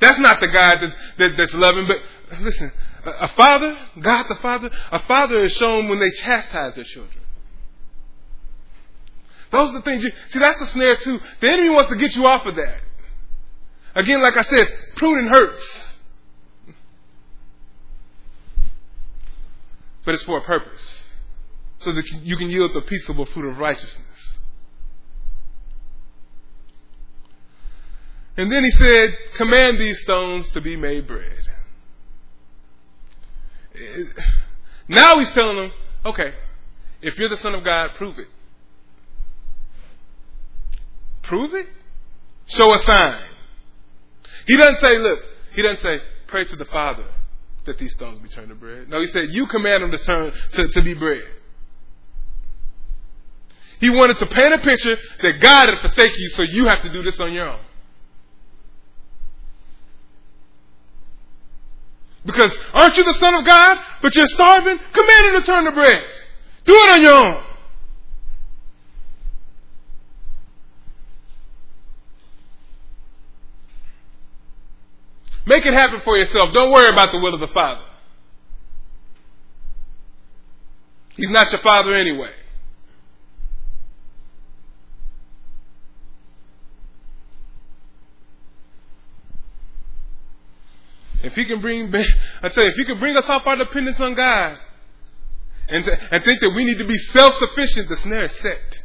That's 0.00 0.18
not 0.18 0.40
the 0.40 0.48
God 0.48 0.80
that, 0.80 0.96
that 1.18 1.36
that's 1.36 1.54
loving, 1.54 1.86
but 1.86 1.98
listen, 2.40 2.72
a, 3.04 3.10
a 3.10 3.28
father, 3.28 3.78
God 4.00 4.24
the 4.28 4.34
Father, 4.36 4.70
a 4.90 4.98
father 5.00 5.36
is 5.36 5.52
shown 5.52 5.88
when 5.88 6.00
they 6.00 6.10
chastise 6.10 6.74
their 6.74 6.84
children. 6.84 7.19
Those 9.50 9.70
are 9.70 9.74
the 9.74 9.82
things 9.82 10.04
you 10.04 10.10
see. 10.28 10.38
That's 10.38 10.60
a 10.60 10.66
snare 10.66 10.96
too. 10.96 11.20
The 11.40 11.50
enemy 11.50 11.70
wants 11.70 11.90
to 11.90 11.96
get 11.96 12.14
you 12.14 12.26
off 12.26 12.46
of 12.46 12.54
that. 12.54 12.80
Again, 13.94 14.22
like 14.22 14.36
I 14.36 14.42
said, 14.42 14.66
pruning 14.96 15.32
hurts, 15.32 15.94
but 20.04 20.14
it's 20.14 20.22
for 20.22 20.38
a 20.38 20.42
purpose, 20.42 21.08
so 21.78 21.92
that 21.92 22.06
you 22.22 22.36
can 22.36 22.48
yield 22.50 22.72
the 22.72 22.82
peaceable 22.82 23.26
fruit 23.26 23.50
of 23.50 23.58
righteousness. 23.58 24.06
And 28.36 28.50
then 28.50 28.62
he 28.62 28.70
said, 28.70 29.18
"Command 29.34 29.78
these 29.78 30.00
stones 30.00 30.48
to 30.50 30.60
be 30.60 30.76
made 30.76 31.06
bread." 31.06 31.48
Now 34.88 35.20
he's 35.20 35.32
telling 35.34 35.56
them, 35.56 35.72
"Okay, 36.04 36.34
if 37.00 37.16
you're 37.16 37.28
the 37.28 37.36
son 37.36 37.54
of 37.54 37.62
God, 37.62 37.94
prove 37.94 38.18
it." 38.18 38.26
Prove 41.30 41.54
it. 41.54 41.68
Show 42.46 42.74
a 42.74 42.78
sign. 42.80 43.22
He 44.48 44.56
doesn't 44.56 44.80
say, 44.80 44.98
look, 44.98 45.20
he 45.52 45.62
doesn't 45.62 45.80
say, 45.80 45.98
pray 46.26 46.44
to 46.44 46.56
the 46.56 46.64
Father 46.64 47.06
that 47.66 47.78
these 47.78 47.92
stones 47.92 48.18
be 48.18 48.28
turned 48.28 48.48
to 48.48 48.56
bread. 48.56 48.88
No, 48.88 49.00
he 49.00 49.06
said, 49.06 49.26
you 49.28 49.46
command 49.46 49.84
them 49.84 49.92
to 49.92 49.98
turn 49.98 50.32
to, 50.54 50.68
to 50.68 50.82
be 50.82 50.92
bread. 50.92 51.22
He 53.78 53.90
wanted 53.90 54.16
to 54.16 54.26
paint 54.26 54.54
a 54.54 54.58
picture 54.58 54.96
that 55.22 55.40
God 55.40 55.68
had 55.68 55.78
forsaken 55.78 56.16
you, 56.18 56.30
so 56.30 56.42
you 56.42 56.66
have 56.66 56.82
to 56.82 56.92
do 56.92 57.00
this 57.04 57.20
on 57.20 57.32
your 57.32 57.48
own. 57.48 57.60
Because 62.26 62.58
aren't 62.72 62.96
you 62.96 63.04
the 63.04 63.14
Son 63.20 63.34
of 63.36 63.46
God, 63.46 63.78
but 64.02 64.16
you're 64.16 64.26
starving? 64.26 64.78
Command 64.78 65.26
him 65.26 65.40
to 65.40 65.46
turn 65.46 65.64
to 65.66 65.70
bread. 65.70 66.02
Do 66.64 66.74
it 66.74 66.90
on 66.90 67.02
your 67.02 67.14
own. 67.14 67.49
Make 75.46 75.66
it 75.66 75.74
happen 75.74 76.00
for 76.04 76.16
yourself. 76.16 76.52
Don't 76.52 76.70
worry 76.70 76.88
about 76.92 77.12
the 77.12 77.18
will 77.18 77.34
of 77.34 77.40
the 77.40 77.48
Father. 77.48 77.82
He's 81.10 81.30
not 81.30 81.50
your 81.52 81.60
Father 81.60 81.94
anyway. 81.94 82.32
If 91.22 91.34
he 91.34 91.44
can 91.44 91.60
bring, 91.60 91.92
I 92.42 92.48
tell 92.48 92.64
you, 92.64 92.70
if 92.70 92.76
he 92.76 92.84
can 92.84 92.98
bring 92.98 93.16
us 93.16 93.28
off 93.28 93.46
our 93.46 93.56
dependence 93.56 94.00
on 94.00 94.14
God, 94.14 94.58
and, 95.68 95.86
and 96.10 96.24
think 96.24 96.40
that 96.40 96.50
we 96.50 96.64
need 96.64 96.78
to 96.78 96.86
be 96.86 96.96
self-sufficient, 96.96 97.88
the 97.88 97.96
snare 97.98 98.22
is 98.22 98.34
set. 98.36 98.78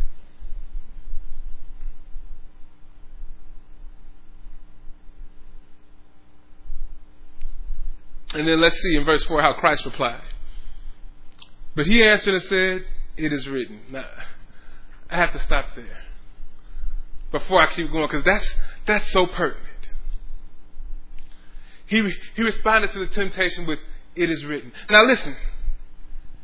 And 8.36 8.46
then 8.46 8.60
let's 8.60 8.78
see 8.82 8.96
in 8.96 9.06
verse 9.06 9.24
4 9.24 9.42
how 9.42 9.54
Christ 9.54 9.86
replied. 9.86 10.22
But 11.74 11.88
he 11.88 12.04
answered 12.04 12.34
and 12.34 12.44
said, 12.44 12.86
It 13.16 13.32
is 13.32 13.48
written. 13.48 13.80
Now, 13.90 14.06
I 15.10 15.16
have 15.16 15.32
to 15.32 15.40
stop 15.40 15.68
there 15.76 16.04
before 17.32 17.62
I 17.62 17.68
keep 17.68 17.92
going 17.92 18.06
because 18.08 18.26
that's, 18.26 18.56
that's 18.86 19.10
so 19.12 19.26
pertinent. 19.26 19.90
He, 21.86 22.12
he 22.36 22.42
responded 22.42 22.92
to 22.92 23.00
the 23.00 23.08
temptation 23.08 23.68
with, 23.68 23.80
It 24.16 24.30
is 24.30 24.44
written. 24.44 24.74
Now 24.90 25.06
listen, 25.06 25.38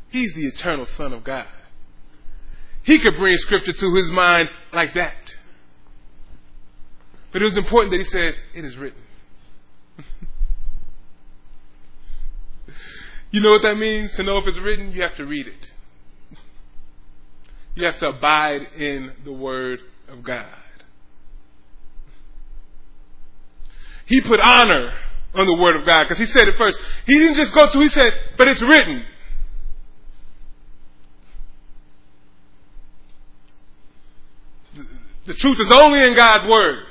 he's 0.08 0.32
the 0.34 0.46
eternal 0.46 0.86
Son 0.86 1.12
of 1.12 1.24
God. 1.24 1.46
He 2.84 2.98
could 3.00 3.16
bring 3.16 3.36
scripture 3.36 3.72
to 3.72 3.94
his 3.94 4.10
mind 4.10 4.48
like 4.72 4.94
that. 4.94 5.34
But 7.32 7.42
it 7.42 7.44
was 7.44 7.58
important 7.58 7.92
that 7.92 8.00
he 8.00 8.06
said, 8.06 8.34
It 8.54 8.64
is 8.64 8.78
written. 8.78 9.02
You 13.32 13.40
know 13.40 13.50
what 13.52 13.62
that 13.62 13.78
means? 13.78 14.14
To 14.16 14.22
know 14.22 14.38
if 14.38 14.46
it's 14.46 14.58
written, 14.58 14.92
you 14.92 15.02
have 15.02 15.16
to 15.16 15.26
read 15.26 15.46
it. 15.48 15.72
You 17.74 17.86
have 17.86 17.98
to 17.98 18.10
abide 18.10 18.68
in 18.76 19.12
the 19.24 19.32
Word 19.32 19.80
of 20.08 20.22
God. 20.22 20.46
He 24.04 24.20
put 24.20 24.38
honor 24.38 24.92
on 25.34 25.46
the 25.46 25.56
Word 25.56 25.80
of 25.80 25.86
God 25.86 26.04
because 26.04 26.18
he 26.18 26.26
said 26.26 26.46
it 26.46 26.56
first. 26.56 26.78
He 27.06 27.18
didn't 27.18 27.36
just 27.36 27.54
go 27.54 27.70
to, 27.70 27.80
he 27.80 27.88
said, 27.88 28.12
but 28.36 28.48
it's 28.48 28.60
written. 28.60 29.06
The 35.24 35.34
truth 35.34 35.58
is 35.58 35.70
only 35.70 36.02
in 36.02 36.14
God's 36.14 36.44
Word. 36.46 36.84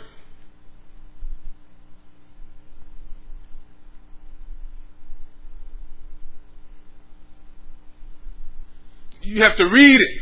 You 9.31 9.41
have 9.43 9.55
to 9.55 9.65
read 9.65 10.01
it 10.01 10.21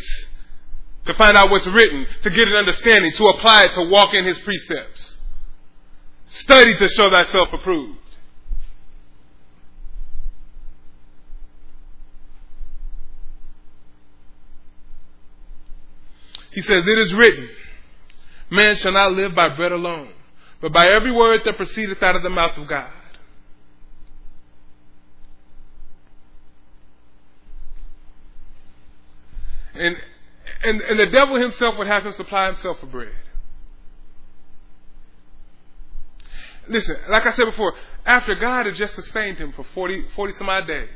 to 1.06 1.14
find 1.16 1.36
out 1.36 1.50
what's 1.50 1.66
written, 1.68 2.06
to 2.22 2.30
get 2.30 2.48
an 2.48 2.54
understanding, 2.54 3.12
to 3.14 3.26
apply 3.26 3.66
it, 3.66 3.74
to 3.74 3.90
walk 3.90 4.14
in 4.14 4.26
his 4.26 4.38
precepts. 4.40 5.18
Study 6.28 6.76
to 6.76 6.88
show 6.90 7.10
thyself 7.10 7.50
approved. 7.52 7.98
He 16.52 16.62
says, 16.62 16.88
It 16.88 16.98
is 17.00 17.14
written, 17.14 17.50
Man 18.52 18.76
shall 18.76 18.92
not 18.92 19.14
live 19.14 19.34
by 19.34 19.56
bread 19.56 19.72
alone, 19.72 20.10
but 20.62 20.72
by 20.72 20.88
every 20.88 21.12
word 21.12 21.42
that 21.46 21.58
proceedeth 21.58 22.04
out 22.04 22.16
of 22.16 22.22
the 22.24 22.30
mouth 22.30 22.58
of 22.58 22.68
God. 22.68 22.92
And, 29.80 29.98
and, 30.64 30.82
and 30.82 31.00
the 31.00 31.08
devil 31.08 31.42
himself 31.42 31.78
would 31.78 31.88
have 31.88 32.06
him 32.06 32.12
supply 32.12 32.48
himself 32.48 32.80
for 32.80 32.86
bread. 32.86 33.14
Listen, 36.68 36.98
like 37.08 37.26
I 37.26 37.32
said 37.32 37.46
before, 37.46 37.74
after 38.06 38.36
God 38.36 38.66
had 38.66 38.76
just 38.76 38.94
sustained 38.94 39.38
him 39.38 39.54
for 39.54 39.64
40, 39.64 40.06
40 40.16 40.34
some 40.34 40.50
odd 40.50 40.68
days. 40.68 40.90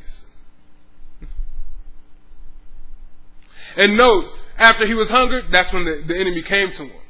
And 3.75 3.97
note, 3.97 4.29
after 4.57 4.85
he 4.85 4.93
was 4.93 5.09
hungered, 5.09 5.45
that's 5.49 5.71
when 5.73 5.85
the, 5.85 6.03
the 6.05 6.17
enemy 6.17 6.41
came 6.41 6.71
to 6.71 6.83
him. 6.83 7.02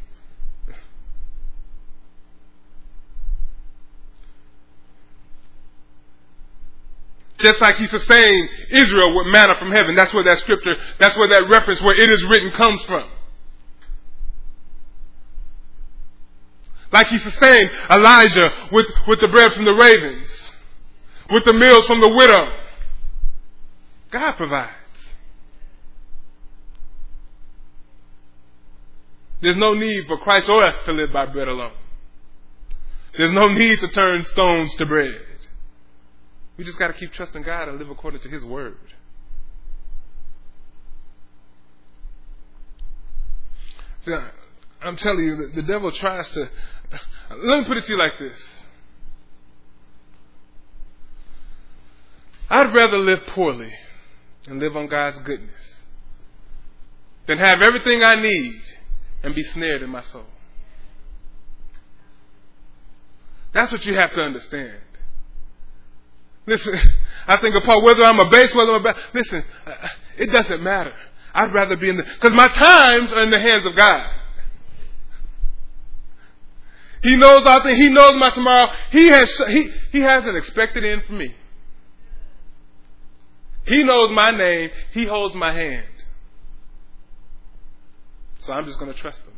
Just 7.44 7.60
like 7.60 7.76
he 7.76 7.88
sustained 7.88 8.50
Israel 8.70 9.18
with 9.18 9.28
manna 9.28 9.56
from 9.56 9.70
heaven. 9.70 9.96
That's 9.96 10.14
where 10.14 10.24
that 10.24 10.39
scripture, 10.39 10.76
that's 10.98 11.18
where 11.18 11.28
that 11.28 11.50
reference 11.50 11.82
where 11.82 11.94
it 11.94 12.10
is 12.10 12.24
written 12.24 12.52
comes 12.52 12.82
from. 12.86 13.10
Like 16.94 17.08
he 17.08 17.18
sustained 17.18 17.70
Elijah 17.89 18.50
with, 18.72 18.86
with 19.08 19.20
the 19.20 19.28
bread 19.28 19.52
from 19.52 19.66
the 19.66 19.74
ravens, 19.74 20.52
with 21.30 21.44
the 21.44 21.52
meals 21.52 21.86
from 21.86 22.00
the 22.00 22.08
widow. 22.08 22.50
God 24.10 24.32
provides. 24.34 24.72
There's 29.41 29.58
no 29.58 29.74
need 29.74 30.06
for 30.08 30.18
Christ 30.18 30.48
or 30.48 30.64
us 30.64 30.80
to 30.86 30.94
live 30.94 31.12
by 31.12 31.26
bread 31.26 31.50
alone. 31.50 31.74
There's 33.18 33.34
no 33.34 33.50
need 33.50 33.80
to 33.80 33.89
turn 33.89 34.24
stones 34.24 34.74
to 34.76 34.86
bread. 34.86 35.20
We 36.58 36.64
just 36.64 36.78
got 36.78 36.88
to 36.88 36.93
keep 36.93 37.12
trusting 37.14 37.43
God 37.43 37.68
and 37.68 37.80
live 37.80 37.89
according 37.89 38.22
to 38.22 38.30
His 38.30 38.45
word. 38.45 38.78
See, 44.01 44.14
I'm 44.82 44.97
telling 44.97 45.24
you, 45.24 45.49
the 45.56 45.64
devil 45.64 45.91
tries 45.91 46.30
to. 46.32 46.49
Let 47.32 47.60
me 47.60 47.66
put 47.66 47.78
it 47.78 47.86
to 47.86 47.91
you 47.93 47.97
like 47.97 48.20
this. 48.20 48.56
I'd 52.49 52.74
rather 52.74 52.97
live 52.97 53.26
poorly 53.28 53.74
and 54.45 54.60
live 54.60 54.76
on 54.76 54.88
God's 54.88 55.18
goodness 55.20 55.80
than 57.26 57.38
have 57.38 57.62
everything 57.62 58.04
I 58.04 58.16
need 58.16 58.62
and 59.24 59.34
be 59.34 59.43
snared 59.43 59.82
in 59.82 59.89
my 59.89 60.01
soul. 60.01 60.26
That's 63.54 63.72
what 63.72 63.86
you 63.86 63.95
have 63.95 64.14
to 64.14 64.22
understand. 64.24 64.82
Listen, 66.46 66.76
I 67.28 67.38
think 67.38 67.56
of 67.56 67.64
Paul, 67.64 67.84
whether 67.84 68.04
I'm 68.04 68.20
a 68.20 68.30
base, 68.30 68.54
whether 68.54 68.74
I'm 68.74 68.86
a 68.86 68.94
base, 68.94 69.04
listen, 69.14 69.44
uh, 69.66 69.88
it 70.18 70.28
doesn't 70.28 70.62
matter. 70.62 70.94
I'd 71.34 71.54
rather 71.54 71.76
be 71.76 71.89
in 71.89 71.98
the, 71.98 72.04
because 72.04 72.34
my 72.34 72.48
times 72.48 73.12
are 73.12 73.22
in 73.22 73.32
the 73.32 73.39
hands 73.39 73.66
of 73.66 73.76
God. 73.76 74.06
He 77.02 77.18
knows 77.18 77.46
all 77.46 77.62
things. 77.62 77.78
He 77.78 77.89
knows 77.89 78.16
my 78.16 78.30
tomorrow. 78.30 78.72
He 78.91 79.08
has, 79.08 79.30
he, 79.50 79.70
he 79.91 80.00
has 80.00 80.26
an 80.26 80.38
expected 80.38 80.86
end 80.86 81.04
for 81.06 81.14
me. 81.14 81.36
He 83.66 83.84
knows 83.84 84.12
my 84.12 84.32
name. 84.32 84.70
He 84.91 85.06
holds 85.06 85.36
my 85.36 85.54
hand. 85.54 85.86
So 88.39 88.54
I'm 88.54 88.66
just 88.66 88.80
going 88.80 88.91
to 88.91 88.98
trust 88.98 89.22
him. 89.22 89.34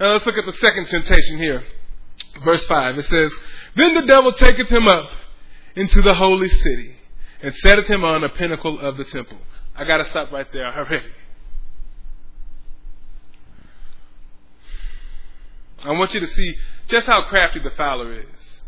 Now 0.00 0.08
let's 0.08 0.26
look 0.26 0.36
at 0.36 0.44
the 0.44 0.52
second 0.54 0.88
temptation 0.88 1.38
here. 1.38 1.62
Verse 2.44 2.64
5. 2.66 2.98
It 2.98 3.04
says, 3.04 3.32
Then 3.74 3.94
the 3.94 4.06
devil 4.06 4.32
taketh 4.32 4.68
him 4.68 4.88
up 4.88 5.10
into 5.74 6.02
the 6.02 6.14
holy 6.14 6.48
city 6.48 6.96
and 7.42 7.54
setteth 7.54 7.86
him 7.86 8.04
on 8.04 8.24
a 8.24 8.28
pinnacle 8.28 8.78
of 8.78 8.96
the 8.96 9.04
temple. 9.04 9.38
I 9.74 9.84
got 9.84 9.98
to 9.98 10.04
stop 10.06 10.32
right 10.32 10.46
there 10.52 10.66
already. 10.66 11.12
I 15.84 15.92
want 15.92 16.14
you 16.14 16.20
to 16.20 16.26
see 16.26 16.54
just 16.88 17.06
how 17.06 17.22
crafty 17.24 17.60
the 17.60 17.70
fowler 17.70 18.12
is. 18.12 18.62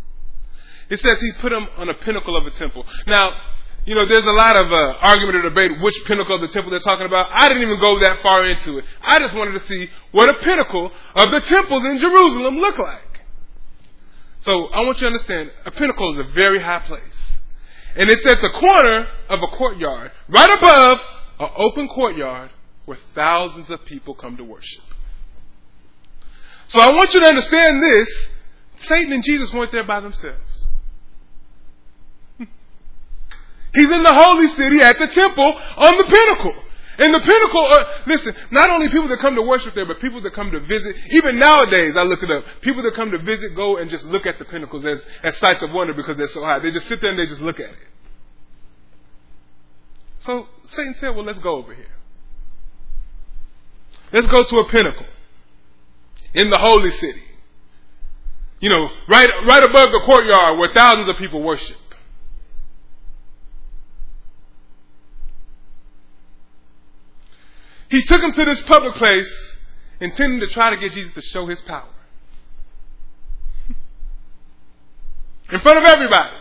It 0.91 1.01
says 1.01 1.21
he 1.21 1.33
put 1.41 1.53
him 1.53 1.67
on 1.77 1.89
a 1.89 1.95
pinnacle 1.95 2.37
of 2.37 2.47
a 2.47 2.51
temple. 2.51 2.87
Now, 3.07 3.35
you 3.85 3.95
know, 3.95 4.05
there's 4.05 4.27
a 4.27 4.33
lot 4.33 4.57
of 4.57 4.73
uh, 4.73 4.97
argument 5.01 5.37
or 5.37 5.43
debate 5.43 5.81
which 5.81 5.95
pinnacle 6.05 6.35
of 6.35 6.41
the 6.43 6.49
temple 6.49 6.71
they're 6.71 6.81
talking 6.81 7.07
about. 7.07 7.29
I 7.31 7.49
didn't 7.49 7.63
even 7.63 7.81
go 7.81 7.99
that 8.01 8.21
far 8.23 8.45
into 8.45 8.79
it. 8.79 8.85
I 9.03 9.19
just 9.19 9.35
wanted 9.35 9.53
to 9.53 9.61
see 9.61 9.89
what 10.13 10.29
a 10.29 10.35
pinnacle 10.35 10.93
of 11.15 11.31
the 11.31 11.41
temples 11.41 11.85
in 11.87 11.99
Jerusalem 11.99 12.59
look 12.59 12.79
like. 12.79 13.08
So 14.41 14.67
I 14.69 14.85
want 14.85 15.01
you 15.01 15.09
to 15.09 15.15
understand, 15.15 15.51
a 15.65 15.71
pinnacle 15.71 16.13
is 16.13 16.19
a 16.21 16.33
very 16.33 16.61
high 16.61 16.81
place. 16.81 17.39
And 17.97 18.09
it's 18.09 18.25
at 18.27 18.41
the 18.41 18.51
corner 18.51 19.09
of 19.29 19.43
a 19.43 19.47
courtyard, 19.49 20.13
right 20.29 20.59
above 20.59 21.01
an 21.41 21.49
open 21.57 21.89
courtyard 21.89 22.51
where 22.85 22.99
thousands 23.15 23.71
of 23.71 23.85
people 23.85 24.15
come 24.15 24.37
to 24.37 24.45
worship. 24.45 24.85
So 26.69 26.81
I 26.81 26.95
want 26.95 27.13
you 27.15 27.21
to 27.21 27.27
understand 27.27 27.83
this. 27.83 28.09
Satan 28.87 29.13
and 29.13 29.25
Jesus 29.25 29.53
weren't 29.53 29.73
there 29.73 29.85
by 29.85 30.01
themselves. 30.01 30.69
He's 33.75 33.91
in 33.91 34.03
the 34.03 34.15
holy 34.15 34.47
city 34.49 34.81
at 34.81 34.99
the 34.99 35.09
temple 35.09 35.61
on 35.77 35.99
the 35.99 36.05
pinnacle. 36.05 36.55
And 36.99 37.15
the 37.15 37.21
pinnacle, 37.21 37.67
uh, 37.71 37.85
listen, 38.09 38.35
not 38.51 38.71
only 38.71 38.89
people 38.89 39.07
that 39.09 39.21
come 39.21 39.37
to 39.37 39.43
worship 39.43 39.75
there, 39.75 39.87
but 39.87 40.01
people 40.01 40.21
that 40.23 40.35
come 40.35 40.51
to 40.51 40.59
visit. 40.61 40.97
Even 41.11 41.39
nowadays, 41.39 41.97
I 41.97 42.03
look 42.03 42.25
it 42.25 42.31
up. 42.31 42.45
People 42.61 42.83
that 42.83 42.95
come 42.95 43.13
to 43.13 43.19
visit 43.19 43.55
go 43.55 43.77
and 43.77 43.89
just 43.89 44.05
look 44.05 44.27
at 44.27 44.41
the 44.41 44.45
pinnacles 44.45 44.85
as, 44.85 45.05
as 45.23 45.37
sights 45.37 45.63
of 45.63 45.71
wonder 45.71 45.95
because 45.95 46.17
they're 46.17 46.27
so 46.27 46.43
high. 46.43 46.59
They 46.59 46.73
just 46.73 46.89
sit 46.89 47.01
there 47.01 47.11
and 47.11 47.19
they 47.19 47.27
just 47.27 47.41
look 47.41 47.61
at 47.61 47.71
it. 47.71 47.77
So 50.21 50.49
Satan 50.67 50.95
said, 50.95 51.11
well, 51.11 51.25
let's 51.25 51.39
go 51.39 51.57
over 51.57 51.73
here. 51.73 51.87
Let's 54.13 54.27
go 54.27 54.43
to 54.43 54.57
a 54.59 54.69
pinnacle 54.69 55.07
in 56.35 56.51
the 56.51 56.59
holy 56.59 56.91
city. 56.91 57.23
You 58.59 58.71
know, 58.71 58.91
right, 59.09 59.31
right 59.47 59.63
above 59.63 59.93
the 59.93 60.01
courtyard 60.05 60.59
where 60.59 60.71
thousands 60.75 61.09
of 61.09 61.17
people 61.17 61.43
worship. 61.43 61.77
He 67.91 68.03
took 68.03 68.23
him 68.23 68.33
to 68.33 68.45
this 68.45 68.61
public 68.63 68.95
place, 68.95 69.57
intending 70.01 70.41
to 70.41 70.47
try 70.49 70.71
to 70.71 70.77
get 70.77 70.93
Jesus 70.93 71.13
to 71.15 71.23
show 71.23 71.47
his 71.47 71.61
power. 71.63 71.89
In 75.51 75.61
front 75.61 75.79
of 75.79 75.85
everybody. 75.85 76.37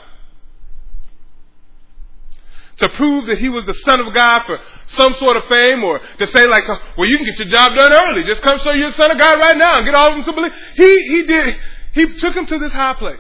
To 2.78 2.90
prove 2.90 3.26
that 3.28 3.38
he 3.40 3.50
was 3.50 3.66
the 3.66 3.74
Son 3.74 4.02
of 4.02 4.14
God 4.14 4.44
for 4.44 4.60
some 4.88 5.14
sort 5.16 5.38
of 5.38 5.46
fame 5.46 5.84
or 5.84 6.00
to 6.20 6.28
say 6.28 6.46
like, 6.48 6.68
well, 6.98 7.08
you 7.08 7.18
can 7.18 7.26
get 7.26 7.40
your 7.40 7.48
job 7.48 7.74
done 7.74 7.92
early. 7.92 8.24
Just 8.24 8.42
come 8.42 8.60
show 8.60 8.72
you're 8.72 8.90
the 8.90 8.96
Son 8.96 9.10
of 9.10 9.18
God 9.18 9.40
right 9.40 9.58
now 9.58 9.78
and 9.78 9.86
get 9.86 9.96
all 9.96 10.10
of 10.10 10.16
them 10.16 10.26
to 10.26 10.34
believe. 10.34 10.54
He, 10.76 10.98
he 11.08 11.24
did, 11.24 11.58
he 11.94 12.14
took 12.18 12.36
him 12.36 12.46
to 12.46 12.60
this 12.60 12.72
high 12.72 12.94
place. 12.94 13.20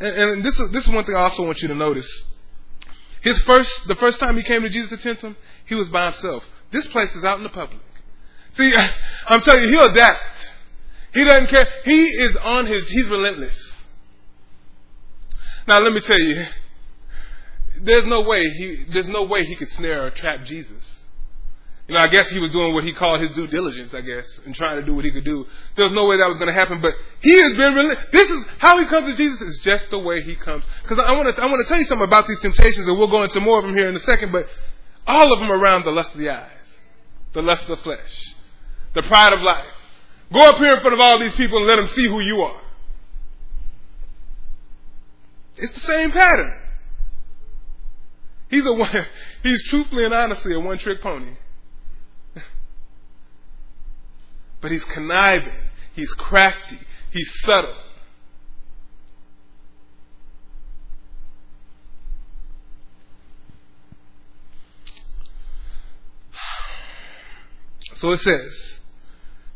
And, 0.00 0.14
and 0.16 0.44
this 0.44 0.58
is, 0.58 0.70
this 0.70 0.84
is 0.84 0.92
one 0.92 1.04
thing 1.04 1.14
I 1.14 1.20
also 1.20 1.44
want 1.44 1.60
you 1.60 1.68
to 1.68 1.74
notice. 1.74 2.29
His 3.22 3.40
first, 3.42 3.86
the 3.86 3.96
first 3.96 4.18
time 4.18 4.36
he 4.36 4.42
came 4.42 4.62
to 4.62 4.70
Jesus 4.70 4.90
to 4.90 4.96
tempt 4.96 5.22
him, 5.22 5.36
he 5.66 5.74
was 5.74 5.88
by 5.88 6.06
himself. 6.06 6.44
This 6.70 6.86
place 6.86 7.14
is 7.14 7.24
out 7.24 7.38
in 7.38 7.42
the 7.42 7.50
public. 7.50 7.80
See, 8.52 8.74
I'm 9.26 9.40
telling 9.40 9.64
you, 9.64 9.70
he'll 9.70 9.90
adapt. 9.90 10.52
He 11.12 11.24
doesn't 11.24 11.48
care. 11.48 11.66
He 11.84 12.04
is 12.04 12.36
on 12.36 12.66
his, 12.66 12.88
he's 12.88 13.08
relentless. 13.08 13.70
Now 15.66 15.80
let 15.80 15.92
me 15.92 16.00
tell 16.00 16.18
you, 16.18 16.44
there's 17.82 18.06
no 18.06 18.22
way 18.22 18.48
he, 18.48 18.84
there's 18.92 19.08
no 19.08 19.24
way 19.24 19.44
he 19.44 19.56
could 19.56 19.70
snare 19.70 20.06
or 20.06 20.10
trap 20.10 20.44
Jesus. 20.44 20.99
You 21.90 21.96
know, 21.96 22.02
I 22.02 22.06
guess 22.06 22.30
he 22.30 22.38
was 22.38 22.52
doing 22.52 22.72
what 22.72 22.84
he 22.84 22.92
called 22.92 23.20
his 23.20 23.30
due 23.30 23.48
diligence, 23.48 23.92
I 23.92 24.00
guess, 24.00 24.38
and 24.46 24.54
trying 24.54 24.76
to 24.76 24.86
do 24.86 24.94
what 24.94 25.04
he 25.04 25.10
could 25.10 25.24
do. 25.24 25.44
There 25.74 25.86
was 25.86 25.92
no 25.92 26.06
way 26.06 26.18
that 26.18 26.28
was 26.28 26.36
going 26.36 26.46
to 26.46 26.52
happen, 26.52 26.80
but 26.80 26.94
he 27.20 27.36
has 27.42 27.52
been 27.54 27.74
really, 27.74 27.96
this 28.12 28.30
is 28.30 28.44
how 28.58 28.78
he 28.78 28.86
comes 28.86 29.10
to 29.10 29.16
Jesus 29.16 29.40
is 29.40 29.58
just 29.58 29.90
the 29.90 29.98
way 29.98 30.22
he 30.22 30.36
comes. 30.36 30.62
Because 30.84 31.00
I 31.00 31.10
want 31.10 31.34
to, 31.34 31.42
I 31.42 31.46
want 31.46 31.60
to 31.60 31.66
tell 31.66 31.80
you 31.80 31.86
something 31.86 32.06
about 32.06 32.28
these 32.28 32.38
temptations, 32.38 32.86
and 32.86 32.96
we'll 32.96 33.10
go 33.10 33.24
into 33.24 33.40
more 33.40 33.58
of 33.58 33.66
them 33.66 33.76
here 33.76 33.88
in 33.88 33.96
a 33.96 34.00
second, 34.02 34.30
but 34.30 34.46
all 35.04 35.32
of 35.32 35.40
them 35.40 35.50
around 35.50 35.84
the 35.84 35.90
lust 35.90 36.14
of 36.14 36.20
the 36.20 36.30
eyes, 36.30 36.62
the 37.32 37.42
lust 37.42 37.62
of 37.62 37.70
the 37.70 37.78
flesh, 37.78 38.34
the 38.94 39.02
pride 39.02 39.32
of 39.32 39.40
life. 39.40 39.74
Go 40.32 40.42
up 40.42 40.58
here 40.58 40.74
in 40.74 40.80
front 40.82 40.94
of 40.94 41.00
all 41.00 41.18
these 41.18 41.34
people 41.34 41.58
and 41.58 41.66
let 41.66 41.74
them 41.74 41.88
see 41.88 42.06
who 42.06 42.20
you 42.20 42.40
are. 42.42 42.60
It's 45.56 45.72
the 45.72 45.80
same 45.80 46.12
pattern. 46.12 46.52
He's 48.48 48.64
a 48.64 48.74
one, 48.74 49.06
he's 49.42 49.64
truthfully 49.64 50.04
and 50.04 50.14
honestly 50.14 50.54
a 50.54 50.60
one 50.60 50.78
trick 50.78 51.00
pony. 51.00 51.32
But 54.60 54.70
he's 54.70 54.84
conniving, 54.84 55.52
he's 55.94 56.12
crafty, 56.12 56.78
he's 57.10 57.30
subtle. 57.40 57.74
So 68.00 68.12
it 68.12 68.20
says, 68.20 68.78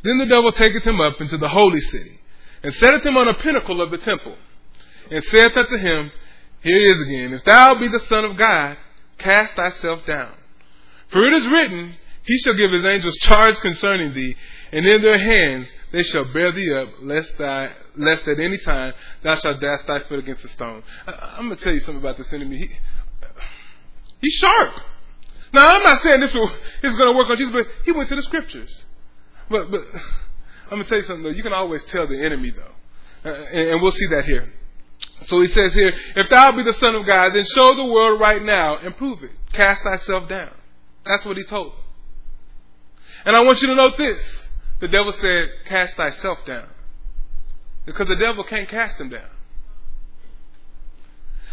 Then 0.02 0.18
the 0.18 0.26
devil 0.26 0.52
taketh 0.52 0.84
him 0.84 1.00
up 1.00 1.18
into 1.18 1.38
the 1.38 1.48
holy 1.48 1.80
city, 1.80 2.20
and 2.62 2.74
setteth 2.74 3.04
him 3.04 3.16
on 3.16 3.26
a 3.26 3.34
pinnacle 3.34 3.80
of 3.80 3.90
the 3.90 3.96
temple, 3.96 4.36
and 5.10 5.24
saith 5.24 5.56
unto 5.56 5.78
him, 5.78 6.12
Here 6.60 6.76
he 6.76 6.84
is 6.84 7.06
again, 7.06 7.32
If 7.32 7.44
thou 7.44 7.74
be 7.78 7.88
the 7.88 8.00
Son 8.00 8.24
of 8.26 8.36
God, 8.36 8.76
cast 9.16 9.54
thyself 9.54 10.04
down. 10.04 10.34
For 11.08 11.26
it 11.26 11.32
is 11.32 11.46
written, 11.46 11.94
He 12.24 12.38
shall 12.38 12.54
give 12.54 12.70
his 12.70 12.84
angels 12.84 13.16
charge 13.16 13.56
concerning 13.56 14.12
thee, 14.12 14.36
and 14.74 14.84
in 14.84 15.02
their 15.02 15.18
hands 15.18 15.72
they 15.92 16.02
shall 16.02 16.24
bear 16.32 16.50
thee 16.50 16.74
up, 16.74 16.88
lest 17.00 17.38
thy 17.38 17.70
lest 17.96 18.26
at 18.26 18.40
any 18.40 18.58
time 18.58 18.92
thou 19.22 19.36
shalt 19.36 19.60
dash 19.60 19.82
thy 19.82 20.00
foot 20.00 20.18
against 20.18 20.44
a 20.44 20.48
stone. 20.48 20.82
I, 21.06 21.36
am 21.38 21.48
to 21.48 21.56
tell 21.56 21.72
you 21.72 21.78
something 21.78 22.02
about 22.02 22.16
this 22.16 22.32
enemy. 22.32 22.58
He, 22.58 22.68
he's 24.20 24.34
sharp. 24.34 24.74
Now, 25.52 25.76
I'm 25.76 25.82
not 25.84 26.02
saying 26.02 26.20
this 26.20 26.34
is 26.34 26.96
going 26.96 27.12
to 27.12 27.16
work 27.16 27.30
on 27.30 27.36
Jesus, 27.36 27.52
but 27.52 27.68
he 27.84 27.92
went 27.92 28.08
to 28.08 28.16
the 28.16 28.22
scriptures. 28.22 28.84
But, 29.48 29.70
but 29.70 29.82
I'm 30.68 30.82
to 30.82 30.84
tell 30.84 30.98
you 30.98 31.04
something, 31.04 31.22
though. 31.22 31.30
You 31.30 31.44
can 31.44 31.52
always 31.52 31.84
tell 31.84 32.08
the 32.08 32.20
enemy, 32.20 32.50
though. 32.50 33.30
Uh, 33.30 33.44
and, 33.52 33.68
and 33.68 33.82
we'll 33.82 33.92
see 33.92 34.06
that 34.10 34.24
here. 34.24 34.52
So 35.26 35.40
he 35.40 35.46
says 35.46 35.72
here, 35.72 35.92
if 36.16 36.28
thou 36.28 36.50
be 36.50 36.64
the 36.64 36.72
Son 36.72 36.96
of 36.96 37.06
God, 37.06 37.34
then 37.34 37.44
show 37.44 37.74
the 37.76 37.84
world 37.84 38.20
right 38.20 38.42
now 38.42 38.78
and 38.78 38.96
prove 38.96 39.22
it. 39.22 39.30
Cast 39.52 39.84
thyself 39.84 40.28
down. 40.28 40.50
That's 41.04 41.24
what 41.24 41.36
he 41.36 41.44
told. 41.44 41.74
And 43.24 43.36
I 43.36 43.44
want 43.44 43.62
you 43.62 43.68
to 43.68 43.76
note 43.76 43.96
this. 43.96 44.43
The 44.80 44.88
devil 44.88 45.12
said, 45.12 45.48
cast 45.66 45.96
thyself 45.96 46.44
down. 46.44 46.66
Because 47.86 48.08
the 48.08 48.16
devil 48.16 48.44
can't 48.44 48.68
cast 48.68 49.00
him 49.00 49.10
down. 49.10 49.28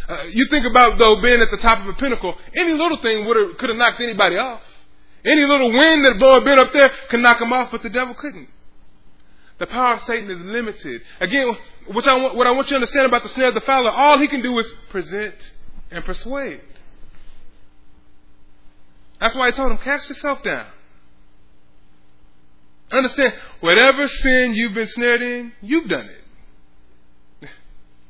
Uh, 0.07 0.23
you 0.29 0.45
think 0.45 0.65
about 0.65 0.97
though 0.97 1.21
being 1.21 1.39
at 1.39 1.51
the 1.51 1.57
top 1.57 1.79
of 1.79 1.87
a 1.87 1.93
pinnacle, 1.93 2.35
any 2.55 2.73
little 2.73 2.97
thing 3.01 3.25
could 3.57 3.69
have 3.69 3.77
knocked 3.77 4.01
anybody 4.01 4.37
off. 4.37 4.61
Any 5.23 5.45
little 5.45 5.71
wind 5.71 6.03
that 6.05 6.17
blowed 6.17 6.43
been 6.43 6.57
up 6.57 6.73
there 6.73 6.89
could 7.09 7.19
knock 7.19 7.39
him 7.39 7.53
off, 7.53 7.71
but 7.71 7.83
the 7.83 7.89
devil 7.89 8.15
couldn't. 8.15 8.49
The 9.59 9.67
power 9.67 9.93
of 9.93 10.01
Satan 10.01 10.29
is 10.29 10.41
limited. 10.41 11.03
Again, 11.19 11.55
what 11.87 12.07
I 12.07 12.17
want, 12.17 12.35
what 12.35 12.47
I 12.47 12.51
want 12.51 12.67
you 12.67 12.71
to 12.71 12.75
understand 12.75 13.05
about 13.05 13.21
the 13.21 13.29
snare 13.29 13.49
of 13.49 13.53
the 13.53 13.61
fowler, 13.61 13.91
all 13.91 14.17
he 14.17 14.27
can 14.27 14.41
do 14.41 14.57
is 14.57 14.73
present 14.89 15.35
and 15.91 16.03
persuade. 16.03 16.61
That's 19.19 19.35
why 19.35 19.47
I 19.47 19.51
told 19.51 19.71
him, 19.71 19.77
cast 19.77 20.09
yourself 20.09 20.41
down. 20.41 20.65
Understand, 22.91 23.33
whatever 23.61 24.07
sin 24.07 24.53
you've 24.53 24.73
been 24.73 24.87
snared 24.87 25.21
in, 25.21 25.53
you've 25.61 25.87
done 25.87 26.09
it. 26.09 27.49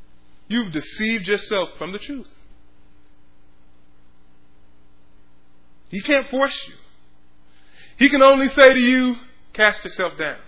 You've 0.47 0.71
deceived 0.71 1.27
yourself 1.27 1.69
from 1.77 1.91
the 1.91 1.99
truth. 1.99 2.27
He 5.89 6.01
can't 6.01 6.27
force 6.29 6.67
you. 6.67 6.73
He 7.97 8.09
can 8.09 8.23
only 8.23 8.47
say 8.47 8.73
to 8.73 8.79
you, 8.79 9.15
cast 9.53 9.83
yourself 9.83 10.17
down. 10.17 10.39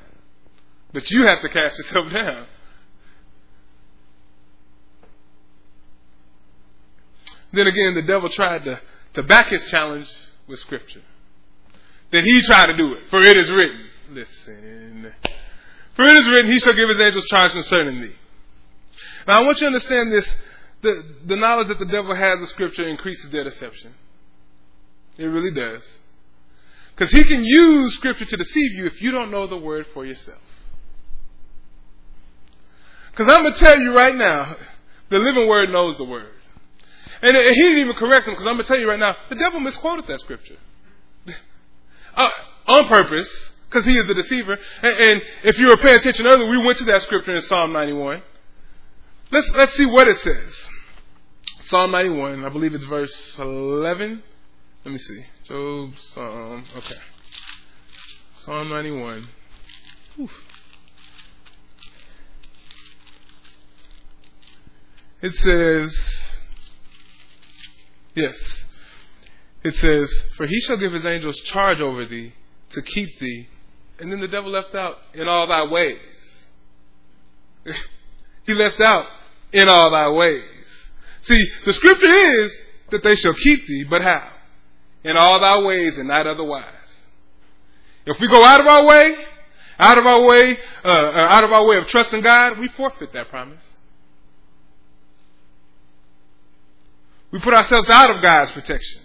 But 0.93 1.11
you 1.11 1.25
have 1.27 1.41
to 1.41 1.49
cast 1.49 1.77
yourself 1.77 2.09
down. 2.13 2.47
Then 7.51 7.67
again, 7.67 7.93
the 7.93 8.01
devil 8.01 8.29
tried 8.29 8.63
to, 8.65 8.81
to 9.13 9.23
back 9.23 9.49
his 9.49 9.63
challenge 9.65 10.07
with 10.47 10.59
scripture. 10.59 11.01
Then 12.09 12.23
he 12.25 12.41
tried 12.41 12.67
to 12.67 12.77
do 12.77 12.93
it. 12.93 13.03
For 13.09 13.21
it 13.21 13.38
is 13.38 13.51
written, 13.51 13.82
listen. 14.14 15.11
For 15.95 16.05
it 16.05 16.16
is 16.16 16.28
written, 16.28 16.51
he 16.51 16.59
shall 16.59 16.74
give 16.74 16.89
his 16.89 16.99
angels 16.99 17.26
charge 17.26 17.51
concerning 17.51 18.01
thee. 18.01 18.16
Now 19.28 19.41
I 19.41 19.45
want 19.45 19.57
you 19.59 19.68
to 19.68 19.74
understand 19.74 20.11
this. 20.11 20.36
The, 20.82 21.03
the 21.26 21.36
knowledge 21.36 21.68
that 21.68 21.80
the 21.80 21.86
devil 21.86 22.14
has 22.14 22.41
of 22.41 22.47
scripture 22.49 22.84
increases 22.84 23.32
their 23.32 23.43
deception. 23.43 23.93
It 25.18 25.26
really 25.26 25.51
does. 25.51 25.97
Because 26.95 27.11
he 27.14 27.24
can 27.24 27.43
use 27.43 27.93
scripture 27.95 28.26
to 28.26 28.38
deceive 28.38 28.74
you 28.74 28.86
if 28.86 29.01
you 29.01 29.11
don't 29.11 29.32
know 29.32 29.47
the 29.47 29.57
word 29.57 29.88
for 29.93 30.05
yourself. 30.05 30.41
Because 33.11 33.32
I'm 33.34 33.43
going 33.43 33.53
to 33.53 33.59
tell 33.59 33.80
you 33.80 33.95
right 33.95 34.16
now, 34.16 34.55
the 35.09 35.20
living 35.20 35.47
word 35.47 35.70
knows 35.70 35.97
the 35.97 36.03
word. 36.03 36.32
And 37.22 37.38
he 37.38 37.61
didn't 37.61 37.80
even 37.80 37.95
correct 37.95 38.28
him 38.28 38.34
because 38.34 38.45
I'm 38.45 38.55
going 38.55 38.64
to 38.64 38.68
tell 38.68 38.80
you 38.80 38.89
right 38.89 38.99
now, 38.99 39.16
the 39.30 39.36
devil 39.36 39.59
misquoted 39.59 40.05
that 40.07 40.20
scripture. 40.20 40.57
Uh, 42.16 42.30
on 42.68 42.88
purpose, 42.88 43.49
because 43.74 43.86
he 43.86 43.97
is 43.97 44.07
the 44.07 44.13
deceiver. 44.13 44.57
And, 44.82 44.99
and, 44.99 45.21
if 45.43 45.57
you 45.57 45.67
were 45.67 45.78
paying 45.78 45.95
attention 45.95 46.28
earlier, 46.28 46.49
we 46.49 46.63
went 46.63 46.78
to 46.78 46.84
that 46.86 47.01
scripture 47.01 47.32
in 47.32 47.41
Psalm 47.41 47.74
91. 47.74 48.21
Let's, 49.32 49.49
let's 49.51 49.74
see 49.74 49.88
what 49.88 50.07
it 50.07 50.17
says. 50.17 50.69
Psalm 51.65 51.91
91, 51.91 52.45
I 52.45 52.49
believe 52.49 52.76
it's 52.76 52.86
verse 52.86 53.39
11. 53.39 54.21
Let 54.86 54.91
me 54.91 54.97
see. 54.99 55.26
Job, 55.45 55.97
Psalm, 55.97 56.65
okay. 56.78 56.95
Psalm 58.36 58.69
91. 58.69 59.28
Oof. 60.19 60.32
It 65.21 65.34
says, 65.36 66.38
yes, 68.13 68.63
it 69.63 69.74
says, 69.76 70.11
For 70.36 70.45
he 70.45 70.59
shall 70.59 70.78
give 70.78 70.91
his 70.91 71.05
angels 71.05 71.39
charge 71.39 71.80
over 71.80 72.05
thee 72.05 72.34
to 72.71 72.82
keep 72.82 73.17
thee. 73.19 73.47
And 73.99 74.11
then 74.11 74.19
the 74.19 74.27
devil 74.27 74.51
left 74.51 74.73
out, 74.75 74.97
in 75.13 75.27
all 75.27 75.47
thy 75.47 75.65
ways. 75.65 75.99
he 78.45 78.53
left 78.53 78.81
out, 78.81 79.05
in 79.51 79.69
all 79.69 79.91
thy 79.91 80.09
ways. 80.09 80.43
See, 81.21 81.45
the 81.65 81.73
scripture 81.73 82.05
is 82.05 82.55
that 82.89 83.03
they 83.03 83.15
shall 83.15 83.33
keep 83.33 83.65
thee, 83.67 83.85
but 83.89 84.01
how? 84.01 84.29
In 85.03 85.15
all 85.15 85.39
thy 85.39 85.61
ways 85.61 85.97
and 85.97 86.07
not 86.07 86.27
otherwise. 86.27 86.73
If 88.05 88.19
we 88.19 88.27
go 88.27 88.43
out 88.43 88.59
of 88.59 88.67
our 88.67 88.85
way, 88.85 89.15
out 89.79 89.97
of 89.97 90.05
our 90.05 90.21
way, 90.25 90.57
uh, 90.83 90.87
uh 90.87 91.27
out 91.29 91.43
of 91.43 91.53
our 91.53 91.65
way 91.65 91.77
of 91.77 91.87
trusting 91.87 92.21
God, 92.21 92.59
we 92.59 92.67
forfeit 92.69 93.13
that 93.13 93.29
promise. 93.29 93.63
We 97.31 97.39
put 97.39 97.53
ourselves 97.53 97.89
out 97.89 98.15
of 98.15 98.21
God's 98.21 98.51
protection. 98.51 99.01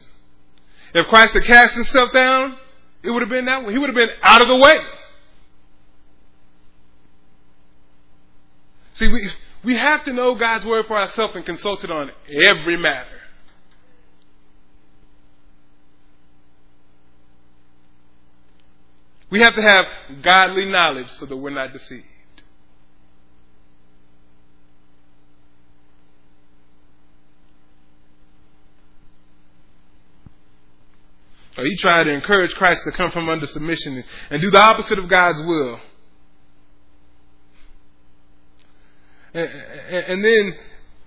If 0.95 1.07
Christ 1.07 1.35
had 1.35 1.45
cast 1.45 1.75
himself 1.75 2.13
down, 2.13 2.57
it 3.03 3.11
would 3.11 3.23
have 3.23 3.31
been 3.31 3.45
that 3.47 3.65
way. 3.65 3.73
He 3.73 3.79
would 3.79 3.89
have 3.89 3.97
been 3.97 4.11
out 4.23 4.43
of 4.43 4.49
the 4.49 4.57
way. 4.57 4.79
See, 8.95 9.09
we, 9.09 9.31
we 9.63 9.77
have 9.77 10.05
to 10.05 10.13
know 10.13 10.35
God's 10.35 10.65
word 10.65 10.87
for 10.87 10.99
ourselves 10.99 11.37
and 11.37 11.45
consult 11.47 11.85
it 11.85 11.91
on 11.91 12.11
every 12.29 12.77
matter. 12.77 13.07
We 19.31 19.41
have 19.41 19.55
to 19.55 19.63
have 19.63 19.87
godly 20.23 20.65
knowledge 20.65 21.11
so 21.11 21.27
that 21.27 21.37
we're 21.37 21.51
not 21.51 21.73
deceived. 21.73 22.07
He 31.65 31.77
tried 31.77 32.05
to 32.05 32.11
encourage 32.11 32.55
Christ 32.55 32.85
to 32.85 32.93
come 32.93 33.11
from 33.11 33.29
under 33.29 33.47
submission 33.47 34.05
and 34.31 34.41
do 34.41 34.51
the 34.51 34.61
opposite 34.61 34.99
of 34.99 35.09
God's 35.09 35.43
will. 35.43 35.81
And, 39.35 39.51
and 39.91 40.25
then, 40.25 40.55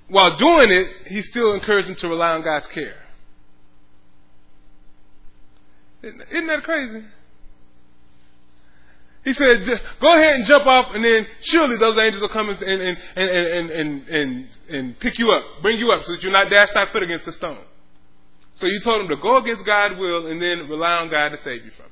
while 0.10 0.36
doing 0.36 0.70
it, 0.72 0.88
he 1.08 1.22
still 1.22 1.54
encouraged 1.54 1.90
him 1.90 1.96
to 1.96 2.08
rely 2.10 2.32
on 2.32 2.44
God's 2.44 2.68
care. 2.68 2.98
Isn't 6.04 6.48
that 6.48 6.64
crazy? 6.64 7.06
He 9.24 9.34
said, 9.36 9.66
go 10.02 10.18
ahead 10.18 10.36
and 10.36 10.46
jump 10.46 10.66
off, 10.66 10.96
and 10.96 11.06
then 11.06 11.28
surely 11.42 11.78
those 11.78 11.98
angels 11.98 12.22
will 12.22 12.30
come 12.30 12.50
and, 12.50 12.62
and, 12.62 12.98
and, 13.16 13.30
and, 13.30 13.70
and, 13.70 14.08
and, 14.08 14.48
and 14.68 15.00
pick 15.00 15.20
you 15.20 15.32
up, 15.32 15.44
bring 15.62 15.78
you 15.78 15.92
up, 15.92 16.04
so 16.06 16.14
that 16.14 16.24
you're 16.24 16.32
not 16.32 16.50
dashed 16.50 16.74
thy 16.74 16.88
foot 16.88 17.04
against 17.04 17.26
the 17.26 17.32
stone. 17.32 17.64
So 18.56 18.68
you 18.68 18.80
told 18.82 19.02
him 19.02 19.08
to 19.10 19.16
go 19.16 19.38
against 19.38 19.66
God's 19.66 19.98
will 19.98 20.28
and 20.28 20.42
then 20.42 20.70
rely 20.70 20.98
on 20.98 21.10
God 21.10 21.30
to 21.30 21.38
save 21.42 21.66
you 21.66 21.72
from 21.72 21.86
it. 21.86 21.92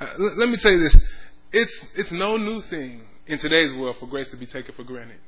Uh, 0.00 0.06
let 0.36 0.48
me 0.48 0.56
tell 0.56 0.72
you 0.72 0.80
this. 0.80 0.96
It's, 1.52 1.86
it's 1.94 2.12
no 2.12 2.36
new 2.36 2.60
thing 2.62 3.02
in 3.26 3.38
today's 3.38 3.72
world 3.74 3.96
for 4.00 4.06
grace 4.06 4.28
to 4.30 4.36
be 4.36 4.46
taken 4.46 4.74
for 4.74 4.84
granted. 4.84 5.18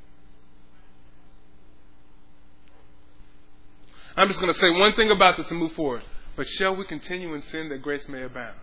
I'm 4.16 4.28
just 4.28 4.40
going 4.40 4.52
to 4.52 4.58
say 4.58 4.70
one 4.70 4.94
thing 4.94 5.10
about 5.10 5.36
this 5.36 5.48
to 5.48 5.54
move 5.54 5.72
forward. 5.72 6.02
But 6.36 6.48
shall 6.48 6.76
we 6.76 6.84
continue 6.84 7.34
in 7.34 7.42
sin 7.42 7.68
that 7.68 7.82
grace 7.82 8.08
may 8.08 8.22
abound? 8.22 8.56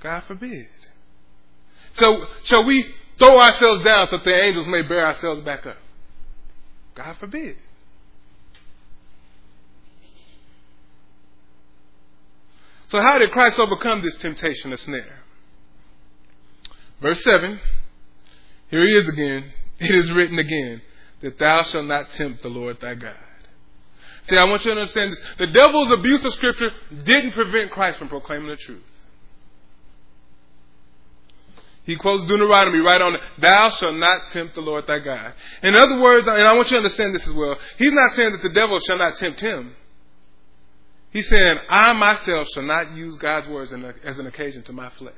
God 0.00 0.24
forbid. 0.24 0.68
So 1.96 2.26
shall 2.44 2.64
we 2.64 2.86
throw 3.18 3.38
ourselves 3.38 3.82
down 3.82 4.08
so 4.08 4.18
that 4.18 4.24
the 4.24 4.44
angels 4.44 4.66
may 4.66 4.82
bear 4.82 5.06
ourselves 5.06 5.42
back 5.42 5.66
up? 5.66 5.76
God 6.94 7.16
forbid. 7.18 7.56
So 12.88 13.00
how 13.00 13.18
did 13.18 13.32
Christ 13.32 13.58
overcome 13.58 14.02
this 14.02 14.14
temptation 14.16 14.72
or 14.72 14.76
snare? 14.76 15.20
Verse 17.00 17.22
7. 17.22 17.60
Here 18.68 18.84
he 18.84 18.96
is 18.96 19.08
again. 19.08 19.52
It 19.78 19.94
is 19.94 20.12
written 20.12 20.38
again 20.38 20.82
that 21.20 21.38
thou 21.38 21.62
shalt 21.62 21.86
not 21.86 22.10
tempt 22.12 22.42
the 22.42 22.48
Lord 22.48 22.80
thy 22.80 22.94
God. 22.94 23.16
See, 24.28 24.36
I 24.36 24.44
want 24.44 24.64
you 24.64 24.72
to 24.72 24.80
understand 24.80 25.12
this. 25.12 25.20
The 25.38 25.46
devil's 25.48 25.90
abuse 25.92 26.24
of 26.24 26.34
Scripture 26.34 26.70
didn't 27.04 27.32
prevent 27.32 27.70
Christ 27.70 27.98
from 27.98 28.08
proclaiming 28.08 28.48
the 28.48 28.56
truth. 28.56 28.82
He 31.86 31.94
quotes 31.94 32.28
Deuteronomy 32.28 32.80
right 32.80 33.00
on 33.00 33.14
it. 33.14 33.20
Thou 33.38 33.70
shalt 33.70 33.94
not 33.94 34.30
tempt 34.32 34.56
the 34.56 34.60
Lord 34.60 34.88
thy 34.88 34.98
God. 34.98 35.32
In 35.62 35.76
other 35.76 36.00
words, 36.00 36.26
and 36.26 36.46
I 36.46 36.54
want 36.56 36.68
you 36.68 36.76
to 36.76 36.82
understand 36.82 37.14
this 37.14 37.26
as 37.26 37.32
well, 37.32 37.56
he's 37.78 37.92
not 37.92 38.12
saying 38.12 38.32
that 38.32 38.42
the 38.42 38.48
devil 38.50 38.76
shall 38.80 38.98
not 38.98 39.16
tempt 39.16 39.40
him. 39.40 39.74
He's 41.10 41.28
saying, 41.28 41.58
I 41.68 41.92
myself 41.92 42.48
shall 42.52 42.64
not 42.64 42.94
use 42.96 43.16
God's 43.16 43.48
words 43.48 43.72
as 44.04 44.18
an 44.18 44.26
occasion 44.26 44.64
to 44.64 44.72
my 44.72 44.90
flesh. 44.90 45.14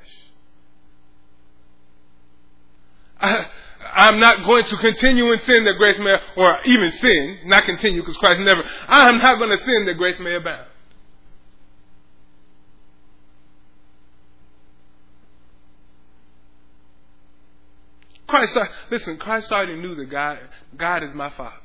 I, 3.18 3.46
I'm 3.94 4.20
not 4.20 4.44
going 4.44 4.64
to 4.64 4.76
continue 4.76 5.32
in 5.32 5.40
sin 5.40 5.64
that 5.64 5.76
grace 5.78 5.98
may, 5.98 6.14
or 6.36 6.58
even 6.66 6.92
sin, 6.92 7.38
not 7.46 7.64
continue 7.64 8.02
because 8.02 8.16
Christ 8.18 8.42
never, 8.42 8.62
I'm 8.86 9.18
not 9.18 9.38
going 9.38 9.56
to 9.56 9.64
sin 9.64 9.86
that 9.86 9.96
grace 9.96 10.20
may 10.20 10.34
abound. 10.34 10.67
Christ, 18.28 18.56
listen, 18.90 19.16
Christ 19.16 19.50
already 19.50 19.76
knew 19.76 19.94
that 19.94 20.10
God, 20.10 20.38
God 20.76 21.02
is 21.02 21.14
my 21.14 21.30
Father. 21.30 21.56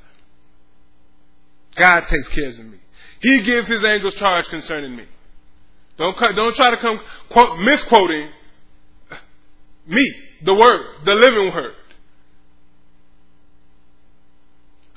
God 1.76 2.06
takes 2.08 2.28
care 2.28 2.48
of 2.48 2.58
me. 2.58 2.78
He 3.20 3.42
gives 3.42 3.68
His 3.68 3.84
angels 3.84 4.14
charge 4.14 4.46
concerning 4.46 4.96
me. 4.96 5.04
Don't, 5.96 6.18
don't 6.18 6.56
try 6.56 6.70
to 6.70 6.76
come 6.78 6.98
quote, 7.28 7.60
misquoting 7.60 8.28
me, 9.86 10.14
the 10.42 10.54
Word, 10.54 10.86
the 11.04 11.14
living 11.14 11.52
Word. 11.52 11.74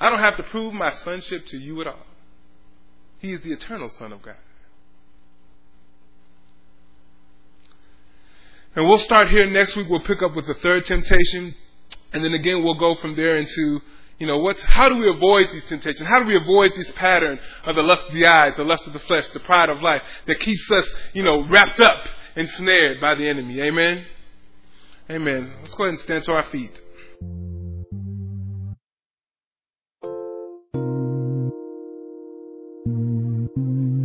I 0.00 0.10
don't 0.10 0.20
have 0.20 0.36
to 0.36 0.42
prove 0.44 0.72
my 0.72 0.92
sonship 0.92 1.46
to 1.46 1.58
you 1.58 1.80
at 1.80 1.86
all. 1.88 2.06
He 3.18 3.32
is 3.32 3.42
the 3.42 3.52
eternal 3.52 3.88
Son 3.88 4.12
of 4.12 4.22
God. 4.22 4.36
And 8.76 8.88
we'll 8.88 8.98
start 8.98 9.28
here 9.28 9.48
next 9.48 9.76
week. 9.76 9.88
We'll 9.88 10.00
pick 10.00 10.22
up 10.22 10.34
with 10.34 10.46
the 10.46 10.54
third 10.54 10.84
temptation. 10.84 11.54
And 12.12 12.24
then 12.24 12.34
again, 12.34 12.62
we'll 12.62 12.78
go 12.78 12.94
from 12.94 13.16
there 13.16 13.36
into, 13.36 13.80
you 14.18 14.26
know, 14.26 14.38
what's, 14.38 14.62
how 14.62 14.88
do 14.88 14.96
we 14.96 15.08
avoid 15.08 15.48
these 15.52 15.64
temptations? 15.64 16.08
How 16.08 16.20
do 16.20 16.26
we 16.26 16.36
avoid 16.36 16.72
this 16.76 16.90
pattern 16.92 17.38
of 17.64 17.76
the 17.76 17.82
lust 17.82 18.06
of 18.08 18.14
the 18.14 18.26
eyes, 18.26 18.56
the 18.56 18.64
lust 18.64 18.86
of 18.86 18.92
the 18.92 18.98
flesh, 19.00 19.28
the 19.30 19.40
pride 19.40 19.68
of 19.68 19.82
life 19.82 20.02
that 20.26 20.40
keeps 20.40 20.70
us, 20.70 20.90
you 21.12 21.22
know, 21.22 21.48
wrapped 21.48 21.80
up 21.80 22.02
and 22.36 22.48
snared 22.48 23.00
by 23.00 23.14
the 23.14 23.26
enemy? 23.26 23.60
Amen? 23.60 24.04
Amen. 25.10 25.52
Let's 25.62 25.74
go 25.74 25.84
ahead 25.84 25.94
and 25.94 26.00
stand 26.00 26.24
to 26.24 26.32
our 26.32 26.44
feet. 26.50 26.80